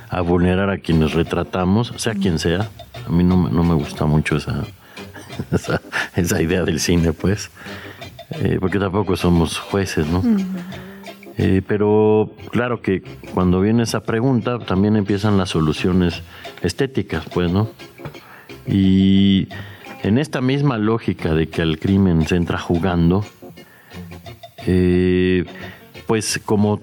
a, 0.10 0.22
vulnerar 0.22 0.70
a 0.70 0.78
quienes 0.78 1.14
retratamos, 1.14 1.94
sea 1.98 2.14
quien 2.14 2.40
sea. 2.40 2.70
A 3.06 3.10
mí 3.10 3.24
no, 3.24 3.50
no 3.50 3.64
me 3.64 3.76
gusta 3.76 4.06
mucho 4.06 4.38
esa, 4.38 4.64
esa, 5.52 5.82
esa 6.16 6.42
idea 6.42 6.64
del 6.64 6.80
cine, 6.80 7.14
pues. 7.14 7.52
Eh, 8.32 8.58
porque 8.60 8.80
tampoco 8.80 9.16
somos 9.16 9.60
jueces, 9.60 10.08
¿no? 10.08 10.24
Eh, 11.38 11.62
pero 11.68 12.32
claro 12.52 12.82
que 12.82 13.04
cuando 13.34 13.60
viene 13.62 13.84
esa 13.84 14.02
pregunta 14.02 14.60
también 14.60 14.96
empiezan 14.96 15.38
las 15.38 15.50
soluciones 15.50 16.24
estéticas, 16.62 17.26
pues, 17.32 17.52
¿no? 17.52 17.70
Y 18.66 19.48
en 20.06 20.20
esta 20.20 20.40
misma 20.40 20.78
lógica 20.78 21.34
de 21.34 21.48
que 21.48 21.64
al 21.64 21.80
crimen 21.80 22.28
se 22.28 22.36
entra 22.36 22.60
jugando, 22.60 23.26
eh, 24.68 25.46
pues 26.06 26.40
como, 26.46 26.80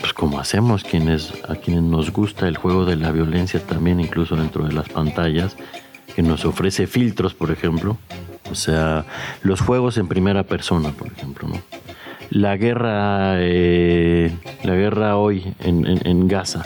pues 0.00 0.14
como 0.14 0.38
hacemos 0.38 0.82
quienes, 0.82 1.34
a 1.46 1.56
quienes 1.56 1.82
nos 1.82 2.10
gusta 2.10 2.48
el 2.48 2.56
juego 2.56 2.86
de 2.86 2.96
la 2.96 3.12
violencia 3.12 3.60
también, 3.60 4.00
incluso 4.00 4.36
dentro 4.36 4.64
de 4.66 4.72
las 4.72 4.88
pantallas, 4.88 5.54
que 6.16 6.22
nos 6.22 6.46
ofrece 6.46 6.86
filtros, 6.86 7.34
por 7.34 7.50
ejemplo, 7.50 7.98
o 8.50 8.54
sea, 8.54 9.04
los 9.42 9.60
juegos 9.60 9.98
en 9.98 10.08
primera 10.08 10.44
persona, 10.44 10.92
por 10.92 11.08
ejemplo, 11.08 11.48
¿no? 11.48 11.60
La 12.30 12.56
guerra, 12.56 13.34
eh, 13.36 14.34
la 14.62 14.74
guerra 14.74 15.18
hoy 15.18 15.54
en, 15.60 16.26
Gaza, 16.26 16.64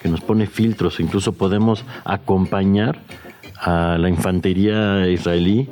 que 0.00 0.08
nos 0.08 0.22
pone 0.22 0.46
filtros, 0.46 1.00
incluso 1.00 1.34
podemos 1.34 1.84
acompañar 2.06 3.02
a 3.64 3.96
la 3.98 4.08
infantería 4.08 5.08
israelí 5.08 5.68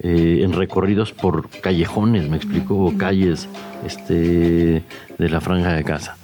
eh, 0.00 0.40
en 0.42 0.52
recorridos 0.52 1.12
por 1.12 1.48
callejones, 1.48 2.28
me 2.28 2.36
explico, 2.36 2.92
calles 2.98 3.48
este, 3.86 4.82
de 5.18 5.28
la 5.28 5.40
franja 5.40 5.72
de 5.72 5.82
Gaza. 5.82 6.16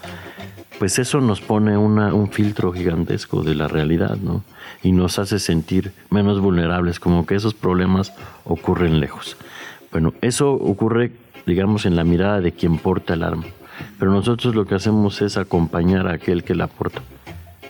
Pues 0.79 0.99
eso 0.99 1.21
nos 1.21 1.41
pone 1.41 1.77
un 1.77 2.31
filtro 2.31 2.73
gigantesco 2.73 3.43
de 3.43 3.57
la 3.57 3.67
realidad, 3.67 4.17
¿no? 4.17 4.45
y 4.83 4.93
nos 4.93 5.19
hace 5.19 5.39
sentir 5.39 5.93
menos 6.11 6.41
vulnerables, 6.41 7.01
como 7.01 7.27
que 7.27 7.35
esos 7.35 7.55
problemas 7.55 8.13
ocurren 8.45 9.01
lejos. 9.01 9.37
Bueno, 9.91 10.15
eso 10.21 10.53
ocurre, 10.53 11.13
digamos, 11.47 11.87
en 11.87 11.97
la 11.97 12.05
mirada 12.05 12.41
de 12.41 12.53
quien 12.53 12.79
porta 12.79 13.15
el 13.15 13.23
arma, 13.23 13.45
pero 13.99 14.11
nosotros 14.11 14.55
lo 14.55 14.67
que 14.67 14.75
hacemos 14.75 15.21
es 15.23 15.37
acompañar 15.37 16.07
a 16.07 16.15
aquel 16.15 16.45
que 16.45 16.55
la 16.55 16.67
porta. 16.67 17.03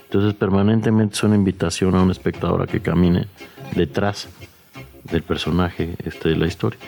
Entonces 0.09 0.33
permanentemente 0.33 1.13
es 1.13 1.23
una 1.23 1.35
invitación 1.35 1.93
a 1.93 2.01
un 2.01 2.09
espectador 2.09 2.63
a 2.63 2.65
que 2.67 2.79
camine 2.79 3.27
detrás 3.75 4.27
del 5.03 5.21
personaje 5.21 5.95
este, 6.03 6.29
de 6.29 6.35
la 6.35 6.47
historia. 6.47 6.79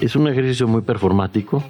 Es 0.00 0.16
un 0.16 0.26
ejercicio 0.26 0.66
muy 0.66 0.82
performático, 0.82 1.62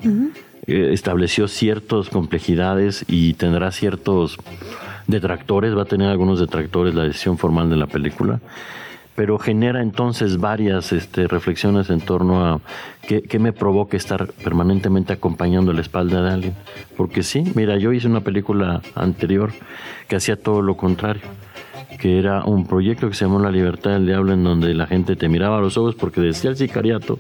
eh, 0.67 0.91
estableció 0.93 1.47
ciertas 1.47 2.09
complejidades 2.09 3.05
y 3.07 3.35
tendrá 3.35 3.71
ciertos 3.71 4.39
detractores, 5.07 5.77
va 5.77 5.83
a 5.83 5.85
tener 5.85 6.09
algunos 6.09 6.41
detractores 6.41 6.95
la 6.95 7.05
decisión 7.05 7.37
formal 7.37 7.69
de 7.69 7.77
la 7.77 7.87
película, 7.87 8.41
pero 9.19 9.37
genera 9.37 9.83
entonces 9.83 10.37
varias 10.37 10.93
este, 10.93 11.27
reflexiones 11.27 11.91
en 11.91 12.01
torno 12.01 12.47
a 12.47 12.61
qué, 13.05 13.39
me 13.41 13.53
provoca 13.53 13.97
estar 13.97 14.29
permanentemente 14.45 15.13
acompañando 15.13 15.73
la 15.73 15.81
espalda 15.81 16.23
de 16.23 16.31
alguien. 16.31 16.55
Porque 16.97 17.25
sí, 17.25 17.43
mira, 17.57 17.77
yo 17.79 17.93
hice 17.93 18.07
una 18.07 18.21
película 18.21 18.81
anterior 18.95 19.51
que 20.07 20.15
hacía 20.15 20.41
todo 20.41 20.63
lo 20.63 20.77
contrario 20.77 21.23
que 21.99 22.21
era 22.21 22.45
un 22.45 22.65
proyecto 22.65 23.09
que 23.09 23.17
se 23.17 23.25
llamó 23.25 23.41
La 23.41 23.51
Libertad 23.51 23.91
del 23.91 24.07
Diablo, 24.07 24.33
en 24.35 24.45
donde 24.45 24.73
la 24.73 24.87
gente 24.87 25.17
te 25.17 25.29
miraba 25.29 25.59
a 25.59 25.61
los 25.61 25.77
ojos 25.77 25.97
porque 25.97 26.21
decía 26.21 26.51
el 26.51 26.57
sicariato 26.57 27.19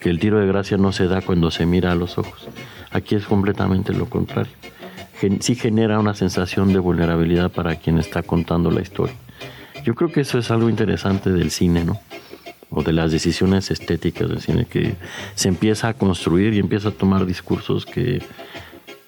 que 0.00 0.10
el 0.10 0.18
tiro 0.18 0.40
de 0.40 0.48
gracia 0.48 0.78
no 0.78 0.90
se 0.90 1.06
da 1.06 1.20
cuando 1.20 1.52
se 1.52 1.64
mira 1.64 1.92
a 1.92 1.94
los 1.94 2.18
ojos. 2.18 2.48
Aquí 2.90 3.14
es 3.14 3.24
completamente 3.24 3.92
lo 3.94 4.06
contrario 4.06 4.52
sí 5.40 5.54
genera 5.54 5.98
una 5.98 6.14
sensación 6.14 6.72
de 6.72 6.78
vulnerabilidad 6.78 7.50
para 7.50 7.76
quien 7.76 7.98
está 7.98 8.22
contando 8.22 8.70
la 8.70 8.80
historia. 8.80 9.14
Yo 9.84 9.94
creo 9.94 10.12
que 10.12 10.20
eso 10.20 10.38
es 10.38 10.50
algo 10.50 10.68
interesante 10.68 11.30
del 11.30 11.50
cine, 11.50 11.84
¿no? 11.84 12.00
O 12.70 12.82
de 12.82 12.92
las 12.92 13.10
decisiones 13.10 13.70
estéticas 13.70 14.28
del 14.28 14.40
cine, 14.40 14.66
que 14.66 14.94
se 15.34 15.48
empieza 15.48 15.88
a 15.88 15.94
construir 15.94 16.54
y 16.54 16.58
empieza 16.58 16.90
a 16.90 16.92
tomar 16.92 17.26
discursos 17.26 17.86
que, 17.86 18.22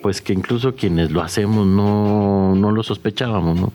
pues 0.00 0.20
que 0.20 0.32
incluso 0.32 0.74
quienes 0.74 1.10
lo 1.10 1.22
hacemos 1.22 1.66
no, 1.66 2.54
no 2.54 2.72
lo 2.72 2.82
sospechábamos, 2.82 3.60
¿no? 3.60 3.72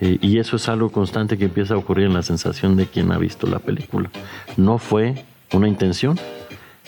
Eh, 0.00 0.18
y 0.20 0.38
eso 0.38 0.56
es 0.56 0.68
algo 0.68 0.90
constante 0.90 1.38
que 1.38 1.44
empieza 1.44 1.74
a 1.74 1.78
ocurrir 1.78 2.06
en 2.06 2.14
la 2.14 2.22
sensación 2.22 2.76
de 2.76 2.86
quien 2.86 3.12
ha 3.12 3.18
visto 3.18 3.46
la 3.46 3.60
película. 3.60 4.10
No 4.56 4.78
fue 4.78 5.24
una 5.52 5.68
intención, 5.68 6.18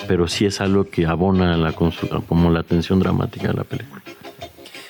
pero 0.06 0.28
sí 0.28 0.44
es 0.44 0.60
algo 0.60 0.84
que 0.84 1.06
abona 1.06 1.56
la, 1.56 1.72
como 1.72 2.50
la 2.50 2.62
tensión 2.62 3.00
dramática 3.00 3.48
de 3.48 3.54
la 3.54 3.64
película. 3.64 4.02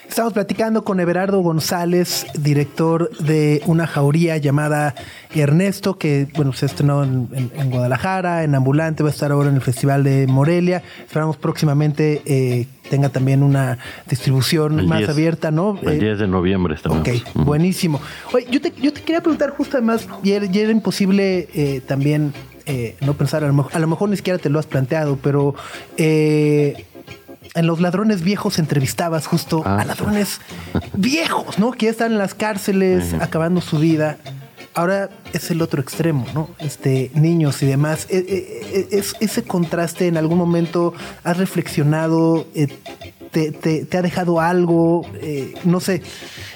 Estamos 0.09 0.33
platicando 0.33 0.85
con 0.85 1.01
Everardo 1.01 1.41
González, 1.41 2.27
director 2.39 3.11
de 3.19 3.63
una 3.67 3.87
jauría 3.87 4.39
llamada 4.39 4.95
Ernesto, 5.35 5.99
que 5.99 6.27
bueno, 6.35 6.55
se 6.55 6.67
estrenó 6.67 7.05
en, 7.05 7.71
Guadalajara, 7.71 8.43
en 8.43 8.55
Ambulante, 8.55 9.03
va 9.03 9.11
a 9.11 9.13
estar 9.13 9.31
ahora 9.31 9.51
en 9.51 9.57
el 9.57 9.61
Festival 9.61 10.03
de 10.03 10.27
Morelia. 10.27 10.83
Esperamos 11.05 11.37
próximamente 11.37 12.23
eh, 12.25 12.67
tenga 12.89 13.11
también 13.11 13.43
una 13.43 13.79
distribución 14.09 14.87
más 14.87 15.07
abierta, 15.09 15.51
¿no? 15.51 15.79
El 15.83 16.01
10 16.01 16.03
eh, 16.03 16.23
de 16.23 16.27
noviembre 16.27 16.75
estamos. 16.75 17.01
Ok, 17.01 17.11
buenísimo. 17.35 18.01
Oye, 18.33 18.47
yo 18.51 18.63
te, 18.63 18.73
yo 18.81 18.93
te 18.95 19.03
quería 19.03 19.21
preguntar 19.21 19.51
justo 19.51 19.77
además, 19.77 20.09
ya 20.25 20.37
era, 20.37 20.71
imposible 20.71 21.49
eh, 21.55 21.83
también 21.87 22.33
no 23.01 23.15
pensar, 23.15 23.45
a 23.45 23.47
lo, 23.47 23.55
mejor, 23.55 23.73
a 23.75 23.79
lo, 23.79 23.87
mejor, 23.87 24.11
ni 24.11 24.17
siquiera 24.17 24.39
te 24.39 24.51
lo 24.51 24.59
has 24.59 24.67
planteado, 24.67 25.17
pero 25.23 25.55
en 27.55 27.67
Los 27.67 27.81
Ladrones 27.81 28.23
Viejos 28.23 28.59
entrevistabas 28.59 29.27
justo 29.27 29.63
ah, 29.65 29.81
a 29.81 29.85
ladrones 29.85 30.41
viejos, 30.95 31.59
¿no? 31.59 31.73
Que 31.73 31.87
ya 31.87 31.93
están 31.93 32.13
en 32.13 32.19
las 32.19 32.35
cárceles 32.35 33.15
acabando 33.15 33.61
su 33.61 33.79
vida. 33.79 34.19
Ahora 34.75 35.11
es 35.33 35.51
el 35.51 35.61
otro 35.61 35.83
extremo, 35.83 36.25
¿no? 36.35 36.51
Este, 36.59 37.11
niños 37.15 37.63
y 37.63 37.67
demás. 37.67 38.07
E, 38.11 38.19
e, 38.19 38.89
e, 38.95 38.99
es, 38.99 39.17
ese 39.21 39.43
contraste 39.43 40.07
en 40.07 40.17
algún 40.17 40.39
momento 40.39 40.95
has 41.25 41.37
reflexionado, 41.37 42.47
eh, 42.55 42.69
te, 43.33 43.97
ha 43.97 44.03
dejado 44.03 44.41
algo, 44.41 45.05
eh, 45.21 45.55
no 45.65 45.81
sé. 45.81 46.03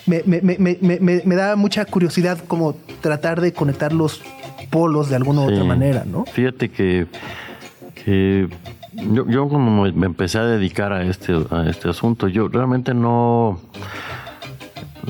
Me, 0.07 0.23
me, 0.25 1.35
da 1.35 1.57
mucha 1.57 1.85
curiosidad 1.85 2.39
como 2.47 2.75
tratar 3.01 3.41
de 3.41 3.53
conectar 3.53 3.93
los 3.93 4.23
polos 4.71 5.09
de 5.11 5.17
alguna 5.17 5.43
u 5.43 5.45
otra 5.45 5.65
manera, 5.65 6.05
¿no? 6.07 6.25
Fíjate 6.25 6.71
que, 6.71 7.07
que 8.05 8.49
yo, 8.93 9.27
yo 9.27 9.49
como 9.49 9.85
me 9.85 10.07
empecé 10.07 10.39
a 10.39 10.45
dedicar 10.45 10.93
a 10.93 11.03
este, 11.05 11.35
a 11.51 11.69
este 11.69 11.89
asunto, 11.89 12.29
yo 12.29 12.49
realmente 12.49 12.95
no, 12.95 13.61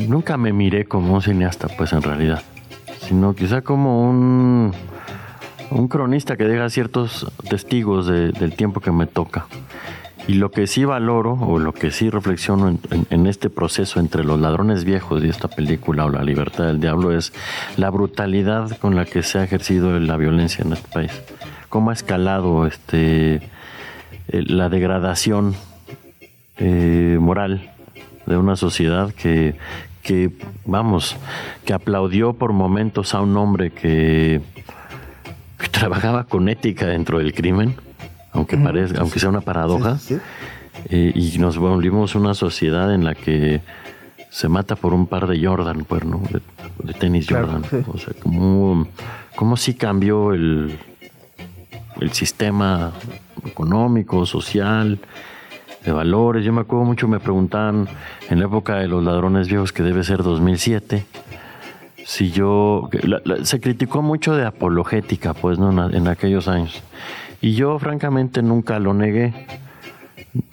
nunca 0.09 0.37
me 0.37 0.53
miré 0.53 0.85
como 0.85 1.15
un 1.15 1.23
cineasta, 1.23 1.69
pues 1.69 1.93
en 1.93 2.03
realidad, 2.03 2.43
sino 3.01 3.35
quizá 3.35 3.63
como 3.63 4.09
un, 4.09 4.73
un 5.71 5.89
cronista 5.89 6.37
que 6.37 6.45
deja 6.45 6.69
ciertos 6.71 7.31
testigos 7.49 8.07
del 8.07 8.55
tiempo 8.55 8.81
que 8.81 8.93
me 8.93 9.07
toca. 9.07 9.47
Y 10.29 10.35
lo 10.35 10.53
que 10.53 10.69
sí 10.69 10.85
valoro, 10.85 11.33
o 11.33 11.59
lo 11.59 11.73
que 11.75 11.91
sí 11.91 12.09
reflexiono 12.09 12.69
en, 12.69 12.79
en, 13.11 13.27
este 13.27 13.51
proceso 13.51 13.99
entre 13.99 14.23
los 14.23 14.39
ladrones 14.39 14.85
viejos 14.85 15.25
y 15.25 15.29
esta 15.29 15.49
película 15.49 16.05
o 16.05 16.11
la 16.11 16.23
libertad 16.23 16.67
del 16.67 16.79
diablo 16.79 17.11
es 17.11 17.33
la 17.77 17.91
brutalidad 17.91 18.79
con 18.79 18.95
la 18.95 19.05
que 19.05 19.25
se 19.25 19.41
ha 19.41 19.45
ejercido 19.45 19.99
la 19.99 20.17
violencia 20.17 20.65
en 20.65 20.75
este 20.75 20.87
país. 20.87 21.11
Cómo 21.69 21.91
ha 21.91 21.93
escalado 21.93 22.69
este, 22.69 23.41
eh, 24.33 24.43
la 24.47 24.71
degradación 24.71 25.55
eh, 26.57 27.19
moral 27.21 27.71
de 28.25 28.37
una 28.37 28.57
sociedad 28.57 29.13
que, 29.13 29.55
que, 30.03 30.31
vamos, 30.65 31.17
que 31.67 31.75
aplaudió 31.75 32.33
por 32.33 32.53
momentos 32.53 33.15
a 33.15 33.21
un 33.21 33.37
hombre 33.37 33.71
que, 33.71 34.41
trabajaba 35.71 36.25
con 36.25 36.49
ética 36.49 36.87
dentro 36.87 37.19
del 37.19 37.35
crimen, 37.35 37.75
aunque, 38.33 38.57
parezca, 38.57 39.01
aunque 39.01 39.21
sea 39.21 39.29
una 39.29 39.43
paradoja, 39.43 39.99
eh, 40.89 41.13
y 41.15 41.39
nos 41.39 41.59
volvimos 41.59 42.15
una 42.15 42.35
sociedad 42.35 42.95
en 42.95 43.05
la 43.05 43.15
que 43.15 43.61
se 44.31 44.49
mata 44.49 44.77
por 44.77 44.95
un 44.95 45.07
par 45.07 45.27
de 45.27 45.45
Jordan, 45.45 45.85
pues, 45.85 46.05
¿no? 46.05 46.23
de, 46.83 46.95
tenis 46.95 47.27
Jordan. 47.29 47.65
O 47.87 47.99
sea, 47.99 48.15
como, 48.23 48.89
como 49.37 49.57
si 49.57 49.75
cambió 49.75 50.33
el, 50.33 50.79
el 52.01 52.13
sistema 52.13 52.93
económico, 53.47 54.27
social, 54.27 54.99
de 55.85 55.93
valores. 55.93 56.45
Yo 56.45 56.53
me 56.53 56.63
acuerdo 56.63 56.85
mucho, 56.85 57.09
me 57.09 57.21
preguntaban 57.21 57.89
en 58.31 58.39
la 58.39 58.47
época 58.47 58.77
de 58.77 58.89
los 58.89 59.03
ladrones 59.03 59.49
viejos, 59.49 59.73
que 59.73 59.83
debe 59.83 60.05
ser 60.05 60.23
2007, 60.23 61.05
si 62.05 62.31
yo... 62.31 62.89
se 63.45 63.61
criticó 63.61 64.03
mucho 64.03 64.35
de 64.35 64.45
apologética, 64.45 65.35
pues, 65.35 65.59
¿no? 65.59 65.91
En, 65.91 66.09
aquellos 66.09 66.49
años. 66.49 66.83
Y 67.41 67.55
yo, 67.55 67.79
francamente, 67.79 68.43
nunca 68.43 68.79
lo 68.79 68.95
negué. 68.95 69.33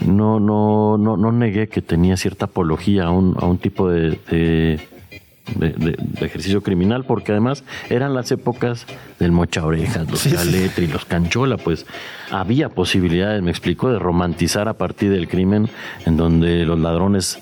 No, 0.05 0.39
no, 0.39 0.97
no, 0.97 1.17
no 1.17 1.31
negué 1.31 1.69
que 1.69 1.81
tenía 1.81 2.17
cierta 2.17 2.45
apología 2.45 3.05
a 3.05 3.11
un, 3.11 3.35
a 3.39 3.45
un 3.45 3.57
tipo 3.57 3.89
de, 3.89 4.79
ejercicio 6.21 6.61
criminal, 6.61 7.05
porque 7.05 7.31
además 7.31 7.63
eran 7.89 8.13
las 8.13 8.31
épocas 8.31 8.85
del 9.19 9.31
mocha 9.31 9.65
orejas, 9.65 10.09
los 10.09 10.25
y 10.25 10.87
los 10.87 11.05
canchola, 11.05 11.57
pues 11.57 11.85
había 12.31 12.69
posibilidades, 12.69 13.41
me 13.41 13.51
explico, 13.51 13.91
de 13.91 13.99
romantizar 13.99 14.67
a 14.67 14.73
partir 14.73 15.11
del 15.11 15.27
crimen 15.27 15.69
en 16.05 16.17
donde 16.17 16.65
los 16.65 16.79
ladrones 16.79 17.39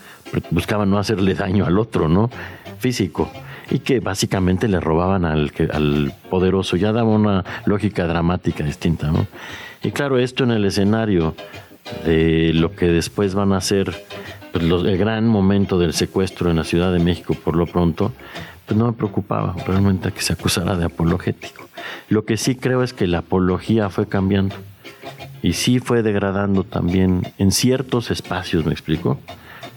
buscaban 0.52 0.90
no 0.90 0.98
hacerle 0.98 1.34
daño 1.34 1.66
al 1.66 1.78
otro, 1.80 2.08
¿no? 2.10 2.30
Físico. 2.80 3.32
Y 3.70 3.80
que 3.80 4.00
básicamente 4.00 4.68
le 4.68 4.80
robaban 4.80 5.26
al, 5.26 5.52
al 5.74 6.14
poderoso. 6.30 6.78
Ya 6.78 6.94
daba 6.94 7.10
una 7.10 7.44
lógica 7.66 8.08
dramática 8.08 8.64
distinta, 8.64 9.12
¿no? 9.12 9.28
Y 9.84 9.92
claro, 9.92 10.18
esto 10.18 10.44
en 10.44 10.52
el 10.52 10.66
escenario 10.66 11.36
de 12.06 12.52
lo 12.54 12.76
que 12.76 12.88
después 12.88 13.36
van 13.36 13.54
a 13.54 13.62
ser 13.62 13.94
pues, 14.60 14.84
el 14.84 14.98
gran 14.98 15.28
momento 15.28 15.80
del 15.80 15.94
secuestro 15.94 16.50
en 16.50 16.58
la 16.58 16.64
Ciudad 16.64 16.92
de 16.92 17.00
México 17.00 17.34
por 17.34 17.56
lo 17.56 17.66
pronto, 17.66 18.12
pues 18.66 18.78
no 18.78 18.88
me 18.88 18.94
preocupaba 18.94 19.56
realmente 19.66 20.12
que 20.12 20.22
se 20.22 20.34
acusara 20.34 20.76
de 20.76 20.86
apologético. 20.86 21.68
Lo 22.10 22.26
que 22.26 22.38
sí 22.38 22.56
creo 22.56 22.84
es 22.84 22.94
que 22.94 23.08
la 23.08 23.20
apología 23.20 23.90
fue 23.90 24.08
cambiando 24.08 24.56
y 25.42 25.54
sí 25.54 25.80
fue 25.80 26.04
degradando 26.04 26.64
también 26.64 27.22
en 27.38 27.52
ciertos 27.52 28.12
espacios, 28.12 28.66
me 28.66 28.72
explico. 28.72 29.20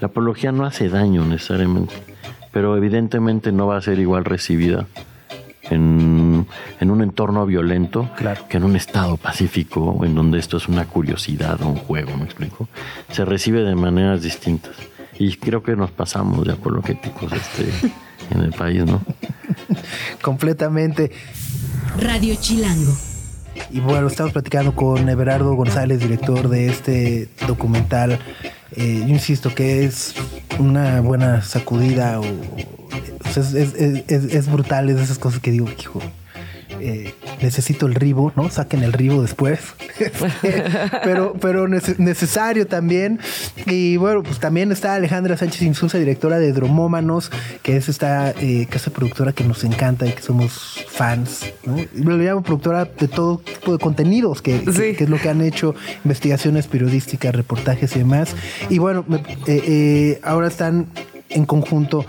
La 0.01 0.09
apología 0.09 0.51
no 0.51 0.65
hace 0.65 0.89
daño 0.89 1.25
necesariamente, 1.25 1.95
pero 2.53 2.77
evidentemente 2.77 3.53
no 3.53 3.67
va 3.67 3.77
a 3.77 3.83
ser 3.83 3.99
igual 3.99 4.25
recibida 4.25 4.87
en, 5.71 6.30
un 6.81 7.03
entorno 7.03 7.47
violento 7.47 8.11
que 8.49 8.57
en 8.57 8.65
un 8.65 8.77
estado 8.77 9.17
pacífico 9.17 10.05
en 10.05 10.15
donde 10.15 10.39
esto 10.39 10.57
es 10.57 10.69
una 10.69 10.87
curiosidad 10.87 11.61
o 11.63 11.69
un 11.69 11.77
juego, 11.77 12.17
¿me 12.17 12.25
explico? 12.25 12.69
Se 13.11 13.25
recibe 13.25 13.63
de 13.63 13.75
maneras 13.75 14.23
distintas. 14.23 14.75
Y 15.19 15.37
creo 15.37 15.63
que 15.63 15.77
nos 15.77 15.91
pasamos 15.91 16.47
de 16.47 16.53
apologéticos 16.53 17.33
este, 17.33 17.71
en 18.31 18.43
el 18.43 18.53
país, 18.53 18.85
¿no? 18.85 19.03
Completamente. 20.23 21.11
Radio 21.99 22.35
Chilango. 22.41 22.93
Y 23.71 23.81
bueno, 23.81 24.07
estamos 24.07 24.33
platicando 24.33 24.75
con 24.75 25.09
Everardo 25.09 25.55
González, 25.55 26.01
director 26.01 26.49
de 26.49 26.69
este 26.69 27.29
documental. 27.47 28.19
Eh, 28.77 29.01
yo 29.01 29.09
insisto 29.09 29.55
que 29.55 29.85
es 29.85 30.15
una 30.59 31.01
buena 31.01 31.43
sacudida 31.43 32.21
o 32.21 32.25
es, 33.37 33.55
es, 33.55 34.51
brutal, 34.51 34.89
es 34.89 34.97
de 34.97 35.03
esas 35.03 35.19
cosas 35.19 35.41
que 35.41 35.51
digo, 35.51 35.69
hijo, 35.79 36.01
eh, 36.81 37.15
necesito 37.43 37.87
el 37.87 37.95
ribo, 37.95 38.33
¿no? 38.37 38.51
Saquen 38.51 38.83
el 38.83 38.93
ribo 38.93 39.23
después. 39.23 39.61
pero 41.05 41.35
pero 41.41 41.69
necesario 41.69 42.67
también. 42.67 43.21
Y 43.67 43.97
bueno, 43.97 44.23
pues 44.23 44.39
también 44.39 44.73
está 44.73 44.95
Alejandra 44.95 45.37
Sánchez 45.37 45.63
Insulza, 45.63 45.99
directora 45.99 46.39
de 46.39 46.53
Dromómanos, 46.53 47.31
que 47.63 47.77
es 47.77 47.89
esta 47.89 48.31
eh, 48.31 48.67
casa 48.69 48.91
productora 48.91 49.33
que 49.33 49.45
nos 49.45 49.65
encanta 49.65 50.07
y 50.07 50.13
que 50.13 50.23
somos 50.23 50.85
fans. 50.89 51.53
¿no? 51.65 51.77
Lo 51.95 52.17
llamo 52.17 52.43
productora 52.43 52.85
de 52.85 53.09
todo 53.09 53.39
tipo 53.39 53.73
de 53.73 53.79
contenidos, 53.79 54.43
que, 54.43 54.57
es 54.57 55.09
lo 55.09 55.19
que 55.19 55.29
han 55.29 55.41
hecho, 55.41 55.75
investigaciones 56.05 56.67
periodísticas, 56.67 57.35
reportajes 57.35 57.95
y 57.97 58.01
demás. 58.01 58.35
Y 58.69 58.79
bueno, 58.79 59.05
eh, 59.47 60.21
ahora 60.23 60.49
están 60.49 60.87
en 61.29 61.45
conjunto 61.45 62.05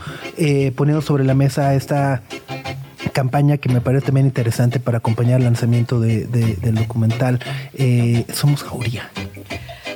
poniendo 0.76 1.02
sobre 1.02 1.24
la 1.24 1.36
mesa 1.36 1.76
esta 1.76 2.24
campaña 3.10 3.58
que 3.58 3.70
me 3.70 3.82
parece 3.82 4.08
también 4.08 4.26
interesante 4.28 4.80
para 4.80 5.00
acompañar 5.00 5.40
el 5.40 5.46
lanzamiento 5.46 6.00
de, 6.00 6.26
del 6.26 6.76
documental 6.76 7.40
eh, 7.74 8.26
Somos 8.34 8.64
Jauría. 8.64 9.10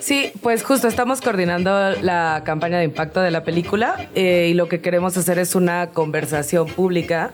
Sí, 0.06 0.32
pues 0.44 0.64
justo 0.64 0.88
estamos 0.88 1.20
coordinando 1.20 1.72
la 2.04 2.44
campaña 2.46 2.78
de 2.78 2.84
impacto 2.84 3.22
de 3.22 3.32
la 3.32 3.44
película 3.44 4.08
eh, 4.14 4.50
y 4.52 4.54
lo 4.54 4.68
que 4.68 4.80
queremos 4.80 5.18
hacer 5.18 5.40
es 5.40 5.56
una 5.56 5.90
conversación 5.90 6.68
pública 6.68 7.32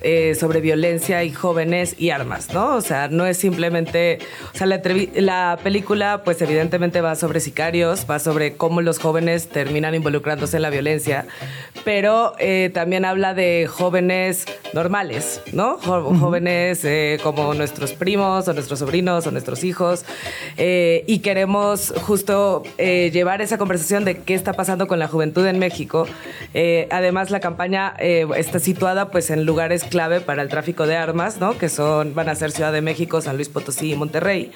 eh, 0.00 0.34
sobre 0.34 0.62
violencia 0.62 1.24
y 1.24 1.30
jóvenes 1.30 1.94
y 1.98 2.08
armas, 2.08 2.54
¿no? 2.54 2.74
O 2.74 2.80
sea, 2.80 3.08
no 3.08 3.26
es 3.26 3.36
simplemente, 3.36 4.20
o 4.54 4.56
sea, 4.56 4.66
la, 4.66 4.80
la, 5.14 5.58
película 5.62 6.22
pues 6.24 6.40
evidentemente 6.40 7.02
va 7.02 7.16
sobre 7.16 7.40
sicarios, 7.40 8.06
va 8.08 8.18
sobre 8.18 8.56
cómo 8.56 8.80
los 8.80 8.98
jóvenes 8.98 9.48
terminan 9.48 9.94
involucrándose 9.94 10.56
en 10.56 10.62
la 10.62 10.70
violencia, 10.70 11.26
pero 11.84 12.32
eh, 12.38 12.70
también 12.72 13.04
habla 13.04 13.34
de 13.34 13.68
jóvenes 13.70 14.46
normales, 14.72 15.42
¿no? 15.52 15.76
Jóvenes 15.76 16.86
como 17.22 17.52
nuestros 17.52 17.92
primos 17.92 18.48
o 18.48 18.54
nuestros 18.54 18.78
sobrinos 18.78 19.26
o 19.26 19.30
nuestros 19.30 19.64
hijos 19.64 20.06
y 20.56 21.18
queremos 21.18 21.92
justo 22.06 22.62
eh, 22.78 23.10
llevar 23.12 23.42
esa 23.42 23.58
conversación 23.58 24.04
de 24.04 24.18
qué 24.18 24.34
está 24.34 24.52
pasando 24.52 24.86
con 24.86 25.00
la 25.00 25.08
juventud 25.08 25.44
en 25.44 25.58
México. 25.58 26.06
Eh, 26.54 26.86
además, 26.92 27.32
la 27.32 27.40
campaña 27.40 27.94
eh, 27.98 28.28
está 28.36 28.60
situada 28.60 29.10
pues 29.10 29.30
en 29.30 29.44
lugares 29.44 29.82
clave 29.82 30.20
para 30.20 30.42
el 30.42 30.48
tráfico 30.48 30.86
de 30.86 30.96
armas, 30.96 31.40
¿no? 31.40 31.58
Que 31.58 31.68
son, 31.68 32.14
van 32.14 32.28
a 32.28 32.36
ser 32.36 32.52
Ciudad 32.52 32.72
de 32.72 32.80
México, 32.80 33.20
San 33.20 33.34
Luis 33.34 33.48
Potosí 33.48 33.90
y 33.90 33.96
Monterrey. 33.96 34.52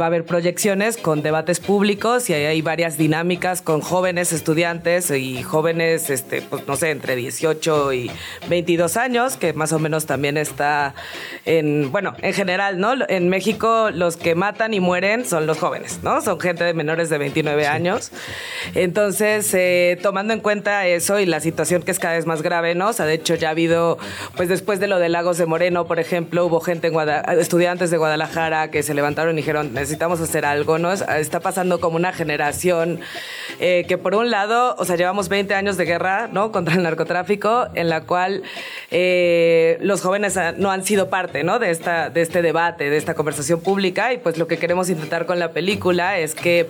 va 0.00 0.04
a 0.04 0.06
haber 0.06 0.24
proyecciones 0.24 0.96
con 0.96 1.20
debates 1.20 1.60
públicos 1.60 2.30
y 2.30 2.32
hay 2.32 2.62
varias 2.62 2.96
dinámicas 2.96 3.60
con 3.60 3.82
jóvenes 3.82 4.32
estudiantes 4.32 5.10
y 5.10 5.42
jóvenes, 5.42 6.08
este, 6.08 6.40
pues 6.40 6.66
no 6.66 6.76
sé, 6.76 6.90
entre 6.90 7.16
18 7.16 7.92
y 7.92 8.10
22 8.48 8.96
años, 8.96 9.36
que 9.36 9.52
más 9.52 9.74
o 9.74 9.78
menos 9.78 10.06
también 10.06 10.38
está 10.38 10.94
en, 11.44 11.92
bueno, 11.92 12.14
en 12.22 12.32
general, 12.32 12.80
¿no? 12.80 12.94
En 13.08 13.28
México 13.28 13.90
los 13.90 14.16
que 14.16 14.34
matan 14.34 14.72
y 14.72 14.80
mueren 14.80 15.26
son 15.26 15.46
los 15.46 15.58
jóvenes, 15.58 16.00
¿no? 16.02 16.22
Son 16.22 16.40
gente 16.40 16.51
de 16.54 16.74
menores 16.74 17.10
de 17.10 17.18
29 17.18 17.66
años. 17.66 18.10
Entonces, 18.74 19.52
eh, 19.54 19.98
tomando 20.02 20.32
en 20.32 20.40
cuenta 20.40 20.86
eso 20.86 21.18
y 21.18 21.26
la 21.26 21.40
situación 21.40 21.82
que 21.82 21.90
es 21.90 21.98
cada 21.98 22.14
vez 22.14 22.26
más 22.26 22.42
grave, 22.42 22.74
¿no? 22.74 22.88
O 22.88 22.92
sea, 22.92 23.06
de 23.06 23.14
hecho 23.14 23.34
ya 23.34 23.48
ha 23.48 23.50
habido, 23.52 23.98
pues 24.36 24.48
después 24.48 24.80
de 24.80 24.88
lo 24.88 24.98
de 24.98 25.08
Lagos 25.08 25.38
de 25.38 25.46
Moreno, 25.46 25.86
por 25.86 25.98
ejemplo, 25.98 26.46
hubo 26.46 26.60
gente, 26.60 26.88
en 26.88 27.38
estudiantes 27.38 27.90
de 27.90 27.96
Guadalajara 27.96 28.70
que 28.70 28.82
se 28.82 28.94
levantaron 28.94 29.34
y 29.34 29.36
dijeron, 29.42 29.74
necesitamos 29.74 30.20
hacer 30.20 30.44
algo, 30.44 30.78
¿no? 30.78 30.92
Está 30.92 31.40
pasando 31.40 31.80
como 31.80 31.96
una 31.96 32.12
generación 32.12 33.00
eh, 33.60 33.84
que 33.88 33.98
por 33.98 34.14
un 34.14 34.30
lado, 34.30 34.74
o 34.78 34.84
sea, 34.84 34.96
llevamos 34.96 35.28
20 35.28 35.54
años 35.54 35.76
de 35.76 35.84
guerra, 35.84 36.28
¿no? 36.32 36.52
Contra 36.52 36.74
el 36.74 36.82
narcotráfico, 36.82 37.68
en 37.74 37.88
la 37.88 38.02
cual 38.02 38.42
eh, 38.90 39.78
los 39.80 40.00
jóvenes 40.02 40.38
no 40.56 40.70
han 40.70 40.84
sido 40.84 41.08
parte, 41.10 41.44
¿no? 41.44 41.58
De, 41.58 41.70
esta, 41.70 42.10
de 42.10 42.22
este 42.22 42.42
debate, 42.42 42.90
de 42.90 42.96
esta 42.96 43.14
conversación 43.14 43.60
pública 43.60 44.12
y 44.12 44.18
pues 44.18 44.38
lo 44.38 44.46
que 44.46 44.58
queremos 44.58 44.88
intentar 44.90 45.26
con 45.26 45.38
la 45.38 45.52
película 45.52 46.18
es 46.18 46.34
que, 46.42 46.66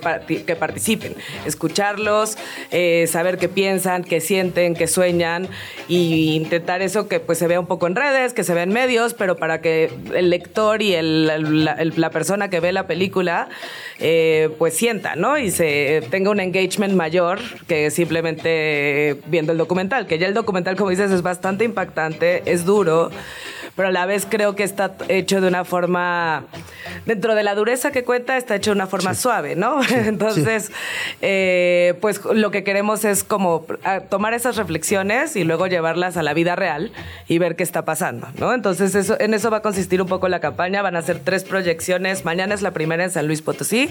que 0.46 0.56
participen, 0.56 1.16
escucharlos, 1.44 2.38
eh, 2.70 3.06
saber 3.08 3.38
qué 3.38 3.48
piensan, 3.48 4.04
qué 4.04 4.20
sienten, 4.20 4.74
qué 4.74 4.86
sueñan 4.86 5.48
y 5.88 6.34
intentar 6.36 6.82
eso 6.82 7.08
que 7.08 7.18
pues 7.18 7.38
se 7.38 7.48
vea 7.48 7.58
un 7.58 7.66
poco 7.66 7.86
en 7.88 7.96
redes, 7.96 8.32
que 8.32 8.44
se 8.44 8.54
vea 8.54 8.62
en 8.62 8.72
medios, 8.72 9.14
pero 9.14 9.36
para 9.36 9.60
que 9.60 9.90
el 10.14 10.30
lector 10.30 10.82
y 10.82 10.94
la, 11.00 12.10
persona 12.10 12.50
que 12.50 12.60
ve 12.60 12.72
la 12.72 12.86
película 12.86 13.48
eh, 13.98 14.50
pues 14.58 14.76
sienta, 14.76 15.16
¿no? 15.16 15.38
Y 15.38 15.50
se 15.50 16.02
tenga 16.10 16.30
un 16.30 16.40
engagement 16.40 16.94
mayor 16.94 17.40
que 17.66 17.90
simplemente 17.90 19.16
viendo 19.26 19.52
el 19.52 19.58
documental, 19.58 20.06
que 20.06 20.18
ya 20.18 20.26
el 20.26 20.34
documental, 20.34 20.76
como 20.76 20.90
dices, 20.90 21.10
es 21.10 21.22
bastante 21.22 21.64
impactante, 21.64 22.42
es 22.44 22.64
duro 22.64 23.10
pero 23.76 23.88
a 23.88 23.90
la 23.90 24.06
vez 24.06 24.26
creo 24.28 24.54
que 24.54 24.64
está 24.64 24.94
hecho 25.08 25.40
de 25.40 25.48
una 25.48 25.64
forma, 25.64 26.44
dentro 27.06 27.34
de 27.34 27.42
la 27.42 27.54
dureza 27.54 27.90
que 27.90 28.04
cuenta, 28.04 28.36
está 28.36 28.56
hecho 28.56 28.70
de 28.70 28.76
una 28.76 28.86
forma 28.86 29.14
suave, 29.14 29.56
¿no? 29.56 29.80
Entonces, 29.90 30.70
eh, 31.22 31.94
pues 32.00 32.24
lo 32.24 32.50
que 32.50 32.64
queremos 32.64 33.04
es 33.04 33.24
como 33.24 33.64
tomar 34.10 34.34
esas 34.34 34.56
reflexiones 34.56 35.36
y 35.36 35.44
luego 35.44 35.66
llevarlas 35.66 36.16
a 36.16 36.22
la 36.22 36.34
vida 36.34 36.54
real 36.54 36.92
y 37.28 37.38
ver 37.38 37.56
qué 37.56 37.62
está 37.62 37.84
pasando, 37.84 38.28
¿no? 38.38 38.52
Entonces, 38.52 38.94
eso, 38.94 39.16
en 39.18 39.32
eso 39.32 39.50
va 39.50 39.58
a 39.58 39.62
consistir 39.62 40.02
un 40.02 40.08
poco 40.08 40.28
la 40.28 40.40
campaña. 40.40 40.82
Van 40.82 40.96
a 40.96 41.02
ser 41.02 41.20
tres 41.20 41.44
proyecciones. 41.44 42.24
Mañana 42.24 42.54
es 42.54 42.62
la 42.62 42.72
primera 42.72 43.04
en 43.04 43.10
San 43.10 43.26
Luis 43.26 43.40
Potosí. 43.40 43.90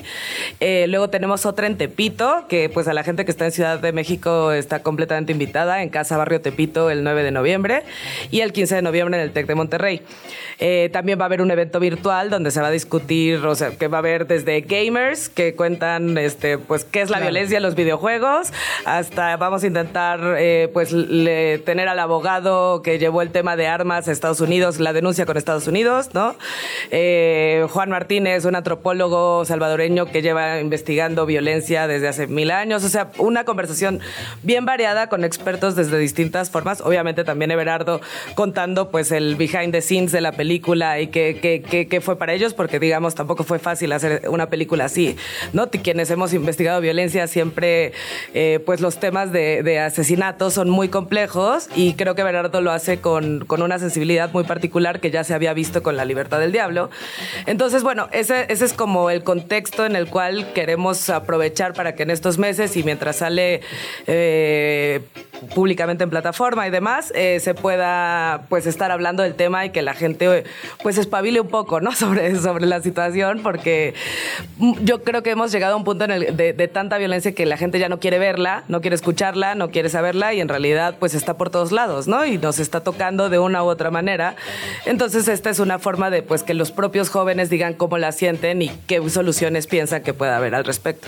Eh, 0.59 0.85
luego 0.89 1.09
tenemos 1.09 1.45
otra 1.45 1.65
en 1.67 1.77
Tepito, 1.77 2.45
que 2.47 2.69
pues 2.69 2.87
a 2.87 2.93
la 2.93 3.03
gente 3.03 3.25
que 3.25 3.31
está 3.31 3.45
en 3.45 3.51
Ciudad 3.51 3.79
de 3.79 3.91
México 3.93 4.51
está 4.51 4.83
completamente 4.83 5.31
invitada, 5.31 5.81
en 5.81 5.89
Casa 5.89 6.17
Barrio 6.17 6.41
Tepito 6.41 6.89
el 6.89 7.03
9 7.03 7.23
de 7.23 7.31
noviembre 7.31 7.83
y 8.29 8.41
el 8.41 8.53
15 8.53 8.75
de 8.75 8.81
noviembre 8.81 9.17
en 9.17 9.23
el 9.23 9.31
TEC 9.31 9.47
de 9.47 9.55
Monterrey 9.55 9.70
Monterrey. 9.71 10.01
Eh, 10.63 10.91
también 10.93 11.17
va 11.17 11.23
a 11.23 11.25
haber 11.25 11.41
un 11.41 11.49
evento 11.49 11.79
virtual 11.79 12.29
donde 12.29 12.51
se 12.51 12.61
va 12.61 12.67
a 12.67 12.71
discutir, 12.71 13.43
o 13.43 13.55
sea, 13.55 13.71
que 13.71 13.87
va 13.87 13.97
a 13.97 13.99
haber 13.99 14.27
desde 14.27 14.61
gamers 14.61 15.27
que 15.27 15.55
cuentan, 15.55 16.19
este, 16.19 16.59
pues, 16.59 16.85
qué 16.85 17.01
es 17.01 17.09
la 17.09 17.19
violencia 17.19 17.57
en 17.57 17.63
los 17.63 17.73
videojuegos, 17.73 18.53
hasta 18.85 19.35
vamos 19.37 19.63
a 19.63 19.67
intentar, 19.67 20.19
eh, 20.37 20.69
pues, 20.71 20.89
tener 20.91 21.87
al 21.87 21.97
abogado 21.97 22.83
que 22.83 22.99
llevó 22.99 23.23
el 23.23 23.31
tema 23.31 23.55
de 23.55 23.65
armas 23.65 24.07
a 24.07 24.11
Estados 24.11 24.39
Unidos, 24.39 24.79
la 24.79 24.93
denuncia 24.93 25.25
con 25.25 25.35
Estados 25.35 25.65
Unidos, 25.65 26.11
¿no? 26.13 26.35
Eh, 26.91 27.65
Juan 27.71 27.89
Martínez, 27.89 28.45
un 28.45 28.55
antropólogo 28.55 29.43
salvadoreño 29.45 30.11
que 30.11 30.21
lleva 30.21 30.59
investigando 30.59 31.25
violencia 31.25 31.87
desde 31.87 32.07
hace 32.07 32.27
mil 32.27 32.51
años, 32.51 32.83
o 32.83 32.89
sea, 32.89 33.09
una 33.17 33.45
conversación 33.45 33.99
bien 34.43 34.67
variada 34.67 35.09
con 35.09 35.23
expertos 35.23 35.75
desde 35.75 35.97
distintas 35.97 36.51
formas, 36.51 36.81
obviamente 36.81 37.23
también 37.23 37.49
Everardo 37.49 37.99
contando, 38.35 38.91
pues, 38.91 39.11
el 39.11 39.35
behind 39.37 39.71
the 39.71 39.81
scenes 39.81 40.11
de 40.11 40.21
la 40.21 40.31
película 40.33 40.50
película 40.51 40.99
y 40.99 41.07
qué, 41.07 42.01
fue 42.03 42.17
para 42.17 42.33
ellos, 42.33 42.53
porque 42.53 42.77
digamos 42.77 43.15
tampoco 43.15 43.45
fue 43.45 43.57
fácil 43.57 43.93
hacer 43.93 44.23
una 44.27 44.49
película 44.49 44.85
así, 44.85 45.15
¿no? 45.53 45.69
Quienes 45.69 46.11
hemos 46.11 46.33
investigado 46.33 46.81
violencia 46.81 47.25
siempre, 47.27 47.93
eh, 48.33 48.59
pues 48.65 48.81
los 48.81 48.99
temas 48.99 49.31
de, 49.31 49.63
de 49.63 49.79
asesinatos 49.79 50.53
son 50.53 50.69
muy 50.69 50.89
complejos 50.89 51.69
y 51.73 51.93
creo 51.93 52.15
que 52.15 52.23
Bernardo 52.23 52.59
lo 52.59 52.71
hace 52.71 52.99
con, 52.99 53.45
con, 53.45 53.61
una 53.61 53.79
sensibilidad 53.79 54.33
muy 54.33 54.43
particular 54.43 54.99
que 54.99 55.09
ya 55.09 55.23
se 55.23 55.33
había 55.33 55.53
visto 55.53 55.81
con 55.83 55.95
La 55.95 56.03
Libertad 56.03 56.39
del 56.39 56.51
Diablo. 56.51 56.89
Entonces, 57.45 57.81
bueno, 57.81 58.09
ese, 58.11 58.45
ese 58.49 58.65
es 58.65 58.73
como 58.73 59.09
el 59.09 59.23
contexto 59.23 59.85
en 59.85 59.95
el 59.95 60.07
cual 60.07 60.51
queremos 60.53 61.09
aprovechar 61.09 61.73
para 61.73 61.95
que 61.95 62.03
en 62.03 62.09
estos 62.09 62.37
meses 62.37 62.75
y 62.75 62.83
mientras 62.83 63.17
sale 63.17 63.61
eh, 64.05 64.99
públicamente 65.55 66.03
en 66.03 66.09
plataforma 66.09 66.67
y 66.67 66.71
demás, 66.71 67.13
eh, 67.15 67.39
se 67.39 67.53
pueda 67.53 68.47
pues 68.49 68.67
estar 68.67 68.91
hablando 68.91 69.23
del 69.23 69.35
tema 69.35 69.65
y 69.65 69.69
que 69.69 69.81
la 69.81 69.93
gente 69.93 70.40
pues 70.83 70.97
espabile 70.97 71.41
un 71.41 71.47
poco, 71.47 71.79
¿no? 71.79 71.91
Sobre, 72.01 72.35
sobre 72.35 72.65
la 72.65 72.81
situación, 72.81 73.41
porque 73.43 73.93
yo 74.81 75.03
creo 75.03 75.21
que 75.21 75.31
hemos 75.31 75.51
llegado 75.51 75.75
a 75.75 75.77
un 75.77 75.83
punto 75.83 76.05
en 76.05 76.11
el, 76.11 76.35
de, 76.35 76.67
tanta 76.67 76.97
violencia 76.97 77.33
que 77.33 77.45
la 77.45 77.57
gente 77.57 77.77
ya 77.77 77.89
no 77.89 77.99
quiere 77.99 78.17
verla, 78.17 78.63
no 78.69 78.81
quiere 78.81 78.95
escucharla, 78.95 79.53
no 79.53 79.69
quiere 79.69 79.89
saberla 79.89 80.33
y 80.33 80.41
en 80.41 80.47
realidad 80.47 80.95
pues 80.99 81.13
está 81.13 81.37
por 81.37 81.51
todos 81.51 81.71
lados, 81.71 82.07
¿no? 82.07 82.25
Y 82.25 82.39
nos 82.39 82.59
está 82.59 82.81
tocando 82.81 83.29
de 83.29 83.37
una 83.37 83.63
u 83.63 83.67
otra 83.67 83.91
manera. 83.91 84.35
Entonces 84.85 85.27
esta 85.27 85.49
es 85.51 85.59
una 85.59 85.77
forma 85.77 86.09
de 86.09 86.23
pues 86.23 86.41
que 86.41 86.53
los 86.53 86.71
propios 86.71 87.09
jóvenes 87.09 87.49
digan 87.49 87.73
cómo 87.75 87.97
la 87.97 88.11
sienten 88.11 88.61
y 88.61 88.69
qué 88.87 89.07
soluciones 89.09 89.67
piensan 89.67 90.01
que 90.01 90.13
pueda 90.13 90.37
haber 90.37 90.55
al 90.55 90.65
respecto. 90.65 91.07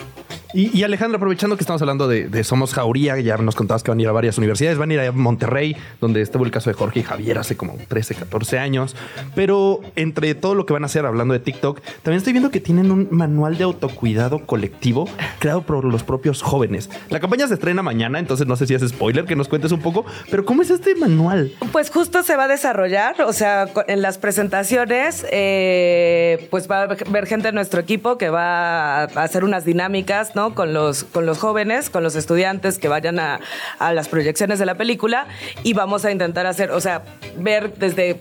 Y, 0.56 0.84
Alejandro, 0.84 1.18
aprovechando 1.18 1.58
que 1.58 1.64
estamos 1.64 1.82
hablando 1.82 2.08
de, 2.08 2.44
Somos 2.44 2.76
Jauría, 2.76 3.20
ya 3.20 3.38
nos 3.38 3.56
contabas 3.56 3.82
que 3.82 3.90
van 3.90 3.98
a 3.98 4.04
ir 4.04 4.08
a 4.08 4.12
varias 4.12 4.38
universidades, 4.38 4.78
van 4.78 4.92
a 4.92 4.94
ir 4.94 5.00
a 5.00 5.12
Monterrey, 5.12 5.76
donde 6.00 6.22
estuvo 6.22 6.46
el 6.46 6.52
caso 6.52 6.70
de 6.70 6.76
Jorge 6.76 7.00
y 7.00 7.04
Javier 7.04 7.40
hace 7.40 7.58
como 7.58 7.76
13, 7.88 8.14
14 8.14 8.60
años. 8.60 8.96
Pero 9.36 9.82
entre 9.96 10.36
todo 10.36 10.56
lo 10.56 10.66
que 10.66 10.74
van 10.74 10.84
a 10.84 10.86
hacer 10.88 11.06
hablando 11.06 11.34
de 11.34 11.40
TikTok, 11.40 11.82
también 12.04 12.18
estoy 12.18 12.34
viendo 12.34 12.52
que 12.52 12.60
tienen 12.60 12.92
un 12.92 13.08
manual 13.12 13.58
de 13.58 13.64
autocuidado 13.64 14.46
colectivo 14.46 15.08
creado 15.40 15.64
por 15.64 15.86
los 15.86 16.04
propios 16.04 16.42
jóvenes. 16.42 16.90
La 17.10 17.20
campaña 17.20 17.48
se 17.48 17.56
estrena 17.56 17.82
mañana, 17.82 18.20
entonces 18.20 18.48
no 18.48 18.56
sé 18.56 18.68
si 18.68 18.74
es 18.74 18.88
spoiler 18.88 19.26
que 19.26 19.36
nos 19.36 19.48
cuentes 19.48 19.72
un 19.72 19.82
poco, 19.82 20.06
pero 20.30 20.46
¿cómo 20.46 20.62
es 20.62 20.70
este 20.70 20.96
manual? 20.96 21.52
Pues 21.72 21.90
justo 21.90 22.24
se 22.24 22.36
va 22.36 22.46
a 22.46 22.48
desarrollar, 22.48 23.22
o 23.24 23.34
sea, 23.34 23.68
en 23.88 24.02
las 24.02 24.18
presentaciones, 24.18 25.26
eh, 25.32 26.48
pues 26.50 26.70
va 26.70 26.82
a 26.82 26.84
haber 26.84 27.28
gente 27.28 27.48
de 27.48 27.54
nuestro 27.54 27.80
equipo 27.80 28.18
que 28.18 28.30
va 28.30 29.04
a 29.04 29.04
hacer 29.04 29.44
unas 29.44 29.66
dinámicas, 29.66 30.36
¿no? 30.36 30.56
Con 30.56 30.74
los, 30.74 31.04
con 31.04 31.26
los 31.26 31.40
jóvenes, 31.40 31.90
con 31.90 32.04
los 32.04 32.16
estudiantes 32.16 32.78
que 32.78 32.88
vayan 32.88 33.20
a 33.20 33.40
las 33.80 34.08
proyecciones 34.08 34.60
de 34.60 34.66
la 34.66 34.76
película 34.76 35.28
y 35.64 35.74
vamos 35.74 36.06
a 36.06 36.12
intentar 36.12 36.46
hacer, 36.46 36.72
o 36.72 36.82
sea, 36.82 37.04
ver 37.38 37.74
desde 37.76 38.20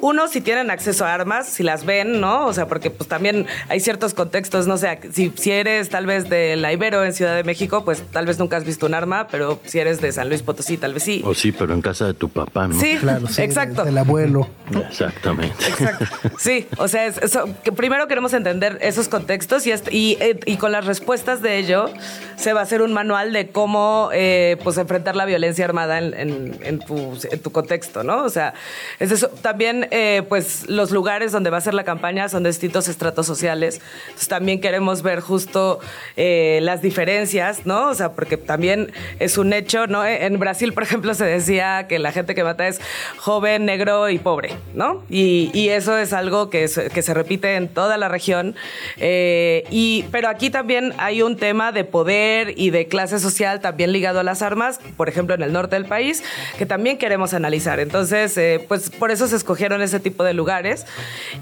uno, 0.00 0.28
si 0.28 0.40
tienen 0.40 0.70
acceso 0.70 1.04
a 1.04 1.14
armas, 1.14 1.48
si 1.48 1.62
las 1.62 1.84
ven, 1.84 2.20
¿no? 2.20 2.46
O 2.46 2.52
sea, 2.52 2.66
porque 2.66 2.90
pues 2.90 3.08
también 3.08 3.46
hay 3.68 3.80
ciertos 3.80 4.14
contextos, 4.14 4.66
no 4.66 4.76
sé, 4.76 4.98
si, 5.12 5.32
si 5.36 5.50
eres 5.50 5.88
tal 5.88 6.06
vez 6.06 6.28
de 6.28 6.56
la 6.56 6.72
Ibero 6.72 7.04
en 7.04 7.12
Ciudad 7.12 7.34
de 7.34 7.44
México, 7.44 7.84
pues 7.84 8.02
tal 8.10 8.26
vez 8.26 8.38
nunca 8.38 8.56
has 8.56 8.64
visto 8.64 8.86
un 8.86 8.94
arma, 8.94 9.28
pero 9.28 9.60
si 9.64 9.78
eres 9.78 10.00
de 10.00 10.12
San 10.12 10.28
Luis 10.28 10.42
Potosí, 10.42 10.76
tal 10.76 10.94
vez 10.94 11.02
sí. 11.02 11.22
O 11.24 11.34
sí, 11.34 11.52
pero 11.52 11.74
en 11.74 11.82
casa 11.82 12.06
de 12.06 12.14
tu 12.14 12.28
papá, 12.28 12.68
¿no? 12.68 12.78
Sí, 12.78 12.96
claro, 12.98 13.26
sí 13.26 13.42
exacto. 13.42 13.84
Del 13.84 13.98
abuelo. 13.98 14.48
Exactamente. 14.88 15.66
Exacto. 15.66 16.04
Sí, 16.38 16.66
o 16.78 16.88
sea, 16.88 17.06
eso, 17.06 17.48
que 17.62 17.72
primero 17.72 18.06
queremos 18.08 18.32
entender 18.32 18.78
esos 18.80 19.08
contextos 19.08 19.66
y, 19.66 19.72
y, 19.90 20.16
eh, 20.20 20.40
y, 20.46 20.56
con 20.56 20.72
las 20.72 20.86
respuestas 20.86 21.42
de 21.42 21.58
ello 21.58 21.90
se 22.36 22.52
va 22.52 22.60
a 22.60 22.62
hacer 22.62 22.82
un 22.82 22.92
manual 22.92 23.32
de 23.32 23.50
cómo 23.50 24.10
eh, 24.12 24.56
pues 24.62 24.78
enfrentar 24.78 25.16
la 25.16 25.24
violencia 25.24 25.64
armada 25.64 25.98
en, 25.98 26.14
en, 26.14 26.58
en, 26.62 26.78
tu, 26.78 27.18
en 27.30 27.40
tu 27.40 27.52
contexto, 27.52 28.02
¿no? 28.04 28.22
O 28.22 28.30
sea, 28.30 28.54
es 28.98 29.10
eso. 29.10 29.28
También 29.28 29.88
eh, 29.90 30.22
pues 30.28 30.68
los 30.68 30.92
lugares 30.92 31.32
donde 31.32 31.50
va 31.50 31.58
a 31.58 31.60
ser 31.60 31.74
la 31.74 31.84
campaña 31.84 32.28
son 32.28 32.44
distintos 32.44 32.88
estratos 32.88 33.26
sociales. 33.26 33.80
Entonces 34.04 34.28
también 34.28 34.60
queremos 34.60 35.02
ver 35.02 35.20
justo 35.20 35.80
eh, 36.16 36.60
las 36.62 36.80
diferencias, 36.80 37.66
¿no? 37.66 37.88
O 37.88 37.94
sea, 37.94 38.12
porque 38.12 38.36
también 38.36 38.92
es 39.18 39.36
un 39.36 39.52
hecho, 39.52 39.86
¿no? 39.86 40.04
En 40.06 40.38
Brasil, 40.38 40.72
por 40.72 40.84
ejemplo, 40.84 41.14
se 41.14 41.24
decía 41.24 41.86
que 41.88 41.98
la 41.98 42.12
gente 42.12 42.34
que 42.34 42.44
mata 42.44 42.68
es 42.68 42.80
joven, 43.16 43.64
negro 43.64 44.08
y 44.10 44.18
pobre, 44.18 44.56
¿no? 44.74 45.04
Y, 45.08 45.50
eso 45.70 45.96
es 45.96 46.12
algo 46.12 46.50
que, 46.50 46.68
que, 46.92 47.02
se 47.02 47.14
repite 47.14 47.54
en 47.54 47.68
toda 47.68 47.96
la 47.96 48.08
región. 48.08 48.56
Eh, 48.96 49.64
y, 49.70 50.04
pero 50.10 50.28
aquí 50.28 50.50
también 50.50 50.94
hay 50.98 51.22
un 51.22 51.36
tema 51.36 51.70
de 51.70 51.84
poder 51.84 52.54
y 52.58 52.70
de 52.70 52.88
clase 52.88 53.20
social 53.20 53.60
también 53.60 53.92
ligado 53.92 54.18
a 54.18 54.24
las 54.24 54.42
armas, 54.42 54.80
por 54.96 55.08
ejemplo, 55.08 55.36
en 55.36 55.42
el 55.42 55.52
norte 55.52 55.76
del 55.76 55.84
país, 55.84 56.24
que 56.58 56.66
también 56.66 56.98
queremos 56.98 57.34
analizar. 57.34 57.78
Entonces, 57.78 58.38
pues 58.66 58.90
por 58.90 59.12
eso 59.12 59.28
se 59.28 59.36
escogieron 59.36 59.79
en 59.80 59.84
ese 59.84 60.00
tipo 60.00 60.24
de 60.24 60.34
lugares. 60.34 60.86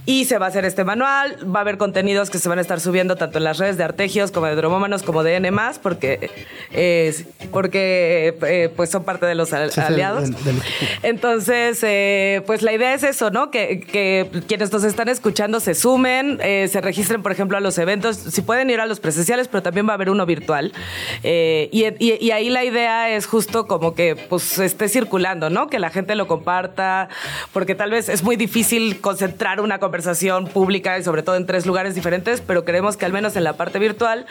Y 0.07 0.25
se 0.25 0.39
va 0.39 0.47
a 0.47 0.49
hacer 0.49 0.65
este 0.65 0.85
manual, 0.85 1.37
va 1.55 1.61
a 1.61 1.63
haber 1.63 1.79
contenidos 1.79 2.31
que 2.31 2.39
se 2.39 2.49
van 2.49 2.59
a 2.59 2.63
estar 2.63 2.81
subiendo 2.81 3.17
tanto 3.17 3.39
en 3.39 3.45
las 3.45 3.59
redes 3.59 3.77
de 3.77 3.85
Artegios 3.85 4.31
como 4.31 4.47
de 4.47 4.55
Dromómanos 4.55 5.03
como 5.03 5.23
de 5.23 5.37
N+, 5.37 5.51
porque, 5.83 6.31
eh, 6.73 7.25
porque 7.51 8.37
eh, 8.43 8.73
pues 8.75 8.91
son 8.91 9.05
parte 9.05 9.27
de 9.27 9.35
los 9.35 9.53
aliados. 9.53 10.31
Entonces, 11.03 11.81
eh, 11.83 12.43
pues 12.47 12.63
la 12.63 12.73
idea 12.73 12.95
es 12.95 13.03
eso, 13.03 13.31
¿no? 13.31 13.51
Que, 13.51 13.81
que, 13.81 14.29
quienes 14.47 14.73
nos 14.73 14.85
están 14.85 15.09
escuchando 15.09 15.61
se 15.61 15.75
sumen, 15.75 16.39
se 16.39 16.81
registren, 16.81 17.23
por 17.23 17.33
ejemplo, 17.33 17.57
a 17.57 17.61
los 17.61 17.79
eventos. 17.79 18.17
Si 18.17 18.43
pueden 18.43 18.71
ir 18.71 18.81
a 18.81 18.87
los 18.87 19.01
presenciales, 19.01 19.49
pero 19.49 19.63
también 19.63 19.87
va 19.87 19.93
a 19.93 19.95
haber 19.95 20.11
uno 20.11 20.27
virtual. 20.27 20.73
Y, 21.23 21.85
y, 21.99 22.31
ahí 22.31 22.51
la 22.51 22.65
idea 22.65 23.11
es 23.11 23.27
justo 23.27 23.67
como 23.67 23.95
que 23.95 24.17
pues 24.17 24.59
esté 24.59 24.89
circulando, 24.89 25.51
¿no? 25.51 25.69
Que 25.69 25.79
la 25.79 25.91
gente 25.91 26.15
lo 26.15 26.27
comparta, 26.27 27.09
porque 27.53 27.75
tal 27.75 27.91
vez 27.91 28.09
es 28.09 28.23
muy 28.29 28.37
difícil 28.37 29.01
concentrar 29.01 29.59
una 29.59 29.79
conversación 29.79 30.49
pública 30.49 30.99
y 30.99 31.03
sobre 31.03 31.23
todo 31.23 31.37
en 31.37 31.47
tres 31.47 31.65
lugares 31.65 31.95
diferentes, 31.95 32.43
pero 32.43 32.63
queremos 32.63 32.99
que 32.99 33.07
al 33.07 33.13
menos 33.15 33.37
en 33.37 33.43
la 33.43 33.55
parte 33.55 33.79
virtual, 33.79 34.27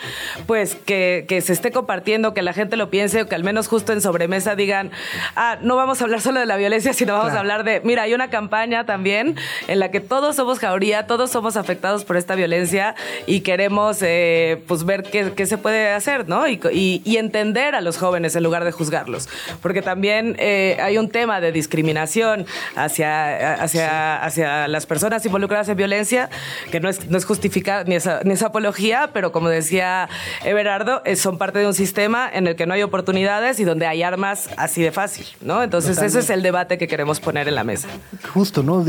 pues 0.45 0.75
que, 0.75 1.25
que 1.27 1.41
se 1.41 1.51
esté 1.51 1.71
compartiendo, 1.71 2.35
que 2.35 2.43
la 2.43 2.53
gente 2.53 2.77
lo 2.77 2.91
piense 2.91 3.23
o 3.23 3.27
que 3.27 3.33
al 3.33 3.43
menos 3.43 3.67
justo 3.67 3.93
en 3.93 4.01
sobremesa 4.01 4.55
digan, 4.55 4.91
ah, 5.35 5.57
no 5.63 5.75
vamos 5.75 5.99
a 5.99 6.03
hablar 6.03 6.21
solo 6.21 6.39
de 6.39 6.45
la 6.45 6.57
violencia, 6.57 6.93
sino 6.93 7.13
vamos 7.13 7.33
a 7.33 7.39
hablar 7.39 7.63
de, 7.63 7.81
mira, 7.83 8.03
hay 8.03 8.13
una 8.13 8.29
campaña 8.29 8.85
también 8.85 9.35
en 9.67 9.79
la 9.79 9.89
que 9.89 9.99
todos 9.99 10.35
somos 10.35 10.59
jauría, 10.59 11.07
todos 11.07 11.31
somos 11.31 11.57
afectados 11.57 12.05
por 12.05 12.17
esta 12.17 12.35
violencia 12.35 12.93
y 13.25 13.39
queremos 13.39 13.97
eh, 14.03 14.61
pues 14.67 14.85
ver 14.85 15.01
qué, 15.01 15.33
qué, 15.35 15.47
se 15.47 15.57
puede 15.57 15.91
hacer, 15.91 16.29
¿no? 16.29 16.47
Y, 16.47 16.59
y, 16.71 17.01
y, 17.03 17.17
entender 17.17 17.73
a 17.73 17.81
los 17.81 17.97
jóvenes 17.97 18.35
en 18.35 18.43
lugar 18.43 18.63
de 18.63 18.71
juzgarlos, 18.71 19.27
porque 19.63 19.81
también 19.81 20.35
eh, 20.37 20.77
hay 20.79 20.99
un 20.99 21.09
tema 21.09 21.41
de 21.41 21.51
discriminación 21.51 22.45
hacia, 22.75 23.55
hacia, 23.55 23.86
hacia 23.87 24.67
las 24.67 24.85
personas 24.85 25.25
involucradas 25.25 25.69
en 25.69 25.77
violencia, 25.77 26.29
que 26.71 26.79
no 26.79 26.89
es, 26.89 27.09
no 27.09 27.17
es 27.17 27.25
justificada 27.25 27.83
ni 27.83 27.95
esa, 27.95 28.21
ni 28.23 28.33
esa 28.33 28.47
apología, 28.47 29.11
pero 29.13 29.31
como 29.31 29.49
decía 29.49 30.09
Everardo, 30.43 31.01
son 31.15 31.37
parte 31.37 31.59
de 31.59 31.67
un 31.67 31.73
sistema 31.73 32.29
en 32.31 32.47
el 32.47 32.55
que 32.55 32.65
no 32.65 32.73
hay 32.73 32.83
oportunidades 32.83 33.59
y 33.59 33.63
donde 33.63 33.87
hay 33.87 34.03
armas 34.03 34.49
así 34.57 34.81
de 34.81 34.91
fácil, 34.91 35.25
¿no? 35.41 35.63
Entonces 35.63 36.01
ese 36.01 36.19
es 36.19 36.29
el 36.29 36.41
debate 36.41 36.77
que 36.77 36.87
queremos 36.87 37.19
poner 37.19 37.47
en 37.47 37.55
la 37.55 37.63
mesa. 37.63 37.87
Justo, 38.33 38.63
¿no? 38.63 38.83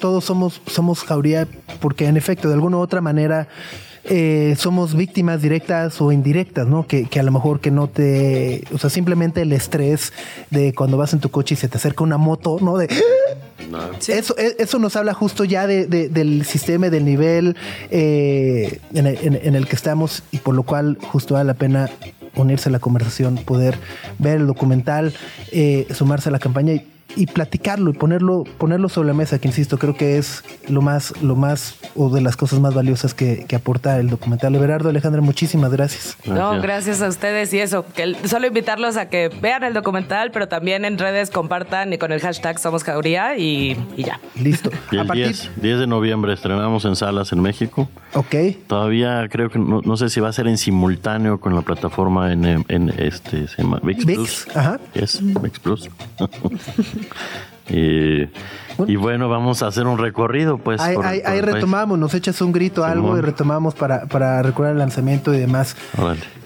Todos 0.00 0.24
somos, 0.24 0.60
somos 0.66 1.02
jauría 1.04 1.46
porque 1.80 2.06
en 2.06 2.16
efecto, 2.16 2.48
de 2.48 2.54
alguna 2.54 2.78
u 2.78 2.80
otra 2.80 3.00
manera, 3.00 3.48
eh, 4.08 4.54
somos 4.58 4.94
víctimas 4.94 5.42
directas 5.42 6.00
o 6.00 6.12
indirectas, 6.12 6.66
¿no? 6.66 6.86
Que, 6.86 7.06
que, 7.06 7.20
a 7.20 7.22
lo 7.22 7.30
mejor 7.30 7.60
que 7.60 7.70
no 7.70 7.88
te, 7.88 8.64
o 8.72 8.78
sea, 8.78 8.90
simplemente 8.90 9.42
el 9.42 9.52
estrés 9.52 10.12
de 10.50 10.74
cuando 10.74 10.96
vas 10.96 11.12
en 11.12 11.20
tu 11.20 11.30
coche 11.30 11.54
y 11.54 11.58
se 11.58 11.68
te 11.68 11.76
acerca 11.76 12.04
una 12.04 12.16
moto, 12.16 12.58
¿no? 12.60 12.78
De 12.78 12.88
eso, 14.08 14.36
e, 14.38 14.56
eso 14.58 14.78
nos 14.78 14.96
habla 14.96 15.14
justo 15.14 15.44
ya 15.44 15.66
de, 15.66 15.86
del 15.86 16.44
sistema 16.44 16.86
y 16.86 16.90
del 16.90 17.04
nivel 17.04 17.56
eh, 17.90 18.80
en, 18.94 19.06
el, 19.06 19.18
en, 19.22 19.54
el, 19.54 19.66
que 19.66 19.76
estamos 19.76 20.22
y 20.30 20.38
por 20.38 20.54
lo 20.54 20.62
cual 20.62 20.98
justo 21.00 21.34
vale 21.34 21.46
la 21.46 21.54
pena 21.54 21.90
unirse 22.34 22.68
a 22.68 22.72
la 22.72 22.78
conversación, 22.78 23.36
poder 23.36 23.76
ver 24.18 24.38
el 24.38 24.46
documental, 24.46 25.12
eh, 25.52 25.86
sumarse 25.92 26.28
a 26.28 26.32
la 26.32 26.38
campaña 26.38 26.74
y 26.74 26.86
y 27.16 27.26
platicarlo 27.26 27.90
y 27.90 27.94
ponerlo, 27.94 28.44
ponerlo 28.58 28.88
sobre 28.88 29.08
la 29.08 29.14
mesa, 29.14 29.38
que 29.38 29.48
insisto, 29.48 29.78
creo 29.78 29.96
que 29.96 30.18
es 30.18 30.44
lo 30.68 30.82
más, 30.82 31.14
lo 31.22 31.36
más, 31.36 31.76
o 31.96 32.10
de 32.10 32.20
las 32.20 32.36
cosas 32.36 32.60
más 32.60 32.74
valiosas 32.74 33.14
que, 33.14 33.46
aporta 33.54 33.98
el 33.98 34.08
documental. 34.08 34.54
Everardo, 34.54 34.88
Alejandra, 34.88 35.20
muchísimas 35.20 35.72
gracias. 35.72 36.16
No, 36.26 36.60
gracias 36.60 37.02
a 37.02 37.08
ustedes 37.08 37.52
y 37.52 37.58
eso, 37.58 37.84
que 37.84 38.14
solo 38.28 38.46
invitarlos 38.46 38.96
a 38.96 39.08
que 39.08 39.30
vean 39.40 39.64
el 39.64 39.74
documental, 39.74 40.30
pero 40.30 40.46
también 40.46 40.84
en 40.84 40.96
redes 40.96 41.30
compartan 41.30 41.92
y 41.92 41.98
con 41.98 42.12
el 42.12 42.20
hashtag 42.20 42.58
Somos 42.60 42.84
Jauría 42.84 43.36
y, 43.36 43.76
ya. 43.96 44.20
Listo. 44.40 44.70
Y 44.92 44.96
el 44.96 45.36
10, 45.56 45.80
de 45.80 45.86
noviembre 45.86 46.32
estrenamos 46.32 46.84
en 46.84 46.96
salas 46.96 47.32
en 47.32 47.40
México. 47.40 47.88
Ok. 48.14 48.34
Todavía 48.66 49.26
creo 49.30 49.50
que 49.50 49.58
no, 49.58 49.96
sé 49.96 50.08
si 50.08 50.20
va 50.20 50.28
a 50.28 50.32
ser 50.32 50.46
en 50.46 50.58
simultáneo 50.58 51.40
con 51.40 51.54
la 51.54 51.62
plataforma 51.62 52.32
en, 52.32 52.64
en 52.68 52.94
este, 52.96 53.48
se 53.48 53.62
llama 53.62 53.80
VIX, 53.82 54.04
Plus. 54.04 54.46
Ajá. 54.54 54.80
Es 54.94 55.20
VIX 55.22 55.58
Plus. 55.58 55.90
y, 57.68 58.96
bueno, 58.96 59.28
vamos 59.28 59.62
a 59.62 59.66
hacer 59.66 59.86
un 59.86 59.98
recorrido, 59.98 60.58
pues. 60.58 60.80
Ahí, 60.80 61.40
retomamos, 61.40 61.98
nos 61.98 62.14
echas 62.14 62.40
un 62.40 62.52
grito, 62.52 62.84
algo 62.84 63.16
y 63.18 63.20
retomamos 63.20 63.74
para, 63.74 64.06
para 64.06 64.42
recordar 64.42 64.72
el 64.72 64.78
lanzamiento 64.78 65.34
y 65.34 65.38
demás. 65.38 65.76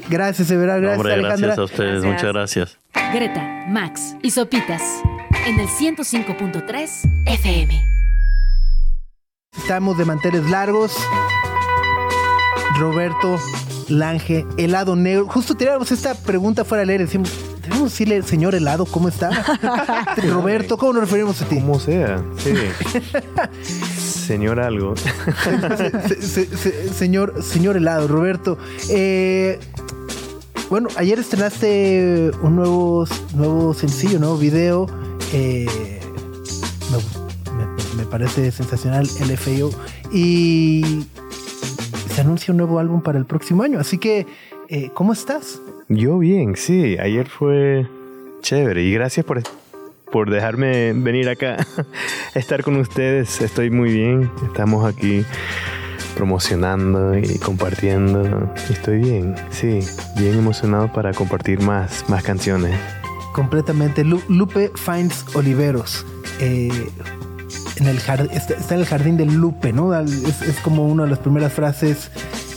Gracias, 0.08 0.48
Severa. 0.48 0.78
Gracias, 0.78 1.06
Alejandra. 1.06 1.36
Gracias 1.36 1.58
a 1.58 1.64
ustedes, 1.64 2.04
muchas 2.04 2.32
gracias. 2.32 2.78
Greta, 3.12 3.66
Max 3.68 4.16
y 4.22 4.30
Sopitas 4.30 4.82
en 5.46 5.60
el 5.60 5.68
105.3 5.68 6.88
FM. 7.26 7.84
Estamos 9.56 9.98
de 9.98 10.04
manteles 10.04 10.48
largos. 10.50 10.96
Roberto 12.78 13.38
Lange, 13.88 14.46
helado 14.56 14.96
negro. 14.96 15.26
Justo 15.26 15.54
tirábamos 15.54 15.92
esta 15.92 16.14
pregunta 16.14 16.64
fuera 16.64 16.80
de 16.80 16.86
leer. 16.86 17.00
Decimos, 17.02 17.30
Debemos 17.72 17.92
decirle, 17.92 18.22
señor 18.22 18.54
helado, 18.54 18.84
¿cómo 18.84 19.08
está? 19.08 19.30
Roberto, 20.28 20.76
¿cómo 20.76 20.92
nos 20.92 21.04
referimos 21.04 21.40
a 21.40 21.46
ti? 21.46 21.56
Como 21.56 21.80
sea, 21.80 22.22
sí. 22.36 22.52
señor 24.02 24.60
algo. 24.60 24.92
señor, 26.94 27.42
señor 27.42 27.78
helado, 27.78 28.08
Roberto. 28.08 28.58
Eh, 28.90 29.58
bueno, 30.68 30.90
ayer 30.96 31.18
estrenaste 31.18 32.30
un 32.42 32.56
nuevo, 32.56 33.06
nuevo 33.34 33.72
sencillo, 33.72 34.18
nuevo 34.18 34.36
video. 34.36 34.86
Eh, 35.32 35.66
me, 37.96 38.04
parece 38.04 38.52
sensacional, 38.52 39.06
LFO. 39.06 39.70
Y 40.12 41.06
se 42.14 42.20
anuncia 42.20 42.52
un 42.52 42.58
nuevo 42.58 42.78
álbum 42.78 43.00
para 43.00 43.18
el 43.18 43.24
próximo 43.24 43.62
año. 43.62 43.80
Así 43.80 43.96
que, 43.96 44.26
eh, 44.72 44.90
¿cómo 44.94 45.12
estás? 45.12 45.60
Yo 45.90 46.18
bien, 46.18 46.56
sí. 46.56 46.96
Ayer 46.98 47.28
fue 47.28 47.86
chévere 48.40 48.82
y 48.82 48.94
gracias 48.94 49.26
por, 49.26 49.42
por 50.10 50.30
dejarme 50.30 50.94
venir 50.94 51.28
acá, 51.28 51.58
estar 52.34 52.62
con 52.62 52.76
ustedes. 52.76 53.42
Estoy 53.42 53.70
muy 53.70 53.92
bien. 53.92 54.30
Estamos 54.46 54.86
aquí 54.86 55.26
promocionando 56.16 57.18
y 57.18 57.38
compartiendo. 57.38 58.50
Estoy 58.70 59.00
bien, 59.00 59.34
sí, 59.50 59.80
bien 60.16 60.38
emocionado 60.38 60.90
para 60.90 61.12
compartir 61.12 61.60
más, 61.60 62.08
más 62.08 62.22
canciones. 62.22 62.74
Completamente. 63.34 64.04
Lupe 64.04 64.72
Finds 64.74 65.36
Oliveros. 65.36 66.06
Eh, 66.40 66.70
en 67.76 67.86
el 67.88 67.98
está, 67.98 68.74
en 68.74 68.80
el 68.80 68.86
jardín 68.86 69.18
del 69.18 69.34
Lupe, 69.34 69.74
¿no? 69.74 69.94
Es, 69.94 70.60
como 70.62 70.88
una 70.88 71.04
de 71.04 71.10
las 71.10 71.18
primeras 71.18 71.52
frases 71.52 72.10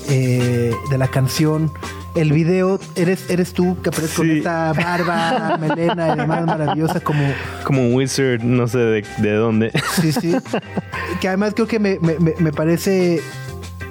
eh, 0.08 0.74
de 0.90 0.98
la 0.98 1.10
canción 1.10 1.72
el 2.16 2.32
video, 2.32 2.80
eres, 2.96 3.30
eres 3.30 3.54
tú 3.54 3.78
que 3.82 3.90
apareces 3.90 4.16
con 4.16 4.30
esta 4.30 4.74
barba, 4.74 5.58
melena 5.60 6.14
y 6.14 6.18
demás 6.18 6.46
maravillosa 6.46 7.00
como... 7.00 7.24
Como 7.64 7.82
un 7.88 7.94
wizard, 7.94 8.42
no 8.42 8.68
sé 8.68 8.78
de, 8.80 9.06
de 9.18 9.34
dónde. 9.34 9.72
Sí, 10.02 10.12
sí. 10.12 10.36
que 11.22 11.28
además 11.28 11.54
creo 11.54 11.68
que 11.68 11.80
me, 11.80 12.00
me, 12.00 12.18
me 12.18 12.52
parece 12.52 13.22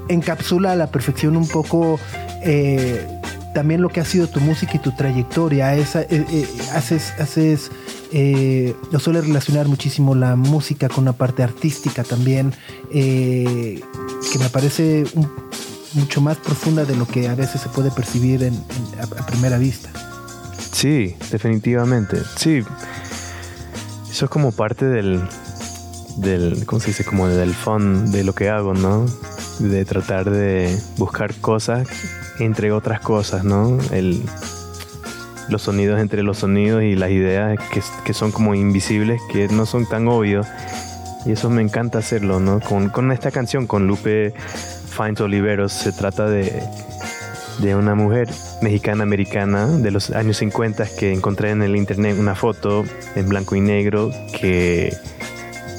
encapsula 0.08 0.72
a 0.72 0.76
la 0.76 0.90
perfección 0.90 1.36
un 1.36 1.48
poco 1.48 1.98
eh, 2.42 3.06
también 3.54 3.80
lo 3.80 3.88
que 3.88 4.00
ha 4.00 4.04
sido 4.04 4.26
tu 4.26 4.40
música 4.40 4.72
y 4.74 4.78
tu 4.80 4.92
trayectoria. 4.92 5.74
Esa, 5.74 6.02
eh, 6.02 6.26
eh, 6.30 6.46
haces, 6.74 7.14
haces 7.18 7.70
eh, 8.12 8.74
lo 8.90 8.98
suele 8.98 9.22
relacionar 9.22 9.66
muchísimo 9.68 10.14
la 10.14 10.36
música 10.36 10.88
con 10.90 11.04
una 11.04 11.14
parte 11.14 11.42
artística 11.42 12.04
también, 12.04 12.52
que 12.90 13.80
me 14.38 14.48
parece 14.50 15.04
un, 15.14 15.30
mucho 15.94 16.20
más 16.20 16.36
profunda 16.36 16.84
de 16.84 16.96
lo 16.96 17.06
que 17.06 17.28
a 17.28 17.34
veces 17.34 17.60
se 17.60 17.68
puede 17.68 17.90
percibir 17.90 18.42
en, 18.42 18.54
a, 19.00 19.26
primera 19.26 19.58
vista. 19.58 19.90
Sí, 20.72 21.16
definitivamente. 21.30 22.18
Sí. 22.36 22.62
Eso 24.10 24.24
es 24.26 24.30
como 24.30 24.52
parte 24.52 24.86
del, 24.86 25.22
del, 26.16 26.66
¿cómo 26.66 26.80
se 26.80 26.88
dice? 26.88 27.04
Como 27.04 27.28
del 27.28 27.54
fun 27.54 28.10
de 28.12 28.24
lo 28.24 28.34
que 28.34 28.48
hago, 28.48 28.74
¿no? 28.74 29.06
De 29.58 29.84
tratar 29.84 30.30
de 30.30 30.76
buscar 30.98 31.34
cosas 31.36 31.88
entre 32.38 32.72
otras 32.72 33.00
cosas, 33.00 33.44
¿no? 33.44 33.78
El, 33.92 34.22
los 35.48 35.62
sonidos 35.62 36.00
entre 36.00 36.22
los 36.22 36.38
sonidos 36.38 36.82
y 36.82 36.96
las 36.96 37.10
ideas 37.10 37.58
que, 37.70 37.82
que, 38.04 38.14
son 38.14 38.32
como 38.32 38.54
invisibles, 38.54 39.20
que 39.30 39.48
no 39.48 39.66
son 39.66 39.86
tan 39.86 40.08
obvios. 40.08 40.46
Y 41.26 41.32
eso 41.32 41.48
me 41.50 41.62
encanta 41.62 41.98
hacerlo, 41.98 42.40
¿no? 42.40 42.60
Con, 42.60 42.90
con 42.90 43.12
esta 43.12 43.30
canción, 43.30 43.66
con 43.66 43.86
Lupe 43.86 44.34
Finds 44.94 45.20
Oliveros 45.20 45.72
se 45.72 45.92
trata 45.92 46.26
de, 46.26 46.62
de 47.58 47.74
una 47.74 47.94
mujer 47.94 48.28
mexicana-americana 48.62 49.66
de 49.66 49.90
los 49.90 50.10
años 50.10 50.36
50 50.38 50.86
que 50.98 51.12
encontré 51.12 51.50
en 51.50 51.62
el 51.62 51.76
internet 51.76 52.16
una 52.18 52.34
foto 52.34 52.84
en 53.16 53.28
blanco 53.28 53.56
y 53.56 53.60
negro 53.60 54.10
que 54.38 54.92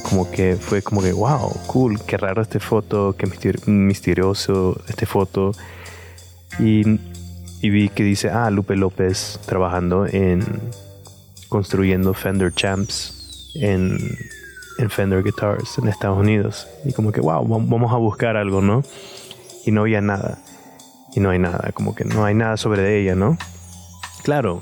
como 0.03 0.29
que 0.29 0.57
fue 0.59 0.81
como 0.81 1.01
que 1.01 1.13
wow, 1.13 1.51
cool, 1.67 1.99
qué 2.05 2.17
raro 2.17 2.41
esta 2.41 2.59
foto, 2.59 3.15
qué 3.17 3.27
misterioso 3.65 4.79
esta 4.87 5.05
foto. 5.05 5.51
Y, 6.59 6.99
y, 7.61 7.69
vi 7.69 7.89
que 7.89 8.03
dice, 8.03 8.29
ah, 8.29 8.49
Lupe 8.49 8.75
López 8.75 9.39
trabajando 9.45 10.05
en 10.05 10.43
construyendo 11.49 12.13
Fender 12.13 12.53
Champs 12.53 13.51
en 13.55 13.97
en 14.77 14.89
Fender 14.89 15.23
Guitars 15.23 15.77
en 15.77 15.87
Estados 15.87 16.17
Unidos. 16.17 16.67
Y 16.85 16.93
como 16.93 17.11
que, 17.11 17.21
wow, 17.21 17.47
vam- 17.47 17.69
vamos 17.69 17.91
a 17.93 17.97
buscar 17.97 18.37
algo, 18.37 18.61
¿no? 18.61 18.83
Y 19.65 19.71
no 19.71 19.81
había 19.81 20.01
nada. 20.01 20.39
Y 21.15 21.19
no 21.21 21.29
hay 21.29 21.39
nada, 21.39 21.71
como 21.73 21.95
que 21.95 22.03
no 22.03 22.25
hay 22.25 22.35
nada 22.35 22.57
sobre 22.57 22.99
ella, 22.99 23.15
¿no? 23.15 23.37
Claro, 24.23 24.61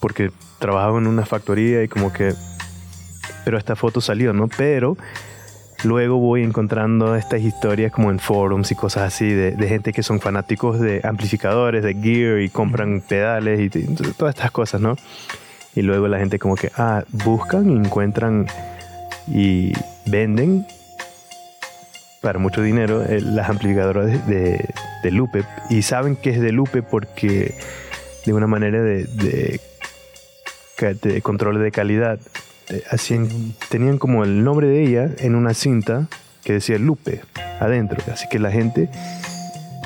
porque 0.00 0.32
trabajaba 0.58 0.98
en 0.98 1.06
una 1.06 1.24
factoría 1.24 1.82
y 1.82 1.88
como 1.88 2.12
que... 2.12 2.34
Pero 3.44 3.58
esta 3.58 3.76
foto 3.76 4.00
salió, 4.00 4.32
¿no? 4.32 4.48
Pero 4.48 4.96
luego 5.84 6.16
voy 6.16 6.42
encontrando 6.42 7.14
estas 7.14 7.42
historias 7.42 7.92
como 7.92 8.10
en 8.10 8.18
forums 8.18 8.72
y 8.72 8.74
cosas 8.74 9.02
así 9.02 9.28
de, 9.28 9.52
de 9.52 9.68
gente 9.68 9.92
que 9.92 10.02
son 10.02 10.18
fanáticos 10.18 10.80
de 10.80 11.00
amplificadores, 11.04 11.84
de 11.84 11.94
gear 11.94 12.40
y 12.40 12.48
compran 12.48 13.02
pedales 13.06 13.60
y 13.60 13.68
todas 14.14 14.34
estas 14.34 14.50
cosas, 14.50 14.80
¿no? 14.80 14.96
Y 15.76 15.82
luego 15.82 16.08
la 16.08 16.18
gente 16.18 16.38
como 16.38 16.56
que, 16.56 16.72
ah, 16.76 17.04
buscan 17.10 17.70
y 17.70 17.74
encuentran 17.74 18.46
y 19.28 19.72
venden 20.06 20.66
para 22.20 22.38
mucho 22.38 22.62
dinero 22.62 23.04
eh, 23.04 23.20
las 23.20 23.48
amplificadoras 23.50 24.26
de, 24.26 24.64
de, 25.02 25.10
Lupe 25.10 25.44
y 25.68 25.82
saben 25.82 26.16
que 26.16 26.30
es 26.30 26.40
de 26.40 26.52
Lupe 26.52 26.82
porque 26.82 27.54
de 28.24 28.32
una 28.32 28.46
manera 28.46 28.80
de, 28.82 29.04
de, 29.04 29.60
de 31.02 31.22
control 31.22 31.62
de 31.62 31.70
calidad 31.70 32.18
eh, 32.70 32.82
hacían, 32.90 33.28
tenían 33.68 33.98
como 33.98 34.24
el 34.24 34.42
nombre 34.42 34.66
de 34.68 34.82
ella 34.84 35.10
en 35.18 35.34
una 35.34 35.52
cinta 35.52 36.06
que 36.42 36.54
decía 36.54 36.78
Lupe 36.78 37.20
adentro 37.60 37.98
así 38.10 38.26
que 38.30 38.38
la 38.38 38.50
gente 38.50 38.88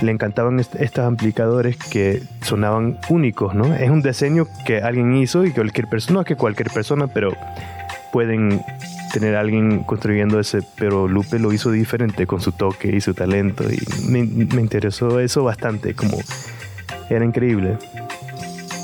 le 0.00 0.12
encantaban 0.12 0.60
est- 0.60 0.76
estos 0.76 1.04
amplificadores 1.04 1.76
que 1.76 2.22
sonaban 2.42 3.00
únicos, 3.08 3.56
¿no? 3.56 3.74
Es 3.74 3.90
un 3.90 4.00
diseño 4.00 4.46
que 4.64 4.78
alguien 4.80 5.16
hizo 5.16 5.44
y 5.44 5.48
que 5.48 5.56
cualquier 5.56 5.88
persona, 5.88 6.20
no 6.20 6.24
que 6.24 6.36
cualquier 6.36 6.70
persona, 6.70 7.08
pero 7.08 7.32
pueden 8.12 8.62
tener 9.12 9.36
a 9.36 9.40
alguien 9.40 9.84
construyendo 9.84 10.38
ese, 10.40 10.60
pero 10.76 11.08
Lupe 11.08 11.38
lo 11.38 11.52
hizo 11.52 11.70
diferente 11.70 12.26
con 12.26 12.40
su 12.40 12.52
toque 12.52 12.94
y 12.94 13.00
su 13.00 13.14
talento 13.14 13.64
y 13.70 13.80
me, 14.08 14.24
me 14.24 14.60
interesó 14.60 15.20
eso 15.20 15.44
bastante, 15.44 15.94
como 15.94 16.18
era 17.10 17.24
increíble. 17.24 17.78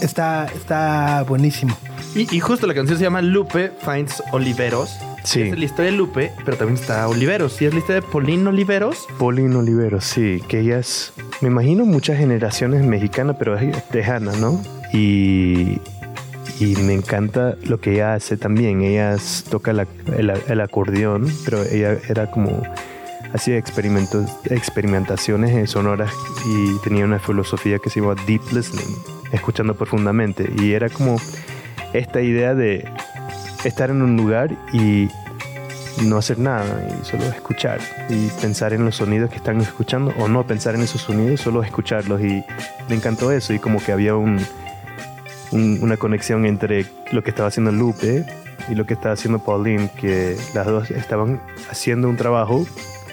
Está, 0.01 0.47
está 0.47 1.25
buenísimo. 1.27 1.77
Y, 2.15 2.35
y 2.35 2.41
justo 2.41 2.67
la 2.67 2.75
canción 2.75 2.99
se 2.99 3.05
llama 3.05 3.23
Lupe 3.23 3.73
Finds 3.81 4.23
Oliveros. 4.33 4.91
Sí. 5.25 5.41
Es 5.41 5.59
la 5.59 5.65
historia 5.65 5.91
de 5.91 5.97
Lupe, 5.97 6.33
pero 6.45 6.57
también 6.57 6.79
está 6.79 7.09
Oliveros. 7.09 7.61
Y 7.63 7.65
es 7.65 7.73
la 7.73 7.79
historia 7.79 8.03
de 8.03 8.07
Pauline 8.07 8.47
Oliveros. 8.47 9.07
Pauline 9.19 9.57
Olivero, 9.57 10.01
sí, 10.01 10.43
que 10.49 10.61
ella 10.61 10.79
es, 10.79 11.15
me 11.41 11.49
imagino 11.49 11.87
muchas 11.87 12.19
generaciones 12.19 12.85
mexicanas, 12.85 13.37
pero 13.39 13.57
es 13.57 13.89
tejana, 13.89 14.33
¿no? 14.37 14.63
Y, 14.93 15.81
y 16.61 16.77
me 16.77 16.95
encanta 16.95 17.57
lo 17.65 17.81
que 17.81 17.93
ella 17.95 18.15
hace 18.15 18.37
también. 18.37 18.83
Ella 18.83 19.17
toca 19.51 19.73
la- 19.73 19.87
el, 20.17 20.31
el 20.31 20.61
acordeón, 20.61 21.27
pero 21.45 21.63
ella 21.65 21.97
era 22.09 22.31
como, 22.31 22.63
hacía 23.33 23.57
experimentos, 23.59 24.31
experimentaciones 24.51 25.51
en 25.53 25.67
sonoras 25.67 26.13
y 26.47 26.79
tenía 26.85 27.05
una 27.05 27.19
filosofía 27.19 27.79
que 27.79 27.91
se 27.91 28.01
llama 28.01 28.15
deep 28.27 28.43
listening, 28.53 28.95
escuchando 29.33 29.75
profundamente. 29.75 30.51
Y 30.59 30.73
era 30.73 30.89
como 30.89 31.17
esta 31.93 32.21
idea 32.21 32.55
de 32.55 32.89
estar 33.65 33.91
en 33.91 34.03
un 34.03 34.17
lugar 34.17 34.51
y 34.73 35.09
no 36.03 36.17
hacer 36.19 36.39
nada 36.41 36.87
y 37.01 37.05
solo 37.05 37.25
escuchar 37.25 37.79
y 38.09 38.27
pensar 38.41 38.73
en 38.73 38.85
los 38.85 38.97
sonidos 38.97 39.31
que 39.31 39.37
están 39.37 39.61
escuchando 39.61 40.13
o 40.19 40.27
no 40.29 40.45
pensar 40.47 40.75
en 40.75 40.83
esos 40.83 41.03
sonidos, 41.03 41.41
solo 41.41 41.63
escucharlos 41.63 42.21
y 42.21 42.45
me 42.89 42.97
encantó 42.97 43.31
eso 43.31 43.53
y 43.55 43.61
como 43.61 43.79
que 43.83 43.93
había 43.93 44.17
un, 44.17 44.45
un- 45.55 45.79
una 45.81 45.97
conexión 45.97 46.45
entre 46.45 46.85
lo 47.13 47.23
que 47.23 47.31
estaba 47.31 47.49
haciendo 47.49 47.73
Lupe 47.73 48.27
y 48.69 48.75
lo 48.75 48.85
que 48.87 48.95
estaba 48.95 49.15
haciendo 49.15 49.39
Pauline, 49.39 49.89
que 49.99 50.37
las 50.55 50.67
dos 50.67 50.91
estaban 50.91 51.41
haciendo 51.71 52.09
un 52.09 52.17
trabajo 52.17 52.67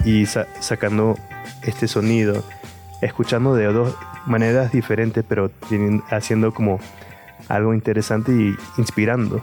y 0.04 0.26
sa- 0.26 0.48
sacando 0.60 1.18
este 1.64 1.88
sonido, 1.88 2.44
escuchando 3.02 3.56
de 3.56 3.66
dos 3.72 3.96
maneras 4.26 4.72
diferentes, 4.72 5.24
pero 5.28 5.50
haciendo 6.10 6.54
como 6.54 6.80
algo 7.48 7.74
interesante 7.74 8.32
y 8.32 8.56
inspirando. 8.78 9.42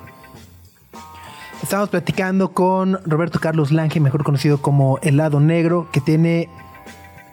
Estamos 1.62 1.88
platicando 1.88 2.50
con 2.52 2.98
Roberto 3.04 3.40
Carlos 3.40 3.72
Lange, 3.72 3.98
mejor 4.00 4.22
conocido 4.22 4.58
como 4.62 4.98
El 5.02 5.16
Lado 5.16 5.40
Negro, 5.40 5.88
que 5.92 6.00
tiene 6.00 6.48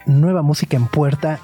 nueva 0.07 0.41
música 0.41 0.75
en 0.77 0.87
puerta. 0.87 1.39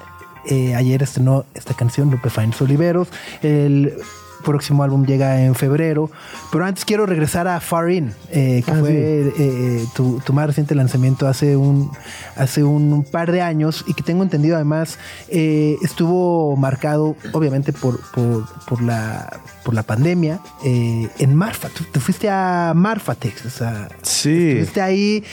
Eh, 0.46 0.74
ayer 0.74 1.02
estrenó 1.02 1.44
esta 1.54 1.74
canción, 1.74 2.10
Lupe 2.10 2.30
Fines 2.30 2.60
Oliveros. 2.60 3.08
El 3.42 3.94
próximo 4.42 4.82
álbum 4.82 5.04
llega 5.06 5.42
en 5.42 5.54
febrero. 5.54 6.10
Pero 6.50 6.64
antes 6.64 6.84
quiero 6.84 7.06
regresar 7.06 7.48
a 7.48 7.60
Far 7.60 7.90
In, 7.90 8.12
eh, 8.30 8.62
que 8.64 8.70
Ah, 8.72 8.76
fue 8.78 8.90
sí. 8.90 8.96
eh, 8.96 9.32
eh, 9.38 9.84
tu, 9.94 10.20
tu 10.24 10.32
más 10.32 10.46
reciente 10.46 10.74
lanzamiento 10.74 11.26
hace 11.26 11.56
un, 11.56 11.90
hace 12.36 12.62
un 12.64 13.04
par 13.04 13.32
de 13.32 13.40
años 13.42 13.84
y 13.86 13.94
que 13.94 14.02
tengo 14.02 14.22
entendido 14.22 14.56
además 14.56 14.98
eh, 15.28 15.76
estuvo 15.82 16.56
marcado 16.56 17.16
obviamente 17.32 17.72
por, 17.72 18.00
por, 18.12 18.44
por 18.66 18.82
la, 18.82 19.40
por 19.64 19.74
la 19.74 19.82
pandemia 19.82 20.40
en 20.64 21.34
Marfa. 21.34 21.68
Tú, 21.68 21.84
te 21.84 22.00
fuiste 22.00 22.28
a 22.28 22.72
Marfa, 22.74 23.14
Texas. 23.14 23.62
a- 23.62 23.88
Sí. 24.02 24.48
Estuviste 24.50 24.80
ahí. 24.80 25.24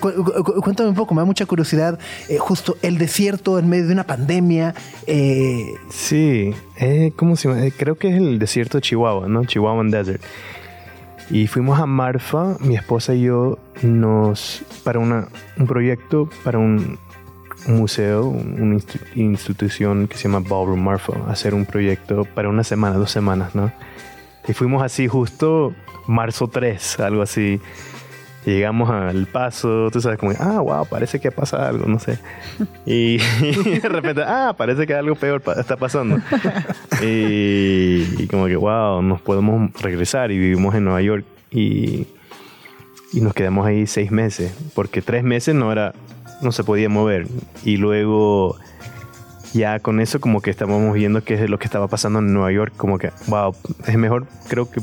cu- 0.00 0.12
cu- 0.24 0.42
cu- 0.44 0.60
cuéntame 0.62 0.88
un 0.90 0.94
poco, 0.94 1.14
me 1.14 1.20
da 1.20 1.24
mucha 1.24 1.46
curiosidad. 1.46 1.98
justo 2.38 2.76
el 2.82 2.98
desierto 2.98 3.58
en 3.58 3.68
medio 3.68 3.86
de 3.86 3.92
una 3.92 4.04
pandemia. 4.04 4.74
eh, 5.06 5.74
Sí, 5.90 6.52
eh, 6.78 7.12
¿cómo 7.16 7.36
se 7.36 7.48
llama? 7.48 7.64
Eh, 7.66 7.72
creo 7.76 7.96
que 7.96 8.08
es 8.08 8.16
el 8.16 8.38
desierto 8.38 8.78
de 8.78 8.82
Chihuahua, 8.82 9.28
¿no? 9.28 9.44
Chihuahuan 9.44 9.90
Desert. 9.90 10.22
Y 11.30 11.46
fuimos 11.48 11.80
a 11.80 11.86
Marfa, 11.86 12.56
mi 12.60 12.76
esposa 12.76 13.14
y 13.14 13.22
yo, 13.22 13.58
nos 13.82 14.62
para 14.84 14.98
una, 15.00 15.26
un 15.58 15.66
proyecto, 15.66 16.30
para 16.44 16.58
un, 16.58 16.98
un 17.66 17.76
museo, 17.76 18.26
un- 18.26 18.60
una 18.62 18.76
instu- 18.76 19.00
institución 19.16 20.06
que 20.06 20.16
se 20.16 20.24
llama 20.28 20.38
Ballroom 20.48 20.80
Marfa, 20.80 21.12
hacer 21.28 21.52
un 21.54 21.64
proyecto 21.66 22.24
para 22.24 22.48
una 22.48 22.62
semana, 22.62 22.96
dos 22.96 23.10
semanas, 23.10 23.54
¿no? 23.56 23.72
Y 24.46 24.52
fuimos 24.52 24.82
así 24.84 25.08
justo 25.08 25.74
marzo 26.06 26.46
3, 26.46 27.00
algo 27.00 27.22
así. 27.22 27.60
Llegamos 28.46 28.88
al 28.90 29.26
paso, 29.26 29.90
tú 29.90 30.00
sabes, 30.00 30.18
como, 30.18 30.32
ah, 30.38 30.60
wow, 30.60 30.86
parece 30.88 31.18
que 31.20 31.30
pasa 31.32 31.68
algo, 31.68 31.86
no 31.86 31.98
sé. 31.98 32.18
Y, 32.86 33.18
de 33.18 33.88
repente, 33.88 34.22
ah, 34.24 34.54
parece 34.56 34.86
que 34.86 34.94
algo 34.94 35.16
peor 35.16 35.40
pa- 35.40 35.54
está 35.54 35.76
pasando. 35.76 36.18
y, 37.02 38.04
y 38.22 38.26
como 38.30 38.46
que, 38.46 38.56
wow, 38.56 39.02
nos 39.02 39.20
podemos 39.20 39.72
regresar 39.82 40.30
y 40.30 40.38
vivimos 40.38 40.74
en 40.74 40.84
Nueva 40.84 41.02
York. 41.02 41.24
Y, 41.50 42.06
y 43.12 43.20
nos 43.20 43.34
quedamos 43.34 43.66
ahí 43.66 43.86
seis 43.86 44.10
meses, 44.10 44.52
porque 44.74 45.02
tres 45.02 45.24
meses 45.24 45.54
no 45.54 45.72
era, 45.72 45.92
no 46.42 46.52
se 46.52 46.64
podía 46.64 46.88
mover. 46.88 47.26
Y 47.64 47.76
luego, 47.78 48.56
ya 49.54 49.80
con 49.80 50.00
eso, 50.00 50.20
como 50.20 50.40
que 50.40 50.50
estábamos 50.50 50.94
viendo 50.94 51.22
qué 51.24 51.34
es 51.34 51.50
lo 51.50 51.58
que 51.58 51.64
estaba 51.64 51.88
pasando 51.88 52.18
en 52.20 52.32
Nueva 52.32 52.52
York, 52.52 52.74
como 52.76 52.98
que, 52.98 53.10
wow, 53.26 53.54
es 53.86 53.96
mejor, 53.96 54.26
creo 54.48 54.70
que 54.70 54.80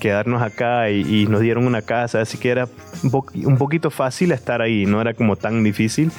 quedarnos 0.00 0.42
acá 0.42 0.90
y, 0.90 1.22
y 1.22 1.26
nos 1.26 1.40
dieron 1.40 1.66
una 1.66 1.82
casa, 1.82 2.20
así 2.20 2.38
que 2.38 2.50
era 2.50 2.68
un, 3.02 3.10
po- 3.10 3.26
un 3.44 3.56
poquito 3.58 3.90
fácil 3.90 4.32
estar 4.32 4.62
ahí, 4.62 4.86
no 4.86 5.00
era 5.00 5.14
como 5.14 5.36
tan 5.36 5.62
difícil. 5.64 6.10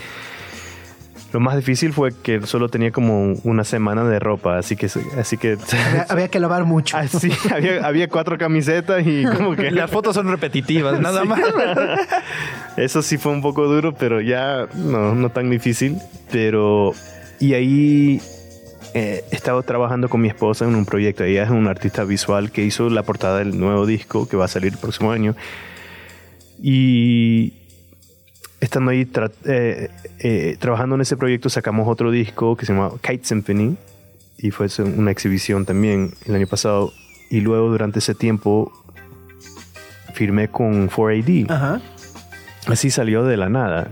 Lo 1.34 1.42
más 1.42 1.58
difícil 1.58 1.92
fue 1.92 2.12
que 2.24 2.48
solo 2.48 2.70
tenía 2.70 2.92
como 2.92 3.34
una 3.44 3.66
semana 3.66 4.06
de 4.06 4.18
ropa, 4.18 4.58
así 4.58 4.78
que, 4.78 4.86
así 5.20 5.36
que 5.38 5.58
había, 5.90 6.06
había 6.10 6.28
que 6.30 6.40
lavar 6.40 6.64
mucho. 6.64 6.96
así, 6.96 7.30
había, 7.54 7.86
había 7.86 8.08
cuatro 8.08 8.38
camisetas 8.38 9.06
y 9.06 9.26
como 9.26 9.56
que 9.56 9.70
Las 9.72 9.92
fotos 9.92 10.16
son 10.16 10.30
repetitivas, 10.30 11.00
nada 11.02 11.26
más. 11.26 11.42
eso 12.78 13.02
sí 13.02 13.18
fue 13.18 13.34
un 13.34 13.42
poco 13.42 13.66
duro, 13.68 13.94
pero 13.94 14.22
ya 14.22 14.68
no, 14.76 15.16
no 15.16 15.30
tan 15.30 15.50
difícil. 15.50 15.98
Pero, 16.32 16.94
y 17.40 17.54
ahí 17.54 18.22
eh, 18.94 19.24
he 19.32 19.36
estado 19.36 19.62
trabajando 19.64 20.10
con 20.10 20.22
mi 20.22 20.28
esposa 20.28 20.66
en 20.66 20.76
un 20.76 20.86
proyecto. 20.86 21.24
Ella 21.24 21.44
es 21.44 21.50
una 21.50 21.72
artista 21.72 22.04
visual 22.04 22.52
que 22.52 22.64
hizo 22.64 22.90
la 22.90 23.04
portada 23.04 23.40
del 23.40 23.60
nuevo 23.60 23.86
disco 23.86 24.28
que 24.28 24.38
va 24.38 24.46
a 24.46 24.48
salir 24.48 24.74
el 24.74 24.80
próximo 24.80 25.12
año. 25.12 25.36
Y 26.62 27.54
estando 28.60 28.92
ahí 28.92 29.06
tra- 29.06 29.32
eh, 29.46 29.90
eh, 30.20 30.58
trabajando 30.60 30.96
en 30.96 31.02
ese 31.02 31.18
proyecto, 31.18 31.50
sacamos 31.50 31.88
otro 31.88 32.12
disco 32.12 32.56
que 32.56 32.66
se 32.66 32.74
llama 32.74 32.92
Kite 33.02 33.26
Symphony. 33.26 33.78
Y 34.40 34.52
fue 34.52 34.68
una 34.96 35.12
exhibición 35.12 35.66
también 35.66 36.14
el 36.26 36.36
año 36.36 36.48
pasado. 36.48 36.94
Y 37.30 37.42
luego, 37.42 37.70
durante 37.70 38.00
ese 38.00 38.14
tiempo, 38.16 38.72
firmé 40.14 40.48
con 40.50 40.90
4AD. 40.90 41.50
Ajá. 41.52 41.82
Así 42.68 42.90
salió 42.92 43.24
de 43.24 43.38
la 43.38 43.50
nada. 43.50 43.92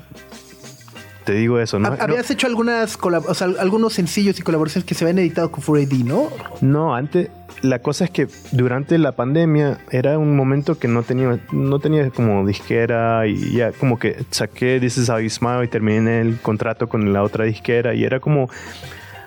Te 1.25 1.33
digo 1.33 1.59
eso, 1.59 1.79
¿no? 1.79 1.87
Ha- 1.89 1.97
Habías 2.03 2.29
hecho 2.31 2.47
algunas 2.47 2.97
o 3.01 3.33
sea, 3.33 3.47
algunos 3.59 3.93
sencillos 3.93 4.39
y 4.39 4.43
colaboraciones 4.43 4.85
que 4.87 4.93
se 4.93 5.03
habían 5.05 5.17
editado 5.19 5.51
con 5.51 5.63
4AD, 5.63 6.03
¿no? 6.05 6.29
No, 6.61 6.93
antes, 6.95 7.29
la 7.63 7.79
cosa 7.79 8.05
es 8.05 8.11
que 8.11 8.27
durante 8.51 8.97
la 8.99 9.13
pandemia 9.13 9.79
era 9.89 10.19
un 10.19 10.35
momento 10.35 10.77
que 10.77 10.87
no 10.87 11.01
tenía, 11.03 11.39
no 11.51 11.79
tenía 11.79 12.09
como 12.11 12.45
disquera 12.45 13.25
y 13.27 13.53
ya 13.53 13.71
como 13.71 13.97
que 13.97 14.23
saqué 14.29 14.79
This 14.79 14.97
Is 14.99 15.09
How 15.09 15.19
You 15.19 15.29
Smile 15.31 15.63
y 15.65 15.67
terminé 15.67 16.21
el 16.21 16.37
contrato 16.39 16.87
con 16.87 17.11
la 17.11 17.23
otra 17.23 17.45
disquera 17.45 17.95
y 17.95 18.03
era 18.03 18.19
como, 18.19 18.49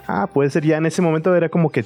ah, 0.06 0.28
puede 0.32 0.50
ser 0.50 0.64
ya 0.64 0.76
en 0.76 0.86
ese 0.86 1.02
momento 1.02 1.34
era 1.34 1.48
como 1.48 1.70
que 1.70 1.84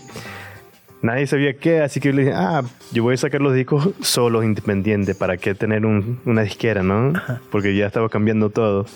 nadie 1.00 1.26
sabía 1.26 1.54
qué, 1.54 1.80
así 1.80 2.00
que 2.00 2.10
yo 2.10 2.14
le 2.14 2.22
dije, 2.24 2.34
ah, 2.36 2.62
yo 2.92 3.02
voy 3.02 3.14
a 3.14 3.16
sacar 3.16 3.40
los 3.40 3.54
discos 3.54 3.90
solos, 4.02 4.44
independientes, 4.44 5.16
¿para 5.16 5.36
qué 5.36 5.54
tener 5.54 5.86
un- 5.86 6.20
una 6.26 6.42
disquera, 6.42 6.82
no? 6.82 7.12
Porque 7.50 7.74
ya 7.74 7.86
estaba 7.86 8.08
cambiando 8.08 8.50
todo. 8.50 8.86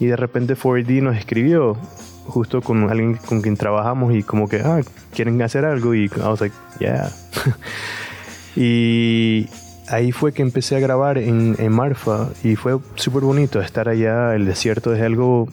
Y 0.00 0.06
de 0.06 0.16
repente 0.16 0.56
4D 0.56 1.02
nos 1.02 1.16
escribió, 1.16 1.76
justo 2.26 2.62
con 2.62 2.90
alguien 2.90 3.14
con 3.14 3.42
quien 3.42 3.56
trabajamos, 3.56 4.12
y 4.14 4.24
como 4.24 4.48
que, 4.48 4.60
ah, 4.60 4.80
¿quieren 5.14 5.40
hacer 5.42 5.64
algo? 5.64 5.94
Y 5.94 6.06
I 6.06 6.20
was 6.20 6.40
like, 6.40 6.56
yeah. 6.80 7.12
y 8.56 9.48
ahí 9.88 10.10
fue 10.10 10.32
que 10.32 10.42
empecé 10.42 10.76
a 10.76 10.80
grabar 10.80 11.18
en, 11.18 11.54
en 11.58 11.70
Marfa, 11.70 12.30
y 12.42 12.56
fue 12.56 12.78
súper 12.96 13.22
bonito 13.22 13.60
estar 13.60 13.88
allá, 13.88 14.34
el 14.34 14.46
desierto 14.46 14.94
es 14.94 15.02
algo 15.02 15.48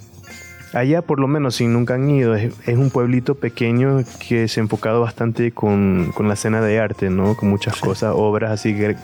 Allá, 0.73 1.01
por 1.01 1.19
lo 1.19 1.27
menos, 1.27 1.55
si 1.55 1.65
nunca 1.65 1.95
han 1.95 2.09
ido, 2.09 2.35
es, 2.35 2.53
es 2.67 2.77
un 2.77 2.89
pueblito 2.89 3.35
pequeño 3.35 4.03
que 4.27 4.47
se 4.47 4.59
ha 4.59 4.63
enfocado 4.63 5.01
bastante 5.01 5.51
con, 5.51 6.11
con 6.13 6.27
la 6.27 6.33
escena 6.33 6.61
de 6.61 6.79
arte, 6.79 7.09
¿no? 7.09 7.35
Con 7.35 7.49
muchas 7.49 7.77
cosas, 7.77 8.13
obras 8.15 8.51
así 8.51 8.75
que... 8.75 8.95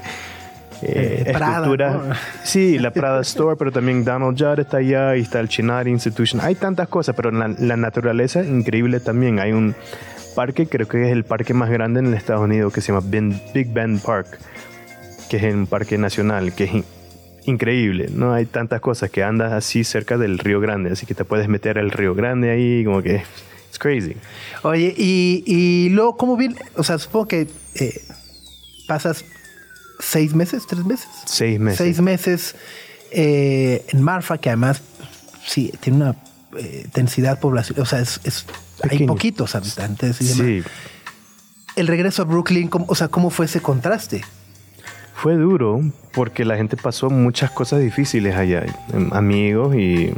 eh, 0.86 1.24
Eh, 1.28 1.34
Prada. 1.34 2.16
Sí, 2.44 2.78
la 2.80 2.92
Prada 2.92 3.22
Store, 3.22 3.56
pero 3.58 3.72
también 3.72 4.04
Donald 4.04 4.38
Judd 4.38 4.60
está 4.60 4.78
allá 4.78 5.16
y 5.16 5.22
está 5.22 5.40
el 5.40 5.48
Chinari 5.50 5.90
Institution. 5.92 6.42
Hay 6.42 6.56
tantas 6.56 6.88
cosas, 6.88 7.16
pero 7.16 7.32
la, 7.32 7.48
la 7.60 7.78
naturaleza 7.78 8.44
increíble 8.44 9.00
también. 9.00 9.40
Hay 9.40 9.52
un 9.52 9.76
parque, 10.36 10.68
creo 10.68 10.88
que 10.88 11.06
es 11.06 11.12
el 11.12 11.24
parque 11.24 11.54
más 11.54 11.70
grande 11.70 12.00
en 12.00 12.08
el 12.08 12.14
Estados 12.16 12.44
Unidos, 12.44 12.74
que 12.74 12.82
se 12.82 12.92
llama 12.92 13.06
Ben- 13.10 13.40
Big 13.54 13.72
Bend 13.72 14.02
Park, 14.02 14.40
que 15.30 15.38
es 15.38 15.54
un 15.54 15.68
parque 15.68 15.98
nacional, 15.98 16.54
que 16.56 16.64
es 16.66 16.74
in- 16.74 16.86
increíble. 17.46 18.08
No 18.12 18.34
hay 18.34 18.46
tantas 18.46 18.82
cosas 18.82 19.10
que 19.10 19.24
andas 19.24 19.52
así 19.54 19.84
cerca 19.84 20.18
del 20.18 20.40
Río 20.40 20.60
Grande, 20.60 20.92
así 20.92 21.06
que 21.06 21.14
te 21.14 21.24
puedes 21.26 21.48
meter 21.48 21.78
al 21.78 21.92
Río 21.92 22.16
Grande 22.16 22.50
ahí, 22.52 22.84
como 22.84 23.02
que 23.02 23.16
es 23.72 23.80
crazy. 23.80 24.16
Oye, 24.64 24.94
y, 24.98 25.44
y 25.46 25.90
luego, 25.90 26.18
¿cómo 26.18 26.36
bien? 26.38 26.56
O 26.76 26.84
sea, 26.84 26.98
supongo 26.98 27.28
que 27.28 27.48
eh, 27.76 28.02
pasas 28.88 29.26
seis 30.04 30.34
meses, 30.34 30.64
tres 30.68 30.86
meses. 30.86 31.08
Seis 31.26 31.60
meses. 31.60 31.78
Seis 31.78 32.02
meses 32.02 32.56
eh, 33.12 33.86
en 33.90 34.02
Marfa, 34.02 34.38
que 34.38 34.50
además 34.50 34.82
sí 35.46 35.72
tiene 35.80 35.98
una 35.98 36.16
eh, 36.58 36.88
densidad 36.94 37.40
poblacional, 37.40 37.84
o 37.84 37.86
sea, 37.86 38.00
es, 38.00 38.20
es- 38.24 38.46
hay 38.90 39.06
poquitos 39.08 39.56
habitantes 39.56 40.20
y 40.22 40.26
demás. 40.26 40.38
Sí, 40.46 40.64
El 41.76 41.88
regreso 41.88 42.22
a 42.24 42.26
Brooklyn, 42.26 42.68
¿cómo- 42.68 42.86
o 42.88 42.96
sea, 42.96 43.08
¿cómo 43.08 43.30
fue 43.30 43.46
ese 43.46 43.62
contraste? 43.62 44.24
Fue 45.16 45.36
duro 45.36 45.82
porque 46.12 46.44
la 46.44 46.58
gente 46.58 46.76
pasó 46.76 47.10
muchas 47.10 47.50
cosas 47.52 47.80
difíciles 47.82 48.36
allá, 48.36 48.66
em, 48.92 49.12
amigos, 49.14 49.76
y 49.76 50.12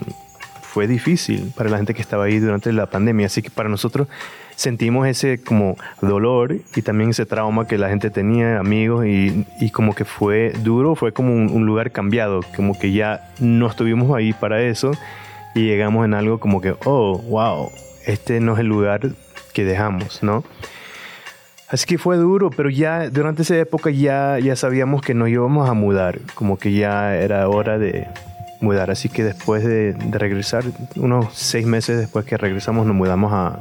fue 0.62 0.88
difícil 0.88 1.54
para 1.56 1.70
la 1.70 1.78
gente 1.78 1.94
que 1.94 2.02
estaba 2.02 2.26
ahí 2.26 2.40
durante 2.40 2.72
la 2.74 2.90
pandemia. 2.90 3.28
Así 3.28 3.42
que 3.42 3.50
para 3.50 3.70
nosotros 3.70 4.08
sentimos 4.56 5.08
ese 5.08 5.42
como 5.42 5.78
dolor 6.02 6.56
y 6.76 6.82
también 6.82 7.12
ese 7.12 7.26
trauma 7.26 7.68
que 7.68 7.78
la 7.78 7.90
gente 7.90 8.10
tenía, 8.10 8.60
amigos, 8.60 9.06
y, 9.06 9.46
y 9.60 9.70
como 9.72 9.96
que 9.96 10.06
fue 10.06 10.54
duro, 10.64 10.96
fue 10.96 11.12
como 11.12 11.34
un, 11.34 11.50
un 11.52 11.66
lugar 11.66 11.92
cambiado, 11.92 12.42
como 12.56 12.78
que 12.78 12.92
ya 12.92 13.32
no 13.40 13.68
estuvimos 13.68 14.16
ahí 14.16 14.34
para 14.34 14.62
eso 14.62 14.92
y 15.54 15.66
llegamos 15.66 16.06
en 16.06 16.14
algo 16.14 16.40
como 16.40 16.62
que, 16.62 16.76
oh, 16.86 17.18
wow, 17.30 17.72
este 18.06 18.40
no 18.40 18.54
es 18.54 18.60
el 18.60 18.68
lugar 18.68 19.02
que 19.54 19.64
dejamos, 19.64 20.22
¿no? 20.22 20.44
Así 21.68 21.88
que 21.88 21.98
fue 21.98 22.18
duro, 22.18 22.52
pero 22.52 22.70
ya 22.70 23.10
durante 23.10 23.42
esa 23.42 23.58
época 23.58 23.90
ya, 23.90 24.38
ya 24.38 24.56
sabíamos 24.56 25.02
que 25.02 25.14
nos 25.16 25.30
íbamos 25.30 25.68
a 25.68 25.74
mudar, 25.74 26.20
como 26.36 26.60
que 26.60 26.74
ya 26.74 27.16
era 27.16 27.50
hora 27.50 27.80
de 27.80 28.08
mudar. 28.62 28.92
Así 28.92 29.10
que 29.10 29.24
después 29.24 29.64
de, 29.64 29.94
de 29.94 30.18
regresar, 30.20 30.64
unos 30.96 31.34
seis 31.34 31.66
meses 31.66 31.98
después 31.98 32.26
que 32.26 32.38
regresamos, 32.38 32.86
nos 32.86 32.96
mudamos 32.96 33.34
a 33.34 33.60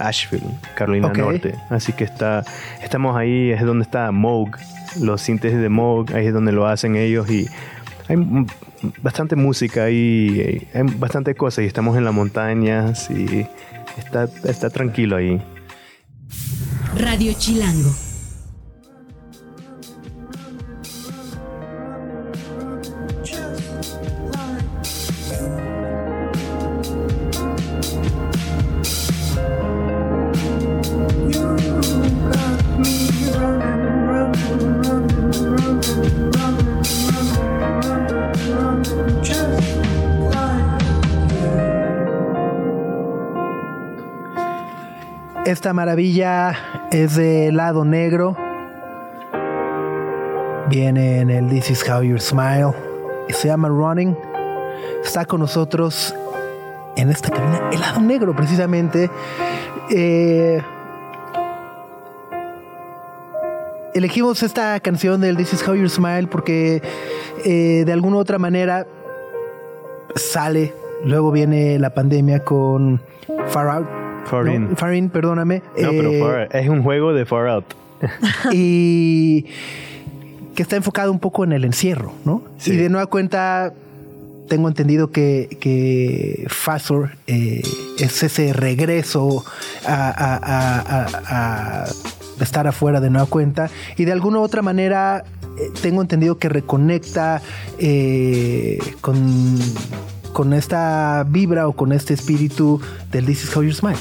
Asheville, 0.00 0.46
Carolina. 0.74 1.12
Norte. 1.12 1.54
Así 1.68 1.92
que 1.92 2.04
está, 2.04 2.44
estamos 2.82 3.16
ahí, 3.16 3.50
es 3.50 3.62
donde 3.62 3.84
está 3.84 4.10
Moog, 4.10 4.50
los 5.00 5.20
sintes 5.22 5.56
de 5.56 5.68
Moog, 5.68 6.12
ahí 6.14 6.26
es 6.26 6.32
donde 6.32 6.52
lo 6.52 6.66
hacen 6.66 6.96
ellos 6.96 7.30
y 7.30 7.48
hay 8.08 8.16
bastante 9.02 9.36
música 9.36 9.84
ahí, 9.84 10.66
hay 10.74 10.82
bastante 10.96 11.34
cosas 11.34 11.64
y 11.64 11.66
estamos 11.66 11.96
en 11.96 12.04
las 12.04 12.14
montañas 12.14 13.10
y 13.10 13.46
está, 13.98 14.28
está 14.44 14.70
tranquilo 14.70 15.16
ahí. 15.16 15.40
Radio 16.96 17.32
Chilango. 17.34 18.09
Esta 45.50 45.72
maravilla 45.72 46.86
es 46.92 47.16
de 47.16 47.50
lado 47.50 47.84
negro. 47.84 48.36
Viene 50.68 51.18
en 51.22 51.30
el 51.30 51.48
This 51.48 51.72
Is 51.72 51.90
How 51.90 52.04
You 52.04 52.20
Smile. 52.20 52.72
Se 53.30 53.48
llama 53.48 53.66
Running. 53.66 54.16
Está 55.02 55.24
con 55.24 55.40
nosotros 55.40 56.14
en 56.96 57.10
esta 57.10 57.30
cabina 57.30 57.68
el 57.72 57.80
lado 57.80 58.00
negro, 58.00 58.32
precisamente. 58.36 59.10
Eh, 59.90 60.62
elegimos 63.92 64.44
esta 64.44 64.78
canción 64.78 65.20
del 65.20 65.36
This 65.36 65.54
Is 65.54 65.66
How 65.66 65.74
You 65.74 65.88
Smile 65.88 66.28
porque 66.28 66.80
eh, 67.44 67.82
de 67.84 67.92
alguna 67.92 68.18
u 68.18 68.20
otra 68.20 68.38
manera 68.38 68.86
sale. 70.14 70.72
Luego 71.04 71.32
viene 71.32 71.76
la 71.80 71.90
pandemia 71.90 72.44
con 72.44 73.02
Far 73.48 73.68
Out. 73.68 73.99
Far 74.30 74.44
¿no? 74.46 74.54
In. 74.54 74.76
Far 74.76 74.94
In, 74.94 75.10
perdóname. 75.10 75.62
No, 75.78 75.90
pero 75.90 76.10
Eh, 76.12 76.20
Far- 76.20 76.56
es 76.56 76.68
un 76.68 76.82
juego 76.82 77.12
de 77.12 77.26
Far 77.26 77.48
Out. 77.48 77.64
y 78.52 79.44
que 80.54 80.62
está 80.62 80.76
enfocado 80.76 81.12
un 81.12 81.18
poco 81.20 81.44
en 81.44 81.52
el 81.52 81.64
encierro, 81.64 82.12
¿no? 82.24 82.42
Sí. 82.58 82.72
Y 82.72 82.76
de 82.76 82.88
nueva 82.88 83.06
cuenta, 83.06 83.72
tengo 84.48 84.68
entendido 84.68 85.10
que, 85.10 85.56
que 85.60 86.46
Fazor 86.48 87.10
eh, 87.26 87.62
es 87.98 88.22
ese 88.22 88.52
regreso 88.52 89.44
a, 89.86 90.08
a- 90.08 90.36
a- 90.36 91.06
a- 91.06 91.84
a 91.84 92.42
estar 92.42 92.66
afuera 92.66 93.00
de 93.00 93.10
nueva 93.10 93.26
cuenta 93.26 93.68
y 93.96 94.06
de 94.06 94.12
alguna 94.12 94.38
u 94.38 94.42
otra 94.42 94.62
manera 94.62 95.24
eh, 95.58 95.70
tengo 95.82 96.00
entendido 96.00 96.38
que 96.38 96.48
reconecta 96.48 97.42
eh, 97.78 98.78
con, 99.02 99.58
con 100.32 100.52
esta 100.54 101.24
vibra 101.28 101.68
o 101.68 101.72
con 101.74 101.92
este 101.92 102.14
espíritu 102.14 102.80
del 103.12 103.26
This 103.26 103.44
is 103.44 103.54
how 103.56 103.62
you 103.62 103.72
smile. 103.72 103.98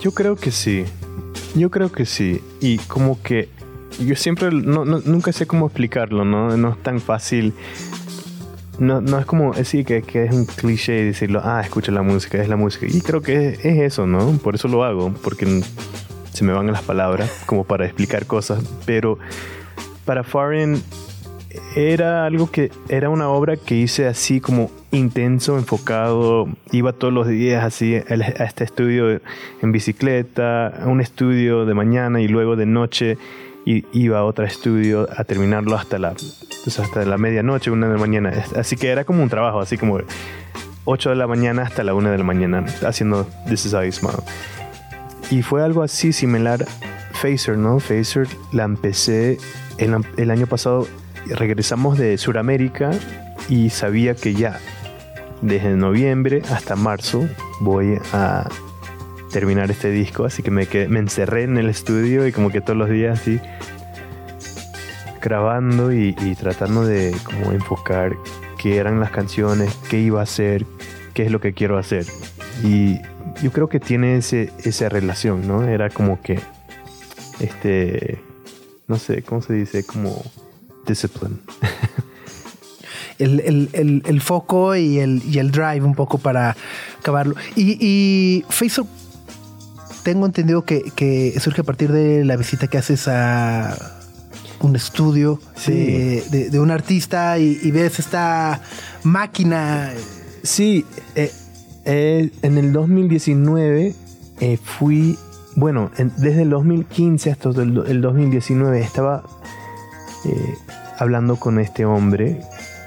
Yo 0.00 0.12
creo 0.12 0.36
que 0.36 0.50
sí. 0.50 0.84
Yo 1.54 1.70
creo 1.70 1.90
que 1.92 2.06
sí. 2.06 2.40
Y 2.60 2.78
como 2.78 3.20
que 3.22 3.48
yo 4.04 4.16
siempre 4.16 4.50
no, 4.50 4.84
no- 4.84 5.00
nunca 5.04 5.32
sé 5.32 5.46
cómo 5.46 5.66
explicarlo, 5.66 6.24
¿no? 6.24 6.56
No 6.56 6.70
es 6.70 6.82
tan 6.82 7.00
fácil. 7.00 7.52
No, 8.78 9.00
no 9.02 9.18
es 9.18 9.26
como 9.26 9.52
decir 9.52 9.84
que, 9.84 10.02
que 10.02 10.24
es 10.24 10.32
un 10.32 10.46
cliché 10.46 10.92
decirlo, 11.04 11.42
ah, 11.44 11.60
escucha 11.62 11.92
la 11.92 12.02
música, 12.02 12.40
es 12.42 12.48
la 12.48 12.56
música. 12.56 12.86
Y 12.88 13.00
creo 13.02 13.20
que 13.20 13.50
es, 13.50 13.64
es 13.64 13.78
eso, 13.80 14.06
¿no? 14.06 14.32
Por 14.38 14.54
eso 14.54 14.68
lo 14.68 14.84
hago, 14.84 15.12
porque 15.22 15.62
se 16.32 16.44
me 16.44 16.52
van 16.54 16.68
las 16.72 16.82
palabras 16.82 17.30
como 17.44 17.64
para 17.64 17.84
explicar 17.84 18.24
cosas. 18.26 18.62
Pero 18.86 19.18
para 20.06 20.24
Farin 20.24 20.82
era 21.74 22.26
algo 22.26 22.50
que 22.50 22.70
era 22.88 23.08
una 23.08 23.28
obra 23.28 23.56
que 23.56 23.74
hice 23.74 24.06
así 24.06 24.40
como 24.40 24.70
intenso, 24.90 25.58
enfocado. 25.58 26.48
Iba 26.72 26.92
todos 26.92 27.12
los 27.12 27.28
días 27.28 27.64
así 27.64 27.96
a 27.96 28.44
este 28.44 28.64
estudio 28.64 29.20
en 29.62 29.72
bicicleta, 29.72 30.68
a 30.68 30.86
un 30.86 31.00
estudio 31.00 31.64
de 31.66 31.74
mañana 31.74 32.20
y 32.20 32.28
luego 32.28 32.56
de 32.56 32.66
noche 32.66 33.18
y 33.64 33.84
iba 33.92 34.18
a 34.18 34.24
otro 34.24 34.44
estudio 34.44 35.08
a 35.16 35.24
terminarlo 35.24 35.76
hasta 35.76 35.98
la, 35.98 36.14
pues, 36.64 36.78
hasta 36.78 37.04
la 37.04 37.18
medianoche, 37.18 37.70
una 37.70 37.88
de 37.88 37.94
la 37.94 37.98
mañana. 37.98 38.32
Así 38.56 38.76
que 38.76 38.88
era 38.88 39.04
como 39.04 39.22
un 39.22 39.28
trabajo, 39.28 39.60
así 39.60 39.76
como 39.76 39.98
8 40.84 41.10
de 41.10 41.16
la 41.16 41.26
mañana 41.26 41.62
hasta 41.62 41.84
la 41.84 41.94
1 41.94 42.10
de 42.10 42.18
la 42.18 42.24
mañana 42.24 42.64
haciendo 42.86 43.28
This 43.48 43.66
Is 43.66 43.72
You 43.72 43.92
Smile. 43.92 44.22
Y 45.30 45.42
fue 45.42 45.62
algo 45.62 45.82
así 45.82 46.12
similar 46.12 46.64
Phaser, 47.12 47.58
¿no? 47.58 47.78
Phaser 47.78 48.26
la 48.52 48.64
empecé 48.64 49.38
el, 49.78 49.94
el 50.16 50.30
año 50.30 50.46
pasado. 50.46 50.86
Regresamos 51.28 51.98
de 51.98 52.18
Sudamérica 52.18 52.90
y 53.48 53.70
sabía 53.70 54.14
que 54.14 54.34
ya 54.34 54.58
desde 55.42 55.70
noviembre 55.76 56.42
hasta 56.50 56.76
marzo 56.76 57.26
voy 57.60 57.98
a 58.12 58.48
terminar 59.32 59.70
este 59.70 59.90
disco. 59.90 60.24
Así 60.24 60.42
que 60.42 60.50
me, 60.50 60.66
quedé- 60.66 60.88
me 60.88 60.98
encerré 60.98 61.44
en 61.44 61.56
el 61.58 61.68
estudio 61.68 62.26
y 62.26 62.32
como 62.32 62.50
que 62.50 62.60
todos 62.60 62.78
los 62.78 62.90
días 62.90 63.20
así 63.20 63.40
grabando 65.20 65.92
y, 65.92 66.14
tratando 66.38 66.84
de 66.84 67.14
como 67.24 67.52
enfocar 67.52 68.16
qué 68.58 68.78
eran 68.78 69.00
las 69.00 69.10
canciones, 69.10 69.74
qué 69.90 69.98
iba 70.00 70.20
a 70.20 70.22
hacer, 70.24 70.64
qué 71.14 71.24
es 71.26 71.30
lo 71.30 71.40
que 71.40 71.52
quiero 71.52 71.76
hacer. 71.78 72.06
Y 72.64 73.00
yo 73.42 73.52
creo 73.52 73.68
que 73.68 73.80
tiene 73.80 74.16
ese, 74.16 74.50
esa 74.64 74.88
relación, 74.88 75.46
¿no? 75.46 75.64
Era 75.68 75.90
como 75.90 76.20
que 76.22 76.40
este, 77.38 78.20
no 78.88 78.96
sé, 78.96 79.22
¿cómo 79.22 79.42
se 79.42 79.52
dice? 79.52 79.84
Como 79.84 80.22
discipline. 80.90 81.38
El, 83.18 83.40
el- 83.40 83.68
el- 83.74 84.02
el 84.06 84.20
foco 84.22 84.74
y 84.76 84.98
el, 84.98 85.22
y 85.26 85.38
el 85.40 85.50
drive 85.50 85.82
un 85.82 85.94
poco 85.94 86.16
para 86.16 86.56
acabarlo. 87.00 87.34
Y, 87.54 87.76
y 87.78 88.44
Facebook, 88.48 88.88
tengo 90.04 90.24
entendido 90.24 90.64
que, 90.64 90.90
que 90.96 91.38
surge 91.38 91.60
a 91.60 91.64
partir 91.64 91.92
de 91.92 92.24
la 92.24 92.36
visita 92.36 92.66
que 92.68 92.78
haces 92.78 93.08
a 93.08 93.76
un 94.60 94.74
estudio 94.74 95.38
Sí. 95.54 95.72
de, 95.72 96.24
de- 96.30 96.50
de 96.50 96.60
un 96.60 96.70
artista 96.70 97.38
y, 97.38 97.58
y 97.62 97.70
ves 97.70 97.98
esta 97.98 98.62
máquina. 99.02 99.92
Sí, 100.42 100.86
eh, 101.14 101.30
eh, 101.84 102.30
en 102.40 102.56
el 102.56 102.72
2019 102.72 103.94
eh, 104.40 104.58
fui, 104.62 105.18
bueno, 105.56 105.90
en- 105.98 106.10
desde 106.16 106.40
el 106.42 106.48
2015 106.50 107.30
hasta 107.32 107.50
el, 107.50 107.84
el 107.86 108.00
2019 108.00 108.80
estaba 108.80 109.24
eh, 110.24 110.54
hablando 111.00 111.36
con 111.36 111.58
este 111.58 111.84
hombre. 111.84 112.40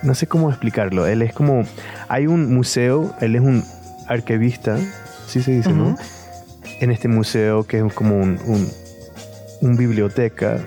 No 0.04 0.14
sé 0.16 0.28
cómo 0.28 0.50
explicarlo. 0.50 1.08
Él 1.08 1.22
es 1.22 1.34
como, 1.34 1.66
hay 2.08 2.28
un 2.28 2.54
museo, 2.54 3.14
él 3.20 3.36
es 3.36 3.42
un 3.42 3.64
arquivista, 4.08 4.78
sí 5.28 5.42
se 5.42 5.52
dice, 5.52 5.74
¿no? 5.74 5.96
En 6.80 6.92
este 6.92 7.08
museo 7.08 7.64
que 7.64 7.80
es 7.80 7.94
como 7.94 8.18
un, 8.18 8.38
un, 8.46 8.70
un 9.62 9.78
biblioteca 9.78 10.60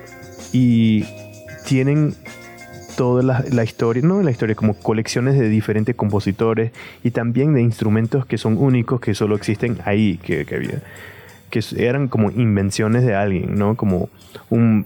y 0.51 1.05
tienen 1.65 2.15
toda 2.97 3.23
la, 3.23 3.45
la 3.49 3.63
historia, 3.63 4.03
no 4.03 4.21
la 4.21 4.31
historia, 4.31 4.55
como 4.55 4.73
colecciones 4.73 5.37
de 5.39 5.47
diferentes 5.47 5.95
compositores 5.95 6.71
y 7.03 7.11
también 7.11 7.53
de 7.53 7.61
instrumentos 7.61 8.25
que 8.25 8.37
son 8.37 8.57
únicos, 8.57 8.99
que 8.99 9.13
solo 9.13 9.35
existen 9.35 9.77
ahí, 9.85 10.17
que, 10.17 10.45
que 10.45 10.55
había, 10.55 10.81
que 11.49 11.61
eran 11.77 12.07
como 12.07 12.31
invenciones 12.31 13.05
de 13.05 13.15
alguien, 13.15 13.55
¿no? 13.55 13.75
Como 13.75 14.09
un, 14.49 14.85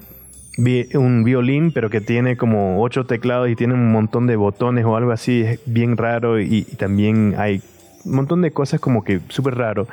vi- 0.57 0.89
un 0.95 1.23
violín, 1.23 1.71
pero 1.71 1.89
que 1.89 2.01
tiene 2.01 2.37
como 2.37 2.81
ocho 2.81 3.05
teclados 3.05 3.49
y 3.49 3.55
tiene 3.55 3.73
un 3.73 3.91
montón 3.91 4.27
de 4.27 4.35
botones 4.35 4.85
o 4.85 4.95
algo 4.95 5.11
así, 5.11 5.41
es 5.41 5.59
bien 5.65 5.97
raro 5.97 6.39
y, 6.39 6.63
también 6.77 7.35
hay 7.37 7.61
un 8.05 8.15
montón 8.15 8.41
de 8.41 8.51
cosas 8.51 8.79
como 8.79 9.03
que 9.03 9.19
súper 9.29 9.55
raro. 9.55 9.87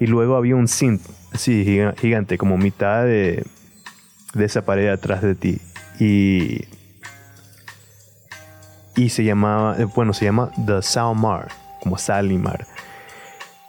Y 0.00 0.06
luego 0.06 0.36
había 0.36 0.56
un 0.56 0.68
synth, 0.68 1.02
así 1.32 1.64
giga- 1.64 1.94
gigante, 1.96 2.36
como 2.38 2.58
mitad 2.58 3.04
de, 3.04 3.44
de 4.34 4.44
esa 4.44 4.64
pared 4.64 4.88
atrás 4.88 5.22
de 5.22 5.34
ti. 5.34 5.58
Y 6.00 6.62
y 8.96 9.08
se 9.08 9.24
llamaba, 9.24 9.76
eh, 9.78 9.86
bueno, 9.94 10.12
se 10.12 10.24
llama 10.24 10.50
The 10.66 10.80
Salmar, 10.82 11.48
como 11.80 11.98
sal 11.98 12.30
y 12.30 12.38
mar. 12.38 12.66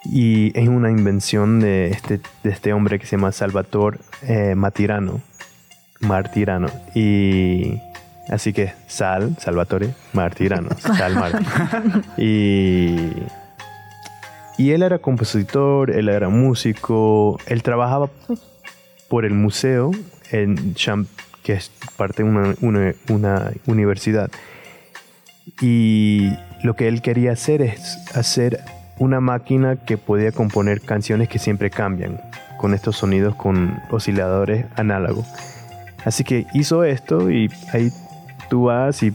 Y 0.03 0.51
es 0.59 0.68
una 0.70 0.91
invención 0.91 1.59
de 1.59 1.88
este, 1.89 2.20
de 2.43 2.49
este 2.51 2.74
hombre 2.74 2.99
que 2.99 3.07
se 3.07 3.18
llama 3.18 3.32
Salvatore 3.32 3.97
eh, 4.22 4.53
Matirano, 4.53 5.22
Martirano. 6.06 6.68
Y 6.93 7.82
así 8.30 8.53
que 8.53 8.74
Sal, 8.88 9.36
Salvatore 9.39 9.89
Martirano, 10.14 10.70
Sal 10.78 11.16
Mar. 11.16 11.39
Y, 12.18 13.10
y 14.58 14.72
él 14.72 14.84
era 14.84 14.99
compositor, 14.99 15.91
él 15.91 16.10
era 16.10 16.30
músico, 16.30 17.39
él 17.47 17.62
trabajaba 17.64 18.10
por 19.10 19.26
el 19.26 19.34
museo 19.34 19.91
en 20.32 20.74
Champ, 20.76 21.08
que 21.43 21.53
es 21.53 21.72
parte 21.97 22.24
de 22.24 22.30
una, 22.30 22.56
una- 22.62 22.93
una 23.10 23.51
universidad. 23.68 24.32
Y 25.62 26.32
lo 26.64 26.76
que 26.76 26.88
él 26.88 27.01
quería 27.01 27.32
hacer 27.34 27.62
es 27.62 27.97
hacer 28.16 28.60
una 28.97 29.20
máquina 29.20 29.76
que 29.86 29.97
podía 29.97 30.32
componer 30.32 30.82
canciones 30.82 31.30
que 31.30 31.38
siempre 31.38 31.70
cambian, 31.70 32.20
con 32.58 32.74
estos 32.74 32.97
sonidos 32.97 33.36
con 33.36 33.80
osciladores 33.91 34.66
análogos. 34.76 35.28
Así 36.06 36.24
que 36.24 36.45
hizo 36.53 36.84
esto 36.84 37.30
y 37.32 37.49
ahí 37.74 37.91
tú 38.49 38.66
vas 38.66 39.03
y 39.03 39.14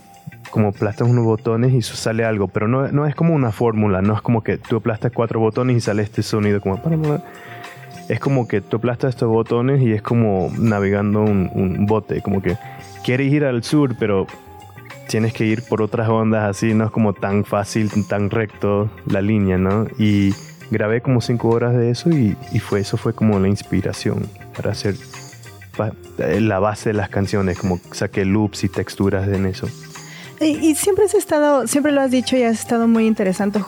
como 0.50 0.68
aplastas 0.68 1.08
unos 1.08 1.24
botones 1.24 1.72
y 1.72 1.82
sale 1.82 2.24
algo, 2.24 2.48
pero 2.48 2.66
no, 2.66 2.88
no 2.88 3.06
es 3.06 3.14
como 3.14 3.34
una 3.34 3.52
fórmula, 3.52 4.02
no 4.02 4.14
es 4.14 4.20
como 4.20 4.42
que 4.42 4.58
tú 4.58 4.76
aplastas 4.76 5.12
cuatro 5.14 5.38
botones 5.38 5.76
y 5.76 5.80
sale 5.80 6.02
este 6.02 6.22
sonido 6.22 6.60
como... 6.60 6.80
Es 8.08 8.18
como 8.18 8.48
que 8.48 8.60
tú 8.60 8.78
aplastas 8.78 9.10
estos 9.10 9.28
botones 9.28 9.80
y 9.82 9.92
es 9.92 10.02
como 10.02 10.50
navegando 10.58 11.22
un, 11.22 11.86
bote, 11.86 12.22
como 12.22 12.42
que 12.42 12.56
quieres 13.04 13.32
ir 13.32 13.44
al 13.44 13.62
sur, 13.62 13.94
pero 13.96 14.26
tienes 15.08 15.32
que 15.32 15.46
ir 15.46 15.62
por 15.62 15.80
otras 15.80 16.08
ondas 16.08 16.50
así, 16.50 16.74
no 16.74 16.86
es 16.86 16.90
como 16.90 17.12
tan 17.12 17.44
fácil, 17.44 17.88
tan 18.08 18.30
recto 18.30 18.90
la 19.06 19.22
línea, 19.22 19.58
¿no? 19.58 19.86
Y 19.96 20.34
grabé 20.72 21.02
como 21.02 21.20
cinco 21.20 21.50
horas 21.50 21.72
de 21.76 21.90
eso 21.90 22.10
y, 22.10 22.36
y 22.50 22.58
fue 22.58 22.80
eso 22.80 22.96
fue 22.96 23.12
como 23.12 23.38
la 23.38 23.46
inspiración 23.46 24.26
para 24.56 24.72
hacer 24.72 24.96
la 26.18 26.58
base 26.58 26.90
de 26.90 26.94
las 26.94 27.08
canciones, 27.08 27.58
como 27.58 27.80
saqué 27.92 28.24
loops 28.24 28.64
y 28.64 28.68
texturas 28.68 29.28
en 29.28 29.46
eso. 29.46 29.68
Y, 30.40 30.56
y 30.56 30.74
siempre 30.74 31.04
has 31.04 31.14
estado, 31.14 31.66
siempre 31.66 31.92
lo 31.92 32.00
has 32.00 32.10
dicho 32.10 32.36
y 32.36 32.42
has 32.42 32.60
estado 32.60 32.88
muy 32.88 33.06
interesante, 33.06 33.60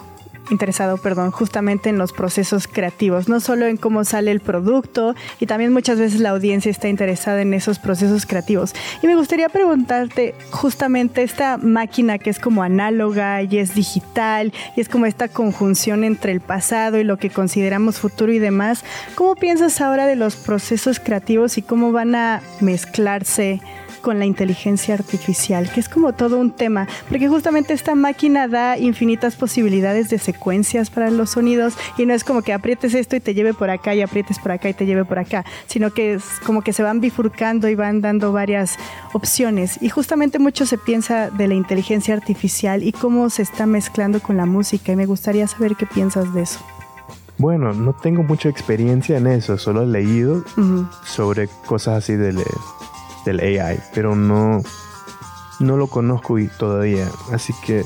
interesado, 0.50 0.96
perdón, 0.96 1.30
justamente 1.30 1.88
en 1.88 1.98
los 1.98 2.12
procesos 2.12 2.66
creativos, 2.66 3.28
no 3.28 3.40
solo 3.40 3.66
en 3.66 3.76
cómo 3.76 4.04
sale 4.04 4.30
el 4.30 4.40
producto 4.40 5.14
y 5.40 5.46
también 5.46 5.72
muchas 5.72 5.98
veces 5.98 6.20
la 6.20 6.30
audiencia 6.30 6.70
está 6.70 6.88
interesada 6.88 7.42
en 7.42 7.54
esos 7.54 7.78
procesos 7.78 8.26
creativos. 8.26 8.74
Y 9.02 9.06
me 9.06 9.16
gustaría 9.16 9.48
preguntarte 9.48 10.34
justamente 10.50 11.22
esta 11.22 11.58
máquina 11.58 12.18
que 12.18 12.30
es 12.30 12.38
como 12.38 12.62
análoga 12.62 13.42
y 13.42 13.58
es 13.58 13.74
digital 13.74 14.52
y 14.76 14.80
es 14.80 14.88
como 14.88 15.06
esta 15.06 15.28
conjunción 15.28 16.04
entre 16.04 16.32
el 16.32 16.40
pasado 16.40 16.98
y 16.98 17.04
lo 17.04 17.18
que 17.18 17.30
consideramos 17.30 17.98
futuro 17.98 18.32
y 18.32 18.38
demás, 18.38 18.84
¿cómo 19.14 19.34
piensas 19.34 19.80
ahora 19.80 20.06
de 20.06 20.16
los 20.16 20.36
procesos 20.36 21.00
creativos 21.00 21.58
y 21.58 21.62
cómo 21.62 21.92
van 21.92 22.14
a 22.14 22.42
mezclarse? 22.60 23.60
Con 24.02 24.18
la 24.18 24.26
inteligencia 24.26 24.94
artificial, 24.94 25.70
que 25.72 25.80
es 25.80 25.88
como 25.88 26.12
todo 26.12 26.38
un 26.38 26.50
tema, 26.50 26.86
porque 27.08 27.28
justamente 27.28 27.72
esta 27.72 27.94
máquina 27.94 28.48
da 28.48 28.76
infinitas 28.76 29.36
posibilidades 29.36 30.10
de 30.10 30.18
secuencias 30.18 30.90
para 30.90 31.10
los 31.10 31.30
sonidos 31.30 31.74
y 31.96 32.04
no 32.04 32.12
es 32.12 32.24
como 32.24 32.42
que 32.42 32.52
aprietes 32.52 32.94
esto 32.94 33.16
y 33.16 33.20
te 33.20 33.32
lleve 33.32 33.54
por 33.54 33.70
acá 33.70 33.94
y 33.94 34.02
aprietes 34.02 34.38
por 34.38 34.52
acá 34.52 34.68
y 34.68 34.74
te 34.74 34.84
lleve 34.84 35.04
por 35.04 35.18
acá, 35.18 35.44
sino 35.66 35.92
que 35.92 36.14
es 36.14 36.24
como 36.44 36.62
que 36.62 36.72
se 36.72 36.82
van 36.82 37.00
bifurcando 37.00 37.68
y 37.68 37.74
van 37.74 38.00
dando 38.00 38.32
varias 38.32 38.76
opciones. 39.12 39.78
Y 39.80 39.88
justamente 39.88 40.38
mucho 40.38 40.66
se 40.66 40.76
piensa 40.78 41.30
de 41.30 41.48
la 41.48 41.54
inteligencia 41.54 42.14
artificial 42.14 42.82
y 42.82 42.92
cómo 42.92 43.30
se 43.30 43.42
está 43.42 43.66
mezclando 43.66 44.20
con 44.20 44.36
la 44.36 44.46
música 44.46 44.92
y 44.92 44.96
me 44.96 45.06
gustaría 45.06 45.46
saber 45.46 45.76
qué 45.76 45.86
piensas 45.86 46.34
de 46.34 46.42
eso. 46.42 46.60
Bueno, 47.38 47.72
no 47.72 47.92
tengo 47.92 48.22
mucha 48.22 48.48
experiencia 48.48 49.16
en 49.16 49.26
eso, 49.26 49.58
solo 49.58 49.82
he 49.82 49.86
leído 49.86 50.44
sobre 51.04 51.48
cosas 51.66 51.98
así 51.98 52.12
eh, 52.12 52.32
del 53.24 53.40
AI, 53.40 53.80
pero 53.94 54.16
no, 54.16 54.62
no 55.60 55.76
lo 55.76 55.86
conozco 55.86 56.36
todavía. 56.58 57.08
Así 57.32 57.52
que 57.64 57.84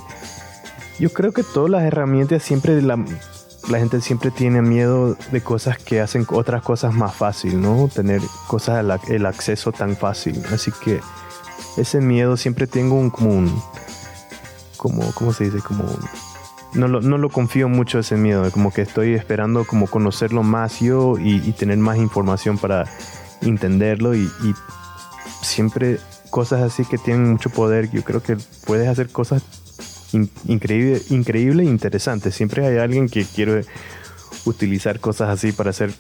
yo 0.99 1.13
creo 1.13 1.33
que 1.33 1.43
todas 1.43 1.71
las 1.71 1.83
herramientas 1.83 2.43
siempre 2.43 2.81
la, 2.83 2.99
la 3.69 3.79
gente 3.79 4.01
siempre 4.01 4.31
tiene 4.31 4.63
miedo 4.63 5.17
de 5.33 5.41
cosas 5.41 5.79
que 5.79 6.01
hacen 6.01 6.27
otras 6.31 6.63
cosas 6.63 6.95
más 6.95 7.15
fácil, 7.15 7.61
¿no? 7.61 7.89
Tener 7.93 8.21
cosas 8.47 8.85
el 9.09 9.27
acceso 9.27 9.73
tan 9.73 9.97
fácil. 9.97 10.43
Así 10.53 10.73
que 10.83 11.01
ese 11.77 12.01
miedo 12.01 12.37
siempre 12.37 12.67
tengo 12.67 12.95
un 12.95 13.11
como 13.11 13.31
un 13.31 13.63
¿cómo 15.15 15.33
se 15.33 15.45
dice? 15.45 15.59
Como 15.59 15.85
no 16.75 16.89
lo, 16.89 17.01
no 17.01 17.19
lo 17.19 17.31
confío 17.31 17.69
mucho 17.69 17.99
ese 17.99 18.17
miedo, 18.17 18.51
como 18.51 18.73
que 18.73 18.83
estoy 18.83 19.15
esperando 19.15 19.65
como 19.65 19.87
conocerlo 19.87 20.43
más 20.43 20.81
yo 20.81 21.19
y, 21.19 21.37
y 21.37 21.53
tener 21.53 21.79
más 21.79 21.97
información 21.97 22.59
para 22.59 22.85
entenderlo 23.41 24.15
y 24.15 24.31
siempre 25.47 25.99
cosas 26.31 26.63
así 26.63 26.85
que 26.85 26.99
tienen 26.99 27.31
mucho 27.31 27.51
poder, 27.51 27.91
yo 27.91 28.03
creo 28.03 28.23
que 28.23 28.37
puedes 28.67 28.89
hacer 28.89 29.09
cosas 29.09 29.43
in- 30.13 30.31
increíble, 30.47 31.01
increíble 31.11 31.63
e 31.63 31.67
interesantes. 31.67 32.35
Siempre 32.35 32.67
hay 32.67 32.79
alguien 32.79 33.09
que 33.09 33.25
quiere 33.25 33.65
utilizar 34.45 35.01
cosas 35.01 35.31
así 35.31 35.53
para 35.53 35.71
hacer 35.71 35.93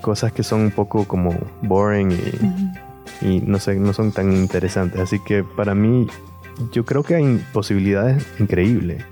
cosas 0.00 0.32
que 0.32 0.42
son 0.42 0.60
un 0.60 0.70
poco 0.70 1.06
como 1.06 1.34
boring 1.62 2.12
y, 2.12 3.26
y 3.26 3.40
no 3.40 3.58
sé, 3.58 3.74
no 3.76 3.92
son 3.92 4.12
tan 4.12 4.32
interesantes. 4.32 5.00
Así 5.00 5.18
que 5.20 5.44
para 5.44 5.74
mí, 5.74 6.06
yo 6.72 6.84
creo 6.84 7.02
que 7.02 7.14
hay 7.16 7.44
posibilidades 7.52 8.24
increíbles. 8.38 9.04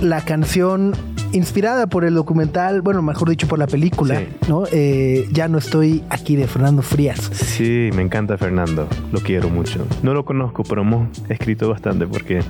La 0.00 0.20
canción 0.22 0.94
inspirada 1.32 1.86
por 1.86 2.04
el 2.04 2.14
documental, 2.14 2.80
bueno, 2.82 3.02
mejor 3.02 3.28
dicho, 3.28 3.46
por 3.48 3.58
la 3.58 3.66
película, 3.66 4.20
Sí. 4.20 4.26
¿no? 4.48 4.64
Eh, 4.72 5.28
ya 5.32 5.48
no 5.48 5.58
estoy 5.58 6.02
aquí 6.08 6.36
de 6.36 6.46
Fernando 6.46 6.82
Frías. 6.82 7.18
Sí, 7.32 7.90
me 7.94 8.02
encanta 8.02 8.38
Fernando, 8.38 8.88
lo 9.12 9.20
quiero 9.20 9.50
mucho. 9.50 9.84
No 10.02 10.14
lo 10.14 10.24
conozco, 10.24 10.62
pero 10.62 10.82
hemos 10.82 11.08
escrito 11.28 11.68
bastante 11.68 12.06
porque 12.06 12.42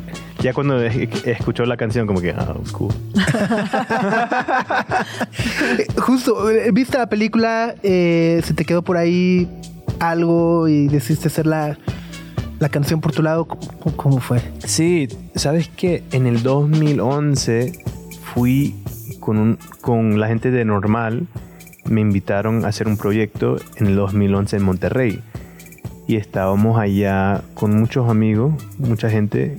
Ya 0.42 0.52
cuando 0.52 0.80
escuchó 0.82 1.64
la 1.64 1.76
canción, 1.78 2.06
como 2.06 2.20
que, 2.20 2.30
ah, 2.30 2.54
cool. 2.72 2.92
Eh, 5.78 5.86
Justo, 5.98 6.50
eh, 6.50 6.70
viste 6.72 6.98
la 6.98 7.08
película, 7.08 7.74
eh, 7.82 8.40
se 8.44 8.54
te 8.54 8.64
quedó 8.64 8.82
por 8.82 8.96
ahí 8.96 9.48
algo 9.98 10.68
y 10.68 10.88
decidiste 10.88 11.28
hacer 11.28 11.46
la, 12.58 12.68
canción 12.68 13.00
por 13.00 13.12
tu 13.12 13.22
lado. 13.22 13.46
¿Cómo, 13.46 14.20
fue? 14.20 14.40
Sí, 14.64 15.08
¿sabes 15.34 15.68
qué? 15.68 16.02
En 16.12 16.26
el 16.26 16.42
2011 16.42 17.72
fui 18.22 18.74
con, 19.20 19.58
con 19.80 20.20
la 20.20 20.28
gente 20.28 20.50
de 20.50 20.64
Normal, 20.64 21.26
me 21.84 22.00
invitaron 22.00 22.64
a 22.64 22.68
hacer 22.68 22.88
un 22.88 22.96
proyecto 22.96 23.56
en 23.76 23.86
el 23.86 23.96
2011 23.96 24.56
en 24.56 24.62
Monterrey. 24.62 25.22
Y 26.08 26.16
estábamos 26.16 26.78
allá 26.78 27.42
con 27.54 27.76
muchos 27.76 28.08
amigos, 28.08 28.54
mucha 28.78 29.10
gente, 29.10 29.56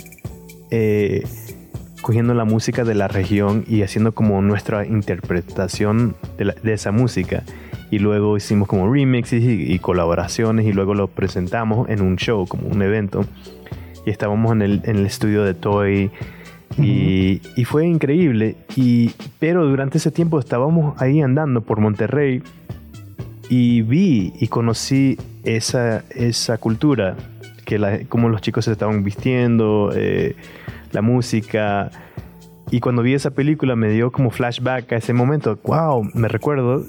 eh, 0.71 1.27
cogiendo 2.01 2.33
la 2.33 2.45
música 2.45 2.85
de 2.85 2.95
la 2.95 3.09
región 3.09 3.65
y 3.67 3.81
haciendo 3.81 4.13
como 4.13 4.41
nuestra 4.41 4.85
interpretación 4.85 6.15
de 6.37 6.73
esa 6.73 6.91
música. 6.91 7.43
Y 7.89 7.99
luego 7.99 8.35
hicimos 8.38 8.67
como 8.67 8.91
remixes 8.91 9.43
y, 9.43 9.73
y 9.73 9.79
colaboraciones 9.79 10.65
y 10.65 10.73
luego 10.73 10.93
lo 10.93 11.07
presentamos 11.07 11.89
en 11.89 12.01
un 12.01 12.17
show, 12.17 12.45
como 12.47 12.67
un 12.67 12.81
evento 12.81 13.25
y 14.07 14.09
estábamos 14.09 14.53
en 14.53 14.61
el, 14.61 14.81
en 14.85 14.95
el 14.95 15.05
estudio 15.05 15.43
de 15.43 15.53
Toy 15.53 16.09
y, 16.77 17.41
y 17.57 17.65
fue 17.65 17.85
increíble. 17.85 18.55
Y, 18.77 19.11
pero 19.38 19.65
durante 19.65 19.97
ese 19.97 20.11
tiempo 20.11 20.39
estábamos 20.39 20.99
ahí 21.01 21.21
andando 21.21 21.59
por 21.59 21.81
Monterrey 21.81 22.41
y 23.49 23.81
vi 23.81 24.31
y 24.39 24.47
conocí 24.47 25.17
esa, 25.43 26.05
esa 26.11 26.57
cultura, 26.57 27.17
que 27.65 27.77
la, 27.77 27.99
cómo 28.07 28.29
los 28.29 28.39
chicos 28.39 28.63
se 28.63 28.71
estaban 28.71 29.03
vistiendo, 29.03 29.91
eh, 29.93 30.38
la 30.93 31.01
música. 31.01 31.91
Y 32.71 32.79
cuando 32.79 33.01
vi 33.01 33.13
esa 33.13 33.31
película 33.31 33.75
me 33.75 33.89
dio 33.89 34.13
como 34.13 34.29
flashback 34.29 34.93
a 34.93 34.95
ese 34.95 35.11
momento. 35.11 35.59
¡Wow! 35.65 36.11
Me 36.13 36.29
recuerdo. 36.29 36.85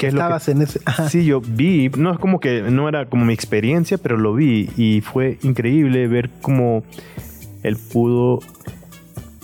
¿Qué 0.00 0.06
es 0.08 0.14
lo 0.14 0.18
que- 0.20 0.24
Estabas 0.24 0.48
en 0.48 0.62
ese... 0.62 0.80
ajá. 0.84 1.08
Sí, 1.10 1.24
yo 1.24 1.40
vi, 1.40 1.90
no 1.96 2.12
es 2.12 2.18
como 2.18 2.40
que 2.40 2.62
no 2.62 2.88
era 2.88 3.06
como 3.06 3.24
mi 3.24 3.32
experiencia, 3.34 3.98
pero 3.98 4.16
lo 4.16 4.34
vi 4.34 4.68
y 4.76 5.00
fue 5.00 5.38
increíble 5.42 6.08
ver 6.08 6.30
cómo 6.40 6.82
él 7.62 7.76
pudo, 7.92 8.40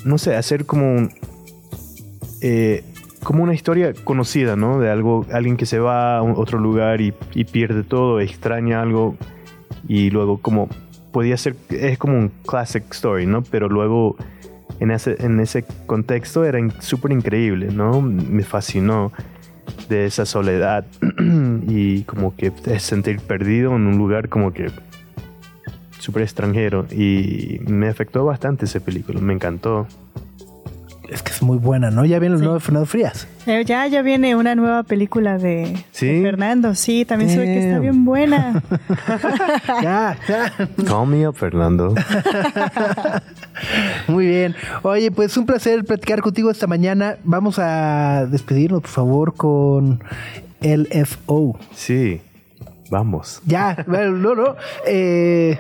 no 0.05 0.19
sé, 0.19 0.35
hacer 0.37 0.65
como 0.67 0.93
un, 0.95 1.11
eh, 2.41 2.85
como 3.23 3.43
una 3.43 3.55
historia 3.55 3.93
conocida, 4.05 4.57
¿no? 4.57 4.79
De 4.81 4.91
algo, 4.91 5.27
alguien 5.33 5.57
que 5.57 5.67
se 5.67 5.79
va 5.79 6.19
a 6.19 6.23
un- 6.23 6.35
otro 6.37 6.59
lugar 6.59 7.01
y, 7.01 7.13
y 7.35 7.45
pierde 7.45 7.83
todo, 7.83 8.21
extraña 8.21 8.81
algo 8.83 9.17
y 9.89 10.11
luego 10.11 10.39
como 10.39 10.69
podía 11.13 11.37
ser, 11.37 11.57
es 11.71 11.99
como 11.99 12.17
un 12.19 12.31
classic 12.47 12.85
story, 12.93 13.27
¿no? 13.27 13.43
Pero 13.43 13.69
luego 13.69 14.17
en 14.81 14.91
ese, 14.91 15.17
en 15.25 15.41
ese 15.41 15.65
contexto 15.87 16.45
era 16.45 16.59
súper 16.81 17.13
increíble, 17.13 17.69
¿no? 17.73 18.01
Me 18.03 18.43
fascinó 18.45 19.13
de 19.89 20.07
esa 20.07 20.27
soledad 20.27 20.85
y 21.69 22.03
como 22.03 22.35
que 22.37 22.53
sentir 22.79 23.21
perdido 23.21 23.75
en 23.77 23.87
un 23.87 23.99
lugar 23.99 24.29
como 24.29 24.53
que 24.53 24.71
súper 25.99 26.23
extranjero 26.23 26.87
y 26.91 27.59
me 27.67 27.89
afectó 27.89 28.25
bastante 28.25 28.67
esa 28.67 28.81
película, 28.81 29.21
me 29.21 29.33
encantó. 29.33 29.87
Es 31.09 31.23
que 31.23 31.31
es 31.33 31.43
muy 31.43 31.59
buena, 31.59 31.91
¿no? 31.91 32.05
Ya 32.05 32.19
viene 32.19 32.35
el 32.35 32.41
Sí. 32.41 32.45
nuevo 32.45 32.55
de 32.59 32.61
Fernando 32.61 32.87
Frías. 32.87 33.29
Eh, 33.47 33.65
Ya, 33.65 33.87
ya 33.87 34.03
viene 34.03 34.35
una 34.35 34.55
nueva 34.57 34.83
película 34.83 35.39
de, 35.39 35.85
¿Sí? 35.93 36.07
de 36.07 36.23
Fernando. 36.23 36.75
Sí, 36.75 37.05
también 37.05 37.31
se 37.31 37.39
ve 37.39 37.45
que 37.45 37.59
está 37.59 37.73
Damn. 37.75 37.83
bien 37.83 38.05
buena. 38.05 38.63
Ya, 39.83 40.19
ya. 40.29 40.53
Call 40.87 41.07
me 41.07 41.29
up, 41.29 41.37
Fernando. 41.37 41.95
Muy 44.09 44.27
bien. 44.27 44.55
Oye, 44.83 45.11
pues 45.11 45.37
un 45.37 45.47
placer 45.47 45.85
platicar 45.85 46.21
contigo 46.23 46.51
esta 46.51 46.67
mañana. 46.67 47.17
Vamos 47.25 47.59
a 47.59 48.27
despedirnos, 48.27 48.83
por 48.83 48.91
favor, 48.91 49.35
con 49.35 50.03
el 50.61 50.87
FO. 51.07 51.59
Sí, 51.75 52.21
vamos. 52.91 53.43
Ya, 53.47 53.85
bueno, 53.87 54.13
no, 54.13 54.35
no. 54.35 54.57
Eh, 54.87 55.59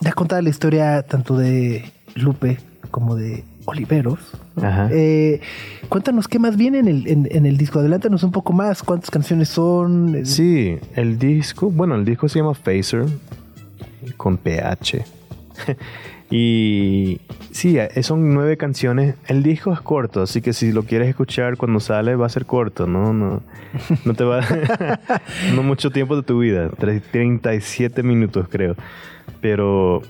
ya 0.00 0.12
contaba 0.12 0.42
la 0.42 0.50
historia 0.50 1.02
tanto 1.02 1.36
de 1.36 1.90
Lupe 2.14 2.58
como 2.90 3.14
de 3.16 3.44
Oliveros. 3.66 4.18
Ajá. 4.56 4.88
Eh, 4.90 5.40
cuéntanos 5.88 6.26
qué 6.28 6.38
más 6.38 6.56
viene 6.56 6.78
en 6.78 6.88
el, 6.88 7.06
en, 7.06 7.28
en 7.30 7.44
el 7.46 7.56
disco. 7.58 7.80
Adelántanos 7.80 8.22
un 8.22 8.32
poco 8.32 8.52
más. 8.52 8.82
¿Cuántas 8.82 9.10
canciones 9.10 9.48
son? 9.50 10.24
Sí, 10.24 10.78
el 10.94 11.18
disco, 11.18 11.70
bueno, 11.70 11.94
el 11.96 12.04
disco 12.04 12.28
se 12.28 12.38
llama 12.38 12.54
Phaser 12.54 13.04
con 14.16 14.36
PH. 14.38 15.04
y 16.30 17.20
sí, 17.50 17.76
son 18.02 18.34
nueve 18.34 18.56
canciones. 18.56 19.14
El 19.26 19.42
disco 19.42 19.72
es 19.72 19.80
corto, 19.80 20.22
así 20.22 20.40
que 20.40 20.52
si 20.52 20.72
lo 20.72 20.82
quieres 20.84 21.08
escuchar 21.08 21.56
cuando 21.56 21.80
sale 21.80 22.16
va 22.16 22.26
a 22.26 22.30
ser 22.30 22.46
corto, 22.46 22.86
¿no? 22.86 23.12
No, 23.12 23.42
no 24.04 24.14
te 24.14 24.24
va 24.24 24.40
no 25.54 25.62
mucho 25.62 25.90
tiempo 25.90 26.16
de 26.16 26.22
tu 26.22 26.38
vida, 26.40 26.70
tre- 26.70 27.02
37 27.10 28.02
minutos 28.02 28.46
creo. 28.50 28.74
Pero 29.40 30.02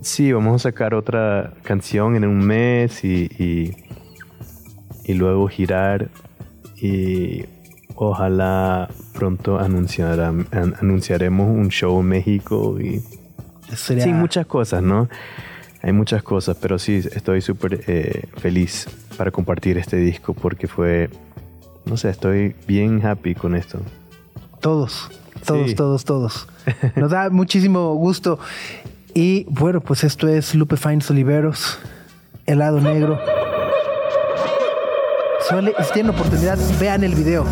sí, 0.00 0.32
vamos 0.32 0.56
a 0.62 0.70
sacar 0.70 0.94
otra 0.94 1.52
canción 1.62 2.16
en 2.16 2.24
un 2.24 2.38
mes 2.46 3.04
y, 3.04 3.24
y, 3.38 3.76
y 5.04 5.14
luego 5.14 5.48
girar 5.48 6.08
y 6.76 7.44
ojalá 7.94 8.88
pronto 9.12 9.58
anunciará- 9.58 10.28
an- 10.28 10.74
anunciaremos 10.80 11.48
un 11.48 11.68
show 11.68 12.00
en 12.00 12.06
México 12.06 12.78
y 12.80 13.02
Sería- 13.74 14.04
sí, 14.04 14.12
muchas 14.12 14.46
cosas, 14.46 14.82
¿no? 14.82 15.08
Hay 15.82 15.92
muchas 15.92 16.22
cosas, 16.22 16.56
pero 16.60 16.78
sí, 16.78 16.96
estoy 16.96 17.40
súper 17.40 17.84
eh, 17.86 18.24
feliz 18.36 18.86
para 19.16 19.30
compartir 19.30 19.78
este 19.78 19.96
disco 19.96 20.34
porque 20.34 20.66
fue, 20.66 21.08
no 21.86 21.96
sé, 21.96 22.10
estoy 22.10 22.54
bien 22.66 23.04
happy 23.04 23.34
con 23.34 23.54
esto. 23.54 23.80
Todos, 24.60 25.10
todos, 25.46 25.70
Sí. 25.70 25.74
todos, 25.74 26.04
todos. 26.04 26.48
Nos 26.96 27.10
da 27.10 27.30
muchísimo 27.30 27.94
gusto. 27.94 28.38
Y 29.14 29.44
bueno, 29.48 29.80
pues 29.80 30.04
esto 30.04 30.28
es 30.28 30.54
Lupe 30.54 30.76
Fines 30.76 31.10
Oliveros, 31.10 31.78
helado 32.46 32.80
negro. 32.80 33.18
Suele, 35.48 35.74
si 35.82 35.92
tienen 35.92 36.14
oportunidad, 36.14 36.58
vean 36.78 37.02
el 37.02 37.14
video. 37.14 37.44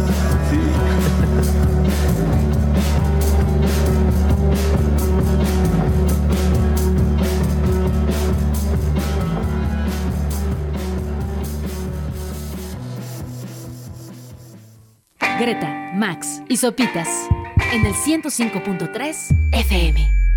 Greta, 15.39 15.93
Max 15.95 16.43
y 16.49 16.57
Sopitas 16.57 17.09
en 17.73 17.87
el 17.87 17.95
105.3 17.95 19.51
FM. 19.53 20.28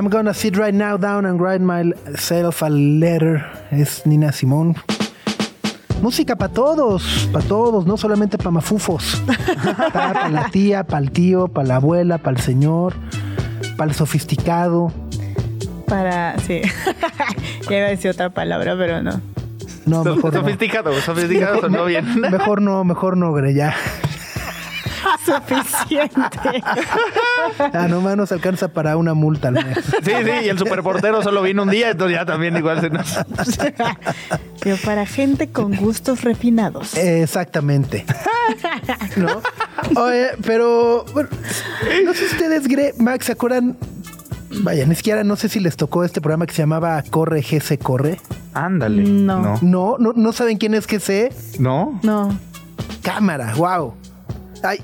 I'm 0.00 0.08
gonna 0.08 0.32
sit 0.32 0.56
right 0.56 0.72
now 0.72 0.96
down 0.96 1.26
and 1.26 1.38
write 1.38 1.60
myself 1.60 2.62
a 2.62 2.70
letter. 2.70 3.44
Es 3.70 4.06
Nina 4.06 4.32
Simón. 4.32 4.74
Música 6.00 6.36
para 6.36 6.50
todos, 6.50 7.28
para 7.30 7.44
todos, 7.44 7.84
no 7.84 7.98
solamente 7.98 8.38
para 8.38 8.50
mafufos. 8.50 9.22
Para 9.92 10.30
la 10.30 10.48
tía, 10.50 10.84
para 10.84 11.02
el 11.02 11.10
tío, 11.10 11.48
para 11.48 11.68
la 11.68 11.76
abuela, 11.76 12.16
para 12.16 12.38
el 12.38 12.42
señor, 12.42 12.94
para 13.76 13.90
el 13.90 13.94
sofisticado. 13.94 14.90
Para. 15.86 16.38
Sí. 16.38 16.62
ya 17.68 17.76
iba 17.76 17.86
a 17.88 17.90
decir 17.90 18.10
otra 18.10 18.30
palabra, 18.30 18.74
pero 18.78 19.02
no. 19.02 19.20
No, 19.84 20.02
mejor 20.02 20.32
no. 20.32 20.40
Sofisticado, 20.40 20.98
sofisticado 21.02 21.60
sonó 21.60 21.84
bien. 21.84 22.22
Mejor 22.22 22.62
no, 22.62 22.84
mejor 22.84 23.18
no, 23.18 23.34
Gre, 23.34 23.52
ya. 23.52 23.76
Suficiente. 25.24 26.62
Ah, 27.72 27.86
nomás 27.88 28.16
nos 28.16 28.32
alcanza 28.32 28.68
para 28.68 28.96
una 28.96 29.14
multa 29.14 29.48
al 29.48 29.54
mes. 29.54 29.78
Sí, 30.02 30.12
sí, 30.24 30.30
y 30.44 30.48
el 30.48 30.58
superportero 30.58 31.22
solo 31.22 31.42
vino 31.42 31.62
un 31.62 31.70
día, 31.70 31.90
entonces 31.90 32.16
ya 32.16 32.24
también 32.24 32.56
igual 32.56 32.80
se 32.80 32.90
nos... 32.90 33.18
pero 34.60 34.76
para 34.78 35.06
gente 35.06 35.50
con 35.50 35.76
gustos 35.76 36.22
refinados. 36.22 36.96
Exactamente. 36.96 38.04
¿No? 39.16 39.40
Oye, 40.00 40.28
pero 40.44 41.04
bueno, 41.12 41.28
no 42.04 42.14
sé 42.14 42.28
si 42.28 42.34
ustedes, 42.34 42.66
Gre, 42.66 42.94
Max, 42.98 43.26
¿se 43.26 43.32
acuerdan? 43.32 43.76
Vaya, 44.62 44.84
ni 44.86 44.94
siquiera 44.94 45.22
no 45.22 45.36
sé 45.36 45.48
si 45.48 45.60
les 45.60 45.76
tocó 45.76 46.02
este 46.02 46.20
programa 46.20 46.46
que 46.46 46.54
se 46.54 46.62
llamaba 46.62 47.02
Corre 47.08 47.42
GC 47.42 47.78
Corre. 47.78 48.18
Ándale. 48.54 49.02
No. 49.04 49.40
No. 49.40 49.58
No, 49.62 49.96
no, 49.98 50.12
no 50.14 50.32
saben 50.32 50.58
quién 50.58 50.74
es 50.74 50.86
GC. 50.86 51.32
¿No? 51.60 52.00
No. 52.02 52.36
Cámara, 53.02 53.54
wow. 53.56 53.94
Ay, 54.62 54.80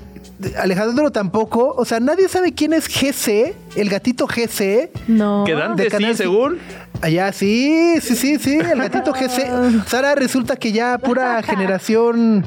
Alejandro 0.57 1.11
tampoco. 1.11 1.73
O 1.77 1.85
sea, 1.85 1.99
nadie 1.99 2.27
sabe 2.29 2.53
quién 2.53 2.73
es 2.73 2.87
GC, 2.87 3.55
el 3.75 3.89
gatito 3.89 4.27
GC. 4.27 4.91
No. 5.07 5.43
Que 5.45 5.53
Dante 5.53 5.83
de 5.83 5.89
sí, 5.89 5.95
Canal 5.95 6.15
según. 6.15 6.57
Allá 7.01 7.31
sí, 7.31 7.95
sí, 8.01 8.15
sí, 8.15 8.37
sí, 8.39 8.57
el 8.57 8.79
gatito 8.79 9.13
GC. 9.13 9.83
Sara, 9.87 10.15
resulta 10.15 10.55
que 10.55 10.71
ya 10.71 10.97
pura 10.97 11.41
generación, 11.43 12.45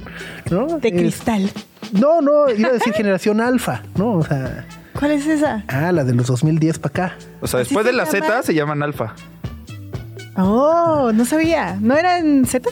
¿no? 0.51 0.79
De 0.79 0.89
Es- 0.89 0.95
cristal. 0.95 1.51
no, 1.93 2.21
no, 2.21 2.51
iba 2.51 2.69
a 2.69 2.73
decir 2.73 2.93
generación 2.93 3.41
alfa, 3.41 3.83
¿no? 3.97 4.15
O 4.15 4.25
sea, 4.25 4.67
¿Cuál 4.99 5.13
es 5.13 5.27
esa? 5.27 5.65
ah, 5.69 5.93
la 5.93 6.03
de 6.05 6.15
los 6.15 6.27
2010 6.27 6.79
para 6.81 6.91
acá. 7.07 7.17
O 7.41 7.47
sea, 7.47 7.59
después 7.61 7.85
se 7.87 7.93
de 7.93 7.97
la 7.97 8.05
llama? 8.05 8.27
Z 8.27 8.43
se 8.43 8.55
llaman 8.55 8.83
alfa. 8.83 9.15
Oh, 10.37 11.11
no 11.15 11.25
sabía. 11.25 11.77
¿No 11.81 11.97
eran 11.97 12.45
Z? 12.47 12.69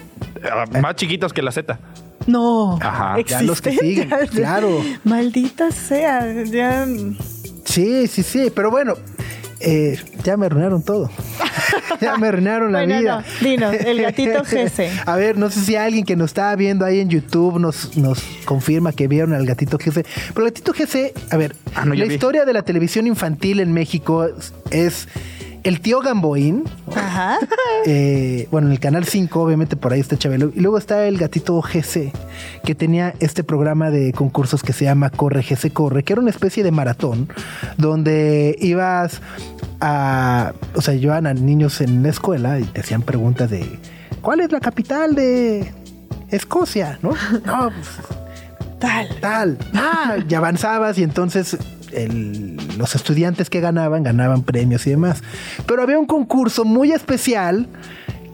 Ah, 0.50 0.64
Más 0.80 0.94
chiquitos 0.96 1.32
que 1.32 1.42
la 1.42 1.52
Z. 1.52 1.78
No. 2.28 2.78
Ajá, 2.80 3.16
ya 3.26 3.42
los 3.42 3.60
que 3.60 3.72
siguen, 3.72 4.08
claro. 4.30 4.80
Maldita 5.04 5.70
sea. 5.72 6.44
Ya. 6.44 6.86
Sí, 7.64 8.06
sí, 8.06 8.22
sí, 8.22 8.52
pero 8.54 8.70
bueno, 8.70 8.94
eh, 9.60 9.98
ya 10.24 10.36
me 10.36 10.46
arruinaron 10.46 10.82
todo. 10.82 11.10
ya 12.00 12.16
me 12.16 12.28
arruinaron 12.28 12.72
la 12.72 12.80
Bueno, 12.84 12.98
vida. 13.00 13.24
no, 13.40 13.48
dinos, 13.48 13.74
el 13.74 14.02
gatito 14.02 14.42
GC. 14.44 14.90
A 15.06 15.16
ver, 15.16 15.36
no 15.36 15.50
sé 15.50 15.60
si 15.60 15.76
alguien 15.76 16.04
que 16.04 16.16
nos 16.16 16.30
está 16.30 16.54
viendo 16.56 16.84
ahí 16.84 17.00
en 17.00 17.08
YouTube 17.08 17.58
nos, 17.58 17.96
nos 17.96 18.20
confirma 18.44 18.92
que 18.92 19.08
vieron 19.08 19.32
al 19.34 19.44
gatito 19.46 19.78
GC. 19.78 20.04
Pero 20.34 20.46
el 20.46 20.52
gatito 20.52 20.72
GC, 20.72 21.12
a 21.30 21.36
ver, 21.36 21.56
Ah, 21.74 21.84
no, 21.84 21.94
la 21.94 22.04
vi. 22.04 22.14
historia 22.14 22.44
de 22.44 22.52
la 22.52 22.62
televisión 22.62 23.06
infantil 23.06 23.60
en 23.60 23.72
México 23.72 24.24
es, 24.24 24.52
es 24.70 25.08
el 25.68 25.80
tío 25.80 26.00
Gamboín. 26.00 26.64
Ajá. 26.96 27.38
eh, 27.86 28.48
bueno, 28.50 28.68
en 28.68 28.72
el 28.72 28.80
canal 28.80 29.04
5, 29.04 29.40
obviamente 29.40 29.76
por 29.76 29.92
ahí 29.92 30.00
está 30.00 30.16
Chabelo. 30.16 30.50
Y 30.54 30.60
luego 30.60 30.78
está 30.78 31.06
el 31.06 31.18
gatito 31.18 31.60
GC, 31.60 32.10
que 32.64 32.74
tenía 32.74 33.14
este 33.20 33.44
programa 33.44 33.90
de 33.90 34.12
concursos 34.12 34.62
que 34.62 34.72
se 34.72 34.86
llama 34.86 35.10
Corre 35.10 35.42
GC 35.42 35.70
Corre, 35.72 36.04
que 36.04 36.14
era 36.14 36.22
una 36.22 36.30
especie 36.30 36.64
de 36.64 36.72
maratón 36.72 37.28
donde 37.76 38.56
ibas 38.60 39.20
a. 39.80 40.54
O 40.74 40.80
sea, 40.80 40.94
llevaban 40.94 41.26
a 41.26 41.34
niños 41.34 41.80
en 41.82 42.02
la 42.02 42.08
escuela 42.08 42.58
y 42.58 42.64
te 42.64 42.80
hacían 42.80 43.02
preguntas 43.02 43.50
de: 43.50 43.78
¿Cuál 44.22 44.40
es 44.40 44.50
la 44.50 44.60
capital 44.60 45.14
de 45.14 45.70
Escocia? 46.30 46.98
¿No? 47.02 47.10
No, 47.44 47.70
pues, 47.70 47.88
Tal. 48.80 49.08
tal. 49.20 49.58
Ah, 49.74 50.16
y 50.26 50.34
avanzabas 50.34 50.96
y 50.98 51.02
entonces 51.02 51.58
los 52.76 52.94
estudiantes 52.94 53.50
que 53.50 53.60
ganaban 53.60 54.02
ganaban 54.02 54.42
premios 54.42 54.86
y 54.86 54.90
demás. 54.90 55.22
Pero 55.66 55.82
había 55.82 55.98
un 55.98 56.06
concurso 56.06 56.64
muy 56.64 56.92
especial 56.92 57.68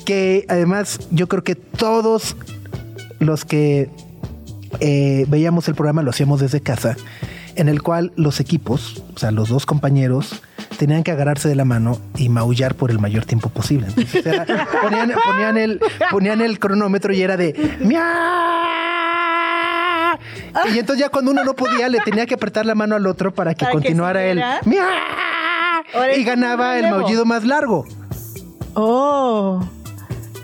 que 0.05 0.45
además 0.49 1.01
yo 1.11 1.29
creo 1.29 1.45
que 1.45 1.55
todos 1.55 2.37
los 3.19 3.45
que 3.45 3.89
eh, 4.81 5.25
veíamos 5.29 5.69
el 5.69 5.75
programa 5.75 6.03
lo 6.03 6.11
hacíamos 6.11 6.41
desde 6.41 6.61
casa, 6.61 6.97
en 7.57 7.69
el 7.69 7.83
cual 7.83 8.13
los 8.17 8.41
equipos, 8.41 9.03
o 9.15 9.19
sea, 9.19 9.31
los 9.31 9.49
dos 9.49 9.67
compañeros, 9.67 10.43
tenían 10.77 11.05
que 11.05 11.13
agarrarse 11.13 11.49
de 11.49 11.55
la 11.55 11.65
mano 11.65 12.01
y 12.17 12.29
maullar 12.29 12.75
por 12.75 12.91
el 12.91 12.99
mayor 12.99 13.25
tiempo 13.25 13.49
posible. 13.49 13.87
Entonces 13.89 14.25
ponían 15.25 15.57
el, 15.57 15.81
ponían 16.11 16.41
el 16.41 16.59
cronómetro 16.59 17.15
y 17.15 17.23
era 17.23 17.37
de 17.37 17.79
¡Miau! 17.81 19.15
Y 20.73 20.79
entonces 20.79 21.01
ya 21.01 21.09
cuando 21.09 21.31
uno 21.31 21.45
no 21.45 21.55
podía, 21.55 21.89
le 21.89 22.01
tenía 22.01 22.27
que 22.27 22.35
apretar 22.35 22.67
la 22.67 22.75
mano 22.75 22.95
al 22.97 23.07
otro 23.07 23.35
para 23.35 23.55
que 23.55 23.65
Para 23.65 23.73
continuara. 23.73 24.21
Ahora 25.93 26.17
Y 26.17 26.25
ganaba 26.25 26.79
el 26.79 26.91
maullido 26.91 27.25
más 27.25 27.45
largo. 27.45 27.85
Oh. 28.75 29.61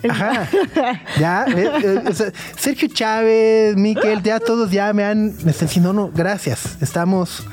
Ajá. 0.09 0.49
Ya, 1.19 1.45
eh, 1.49 1.71
eh, 1.83 2.03
o 2.09 2.15
sea, 2.15 2.33
Sergio 2.57 2.89
Chávez, 2.89 3.77
Miquel, 3.77 4.23
ya 4.23 4.41
todos 4.41 4.71
ya 4.71 4.93
me 4.93 5.05
han, 5.05 5.35
me 5.45 5.51
están 5.51 5.69
diciendo, 5.69 5.93
no, 5.93 6.11
gracias, 6.15 6.79
estamos. 6.81 7.45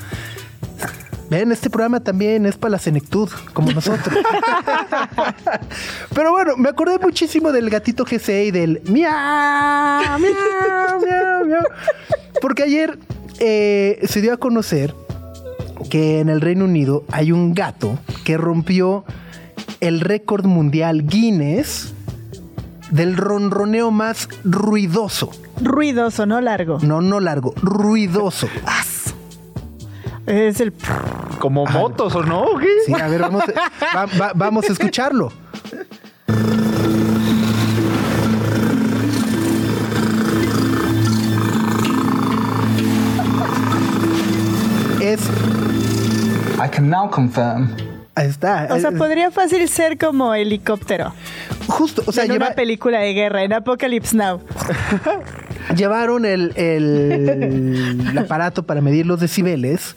Ven, 1.30 1.52
este 1.52 1.68
programa 1.68 2.00
también 2.00 2.46
es 2.46 2.56
para 2.56 2.72
la 2.72 2.78
senectud, 2.78 3.28
como 3.52 3.70
nosotros. 3.72 4.16
Pero 6.14 6.32
bueno, 6.32 6.56
me 6.56 6.70
acordé 6.70 6.98
muchísimo 6.98 7.52
del 7.52 7.68
gatito 7.68 8.04
GC 8.04 8.46
y 8.46 8.50
del 8.50 8.80
miau, 8.86 10.18
miau, 10.18 11.00
miau, 11.00 11.46
miau. 11.46 11.62
Porque 12.40 12.62
ayer 12.62 12.98
eh, 13.40 14.00
se 14.08 14.22
dio 14.22 14.32
a 14.32 14.38
conocer 14.38 14.94
que 15.90 16.20
en 16.20 16.30
el 16.30 16.40
Reino 16.40 16.64
Unido 16.64 17.04
hay 17.10 17.30
un 17.30 17.52
gato 17.52 17.98
que 18.24 18.38
rompió 18.38 19.04
el 19.80 20.00
récord 20.00 20.46
mundial 20.46 21.06
Guinness 21.06 21.94
del 22.90 23.16
ronroneo 23.16 23.90
más 23.90 24.28
ruidoso. 24.44 25.30
Ruidoso, 25.60 26.24
no 26.24 26.40
largo. 26.40 26.78
No, 26.80 27.00
no 27.00 27.20
largo, 27.20 27.52
ruidoso. 27.62 28.48
Es 30.28 30.60
el. 30.60 30.72
Como 31.40 31.64
motos 31.66 32.14
o 32.14 32.22
no, 32.22 32.42
¿o 32.42 32.58
qué? 32.58 32.66
Sí, 32.86 32.92
a 32.92 33.08
ver, 33.08 33.20
vamos, 33.20 33.42
a- 33.44 33.96
va- 33.96 34.06
va- 34.20 34.32
vamos 34.34 34.68
a 34.68 34.72
escucharlo. 34.72 35.32
Es, 45.00 45.20
I 46.64 46.68
can 46.70 46.90
now 46.90 47.08
confirm 47.10 47.68
ahí 48.14 48.26
está. 48.26 48.66
O 48.72 48.78
sea, 48.80 48.90
Eh, 48.90 48.96
podría 48.96 49.30
fácil 49.30 49.68
ser 49.68 49.96
como 49.96 50.34
helicóptero. 50.34 51.12
justo, 51.68 52.02
o 52.06 52.12
sea, 52.12 52.24
en 52.24 52.32
lleva- 52.32 52.46
una 52.46 52.54
película 52.56 52.98
de 53.00 53.12
guerra, 53.12 53.44
en 53.44 53.52
Apocalypse 53.52 54.16
Now. 54.16 54.40
llevaron 55.76 56.24
el, 56.24 56.52
el- 56.56 58.00
el 58.10 58.18
aparato 58.18 58.64
para 58.64 58.80
medir 58.80 59.06
los 59.06 59.20
decibeles. 59.20 59.94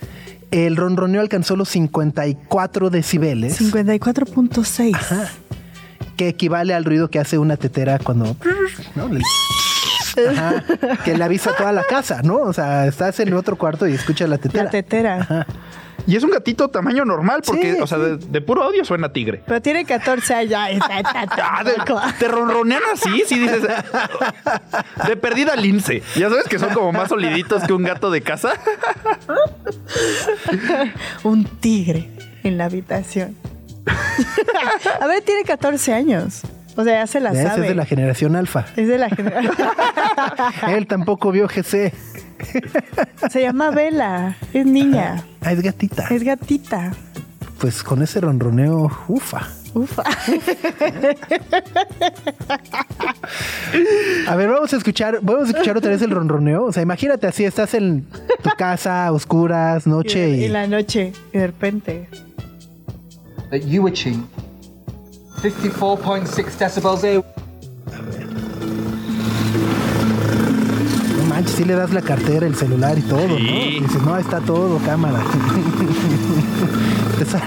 El 0.52 0.76
ronroneo 0.76 1.22
alcanzó 1.22 1.56
los 1.56 1.70
54 1.70 2.89
decibeles. 2.89 3.60
54.6. 3.60 4.95
Ajá. 4.95 5.30
que 6.18 6.28
equivale 6.28 6.74
al 6.74 6.86
ruido 6.86 7.10
que 7.10 7.20
hace 7.20 7.38
una 7.38 7.58
tetera 7.58 7.99
cuando 7.99 8.36
Ajá, 10.30 10.64
que 11.06 11.18
le 11.18 11.24
avisa 11.24 11.52
a 11.52 11.56
toda 11.56 11.72
la 11.72 11.84
casa, 11.84 12.22
¿no? 12.22 12.38
O 12.38 12.54
sea, 12.54 12.86
estás 12.86 13.20
en 13.22 13.30
el 13.30 13.36
otro 13.36 13.58
cuarto 13.58 13.88
y 13.88 13.93
escuchas 13.93 14.30
la 14.30 14.38
tetera. 14.38 14.66
La 14.66 14.70
tetera. 14.70 15.16
Ajá. 15.22 15.47
Y 16.08 16.16
es 16.16 16.24
un 16.24 16.32
gatito 16.32 16.70
tamaño 16.70 17.06
normal, 17.06 17.41
porque, 17.45 17.76
Sí, 17.76 17.80
o 17.82 17.88
sea, 17.88 17.97
de, 17.97 18.18
de 18.18 18.41
puro 18.41 18.64
audio 18.64 18.84
suena 18.86 19.12
tigre. 19.14 19.43
Pero 19.45 19.62
tiene 19.62 19.86
14 19.86 20.34
años. 20.34 20.54
Ah, 20.89 21.64
de- 21.64 21.74
te 22.20 22.28
ronronean 22.28 22.82
así, 22.93 23.24
sí 23.28 23.39
dices. 23.39 23.62
De 25.08 25.16
perdida 25.18 25.56
lince. 25.56 26.02
Ya 26.16 26.30
sabes 26.30 26.47
que 26.47 26.60
son 26.60 26.74
como 26.74 26.91
más 26.91 27.10
soliditos 27.10 27.64
que 27.64 27.74
un 27.74 27.84
gato 27.84 28.10
de 28.12 28.22
casa. 28.22 28.54
Un 31.24 31.45
tigre 31.45 32.10
en 32.43 32.58
la 32.58 32.66
habitación. 32.66 33.36
A 35.02 35.08
ver, 35.08 35.22
tiene 35.24 35.43
14 35.43 35.93
años. 35.93 36.41
O 36.82 36.84
sea, 36.84 36.93
ya 37.01 37.07
se 37.07 37.19
la 37.19 37.32
Ese 37.32 37.43
sabe. 37.43 37.61
es 37.63 37.67
de 37.69 37.75
la 37.75 37.86
generación 37.86 38.36
alfa. 38.36 38.65
Es 38.75 38.88
de 38.88 38.97
la 38.97 39.09
generación. 39.09 39.53
Él 40.69 40.88
tampoco 40.88 41.32
vio 41.32 41.47
GC. 41.47 41.93
Se 43.29 43.41
llama 43.41 43.69
Vela. 43.71 44.36
Es 44.53 44.65
niña. 44.65 45.23
Ah, 45.41 45.51
es 45.51 45.61
gatita. 45.61 46.07
Es 46.09 46.23
gatita. 46.23 46.91
Pues 47.59 47.84
con 47.84 48.01
ese 48.01 48.19
ronroneo, 48.21 48.91
ufa. 49.07 49.47
Ufa. 49.73 50.03
A 54.27 54.36
ver, 54.36 54.49
vamos 54.49 54.73
a 54.73 54.77
escuchar, 54.77 55.19
vamos 55.21 55.47
a 55.47 55.51
escuchar 55.51 55.77
otra 55.77 55.91
vez 55.91 56.01
el 56.01 56.11
ronroneo. 56.11 56.65
O 56.65 56.71
sea, 56.73 56.84
imagínate 56.84 57.27
así, 57.27 57.45
estás 57.45 57.73
en 57.73 58.05
tu 58.43 58.49
casa, 58.57 59.05
a 59.07 59.11
oscuras, 59.13 59.88
noche 59.88 60.29
Y 60.38 60.43
y. 60.45 60.47
la 60.49 60.67
noche, 60.67 61.13
y 61.34 61.38
de 61.38 61.47
repente. 61.47 62.09
that 63.49 63.61
you 63.65 63.82
54.6 65.41 66.57
decibels 66.57 67.03
here. 67.03 67.23
No 71.17 71.23
manches, 71.25 71.55
si 71.55 71.63
le 71.63 71.73
das 71.73 71.91
la 71.91 72.01
cartera, 72.01 72.45
el 72.45 72.55
celular 72.55 72.97
y 72.97 73.01
todo, 73.01 73.27
¿no? 73.27 73.37
Sí. 73.37 73.77
Y 73.77 73.79
dices, 73.79 74.01
no, 74.03 74.17
está 74.17 74.39
todo, 74.39 74.77
cámara. 74.85 75.19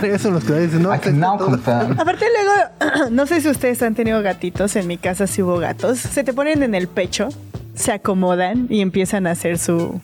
Eso 0.03 0.31
los 0.31 0.45
que 0.45 0.55
dices, 0.55 0.81
no, 0.81 0.93
Aparte 0.93 2.27
luego, 2.35 3.11
no 3.11 3.27
sé 3.27 3.41
si 3.41 3.49
ustedes 3.49 3.83
han 3.83 3.95
tenido 3.95 4.23
gatitos, 4.23 4.77
en 4.77 4.87
mi 4.87 4.99
casa 4.99 5.27
sí 5.27 5.43
hubo 5.43 5.59
gatos, 5.59 5.99
se 5.99 6.23
te 6.25 6.33
ponen 6.33 6.63
en 6.63 6.75
el 6.75 6.89
pecho, 6.89 7.29
se 7.75 7.93
acomodan 7.93 8.67
y 8.71 8.81
empiezan 8.81 9.27
a 9.27 9.33
hacer 9.33 9.59
su... 9.59 10.01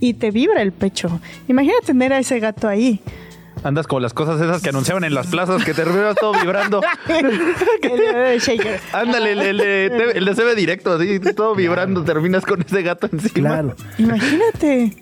Y 0.00 0.14
te 0.14 0.30
vibra 0.30 0.62
el 0.62 0.72
pecho. 0.72 1.20
Imagina 1.48 1.74
tener 1.84 2.12
a 2.12 2.18
ese 2.18 2.38
gato 2.38 2.68
ahí. 2.68 3.00
Andas 3.64 3.86
con 3.86 4.02
las 4.02 4.14
cosas 4.14 4.40
esas 4.40 4.62
que 4.62 4.68
anunciaban 4.70 5.04
en 5.04 5.14
las 5.14 5.26
plazas 5.26 5.64
que 5.64 5.74
te 5.74 5.82
terminas 5.82 6.14
todo 6.16 6.32
vibrando. 6.32 6.80
Ándale, 8.92 9.32
el, 9.32 9.40
el 9.40 9.56
de, 9.58 9.86
el 10.14 10.24
de 10.24 10.34
CB 10.34 10.54
directo, 10.54 10.94
así, 10.94 11.18
todo 11.34 11.54
vibrando, 11.54 12.04
terminas 12.04 12.44
con 12.44 12.62
ese 12.62 12.82
gato 12.82 13.08
encima. 13.12 13.32
Claro, 13.48 13.74
Imagínate. 13.98 14.96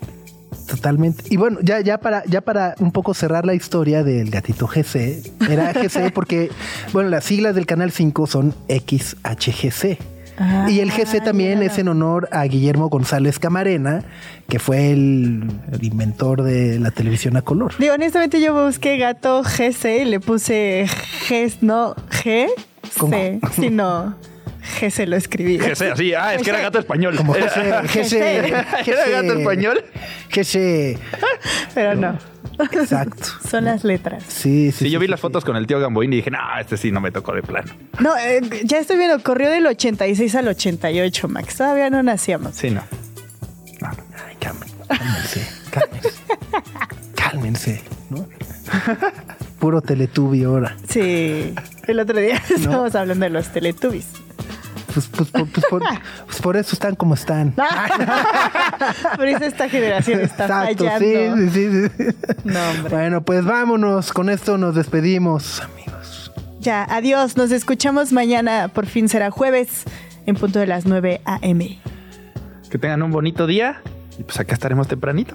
totalmente. 0.69 1.25
Y 1.31 1.37
bueno, 1.37 1.59
ya, 1.63 1.81
ya 1.81 1.99
para, 1.99 2.25
ya 2.25 2.41
para 2.41 2.75
un 2.79 2.93
poco 2.93 3.15
cerrar 3.15 3.45
la 3.47 3.55
historia 3.55 4.03
del 4.05 4.31
gatito 4.31 4.67
GC, 4.67 5.23
era 5.51 5.73
GC 5.73 6.13
porque, 6.13 6.51
bueno, 6.93 7.09
las 7.11 7.25
siglas 7.25 7.55
del 7.55 7.67
canal 7.67 7.91
5 7.93 8.27
son 8.27 8.55
XHGC. 8.69 9.99
Ah, 10.39 10.67
y 10.69 10.81
el 10.81 10.91
GC 10.91 11.23
también 11.23 11.61
mira. 11.61 11.73
es 11.73 11.79
en 11.79 11.89
honor 11.89 12.29
a 12.33 12.45
Guillermo 12.45 12.89
González 12.89 13.39
Camarena, 13.39 14.05
que 14.49 14.59
fue 14.59 14.91
el, 14.93 15.51
el 15.73 15.85
inventor 15.85 16.43
de 16.43 16.79
la 16.79 16.91
televisión 16.91 17.37
a 17.37 17.43
color. 17.43 17.73
Digo, 17.79 17.95
honestamente 17.95 18.41
yo 18.41 18.67
busqué 18.67 18.99
gato 18.99 19.43
GC 19.43 20.03
y 20.03 20.05
le 20.05 20.21
puse 20.21 20.87
G, 21.29 21.57
no 21.61 21.95
G. 22.11 22.49
C, 23.11 23.41
sino 23.53 24.15
GC 24.81 25.07
lo 25.07 25.17
escribí. 25.17 25.59
Que 25.59 25.75
sea 25.75 25.93
así. 25.93 26.15
Ah, 26.15 26.35
es 26.35 26.43
que 26.43 26.51
era 26.51 26.61
gato 26.61 26.79
español. 26.79 27.17
Como 27.17 27.33
GC, 27.35 28.15
¿Era 28.87 29.09
gato 29.09 29.39
español? 29.39 29.85
GC, 30.31 30.99
Pero 31.75 31.95
no, 31.95 32.19
exacto. 32.59 33.29
son 33.49 33.65
las 33.65 33.85
letras. 33.85 34.25
Sí, 34.29 34.73
sí. 34.73 34.87
Sí, 34.87 34.91
yo 34.91 34.99
vi 34.99 35.07
sí, 35.07 35.11
las 35.11 35.21
sí. 35.21 35.23
tío 35.23 35.45
con 35.45 35.57
el 35.57 35.67
tío 35.67 35.81
Gamboín 35.81 36.13
y 36.13 36.17
dije, 36.17 36.31
no, 36.31 36.39
este 36.61 36.77
sí 36.77 36.91
no 36.91 37.01
me 37.01 37.11
tocó 37.11 37.35
de 37.35 37.43
plano. 37.43 37.73
No, 38.01 38.17
eh, 38.17 38.41
ya 38.65 38.79
estoy 38.79 38.97
viendo, 38.97 39.23
corrió 39.23 39.51
del 39.51 39.67
86 39.67 40.35
al 40.35 40.49
88, 40.49 41.29
Max. 41.29 41.57
Todavía 41.57 41.91
no 41.91 42.03
nacíamos. 42.03 42.55
Sí, 42.55 42.71
no. 42.71 42.83
No, 43.81 43.89
no. 43.89 43.97
Ay, 44.27 44.37
cálmense, 44.41 44.75
cálmense, 44.89 45.49
cálmense. 45.71 46.11
Cálmense, 47.15 47.83
¿no? 48.11 48.27
Puro 49.59 49.81
teletubi 49.81 50.45
ahora. 50.45 50.77
Sí, 50.89 51.55
el 51.87 52.01
otro 52.01 52.19
día 52.21 52.37
estábamos 52.55 52.95
hablando 52.95 53.25
de 53.25 53.31
los 53.31 53.49
Teletubbies. 53.49 54.07
Pues, 54.93 55.09
pues, 55.09 55.31
pues, 55.31 55.45
pues, 55.53 55.67
por, 55.69 55.83
pues 56.27 56.41
por 56.41 56.57
eso 56.57 56.75
están 56.75 56.95
como 56.95 57.15
están. 57.15 57.53
Por 59.17 59.27
eso 59.29 59.45
esta 59.45 59.69
generación 59.69 60.21
está 60.21 60.45
Exacto, 60.45 60.85
fallando. 60.87 61.37
sí, 61.37 61.51
sí, 61.51 61.71
sí, 61.71 61.89
sí. 61.99 62.17
No, 62.45 62.71
hombre. 62.71 62.95
Bueno, 62.97 63.23
pues 63.23 63.45
vámonos. 63.45 64.13
Con 64.15 64.31
esto 64.31 64.57
nos 64.57 64.75
despedimos, 64.75 65.61
amigos. 65.61 66.33
Ya, 66.61 66.85
adiós. 66.85 67.37
Nos 67.37 67.51
escuchamos 67.53 68.13
mañana. 68.13 68.69
Por 68.69 68.87
fin 68.87 69.11
será 69.11 69.31
jueves 69.31 69.85
en 70.25 70.35
punto 70.37 70.61
de 70.61 70.67
las 70.67 70.87
9 70.87 71.21
a.m. 71.27 71.79
Que 72.71 72.79
tengan 72.79 73.03
un 73.03 73.11
bonito 73.11 73.47
día 73.47 73.83
y 74.19 74.23
pues 74.23 74.41
acá 74.41 74.55
estaremos 74.55 74.89
tempranito. 74.89 75.35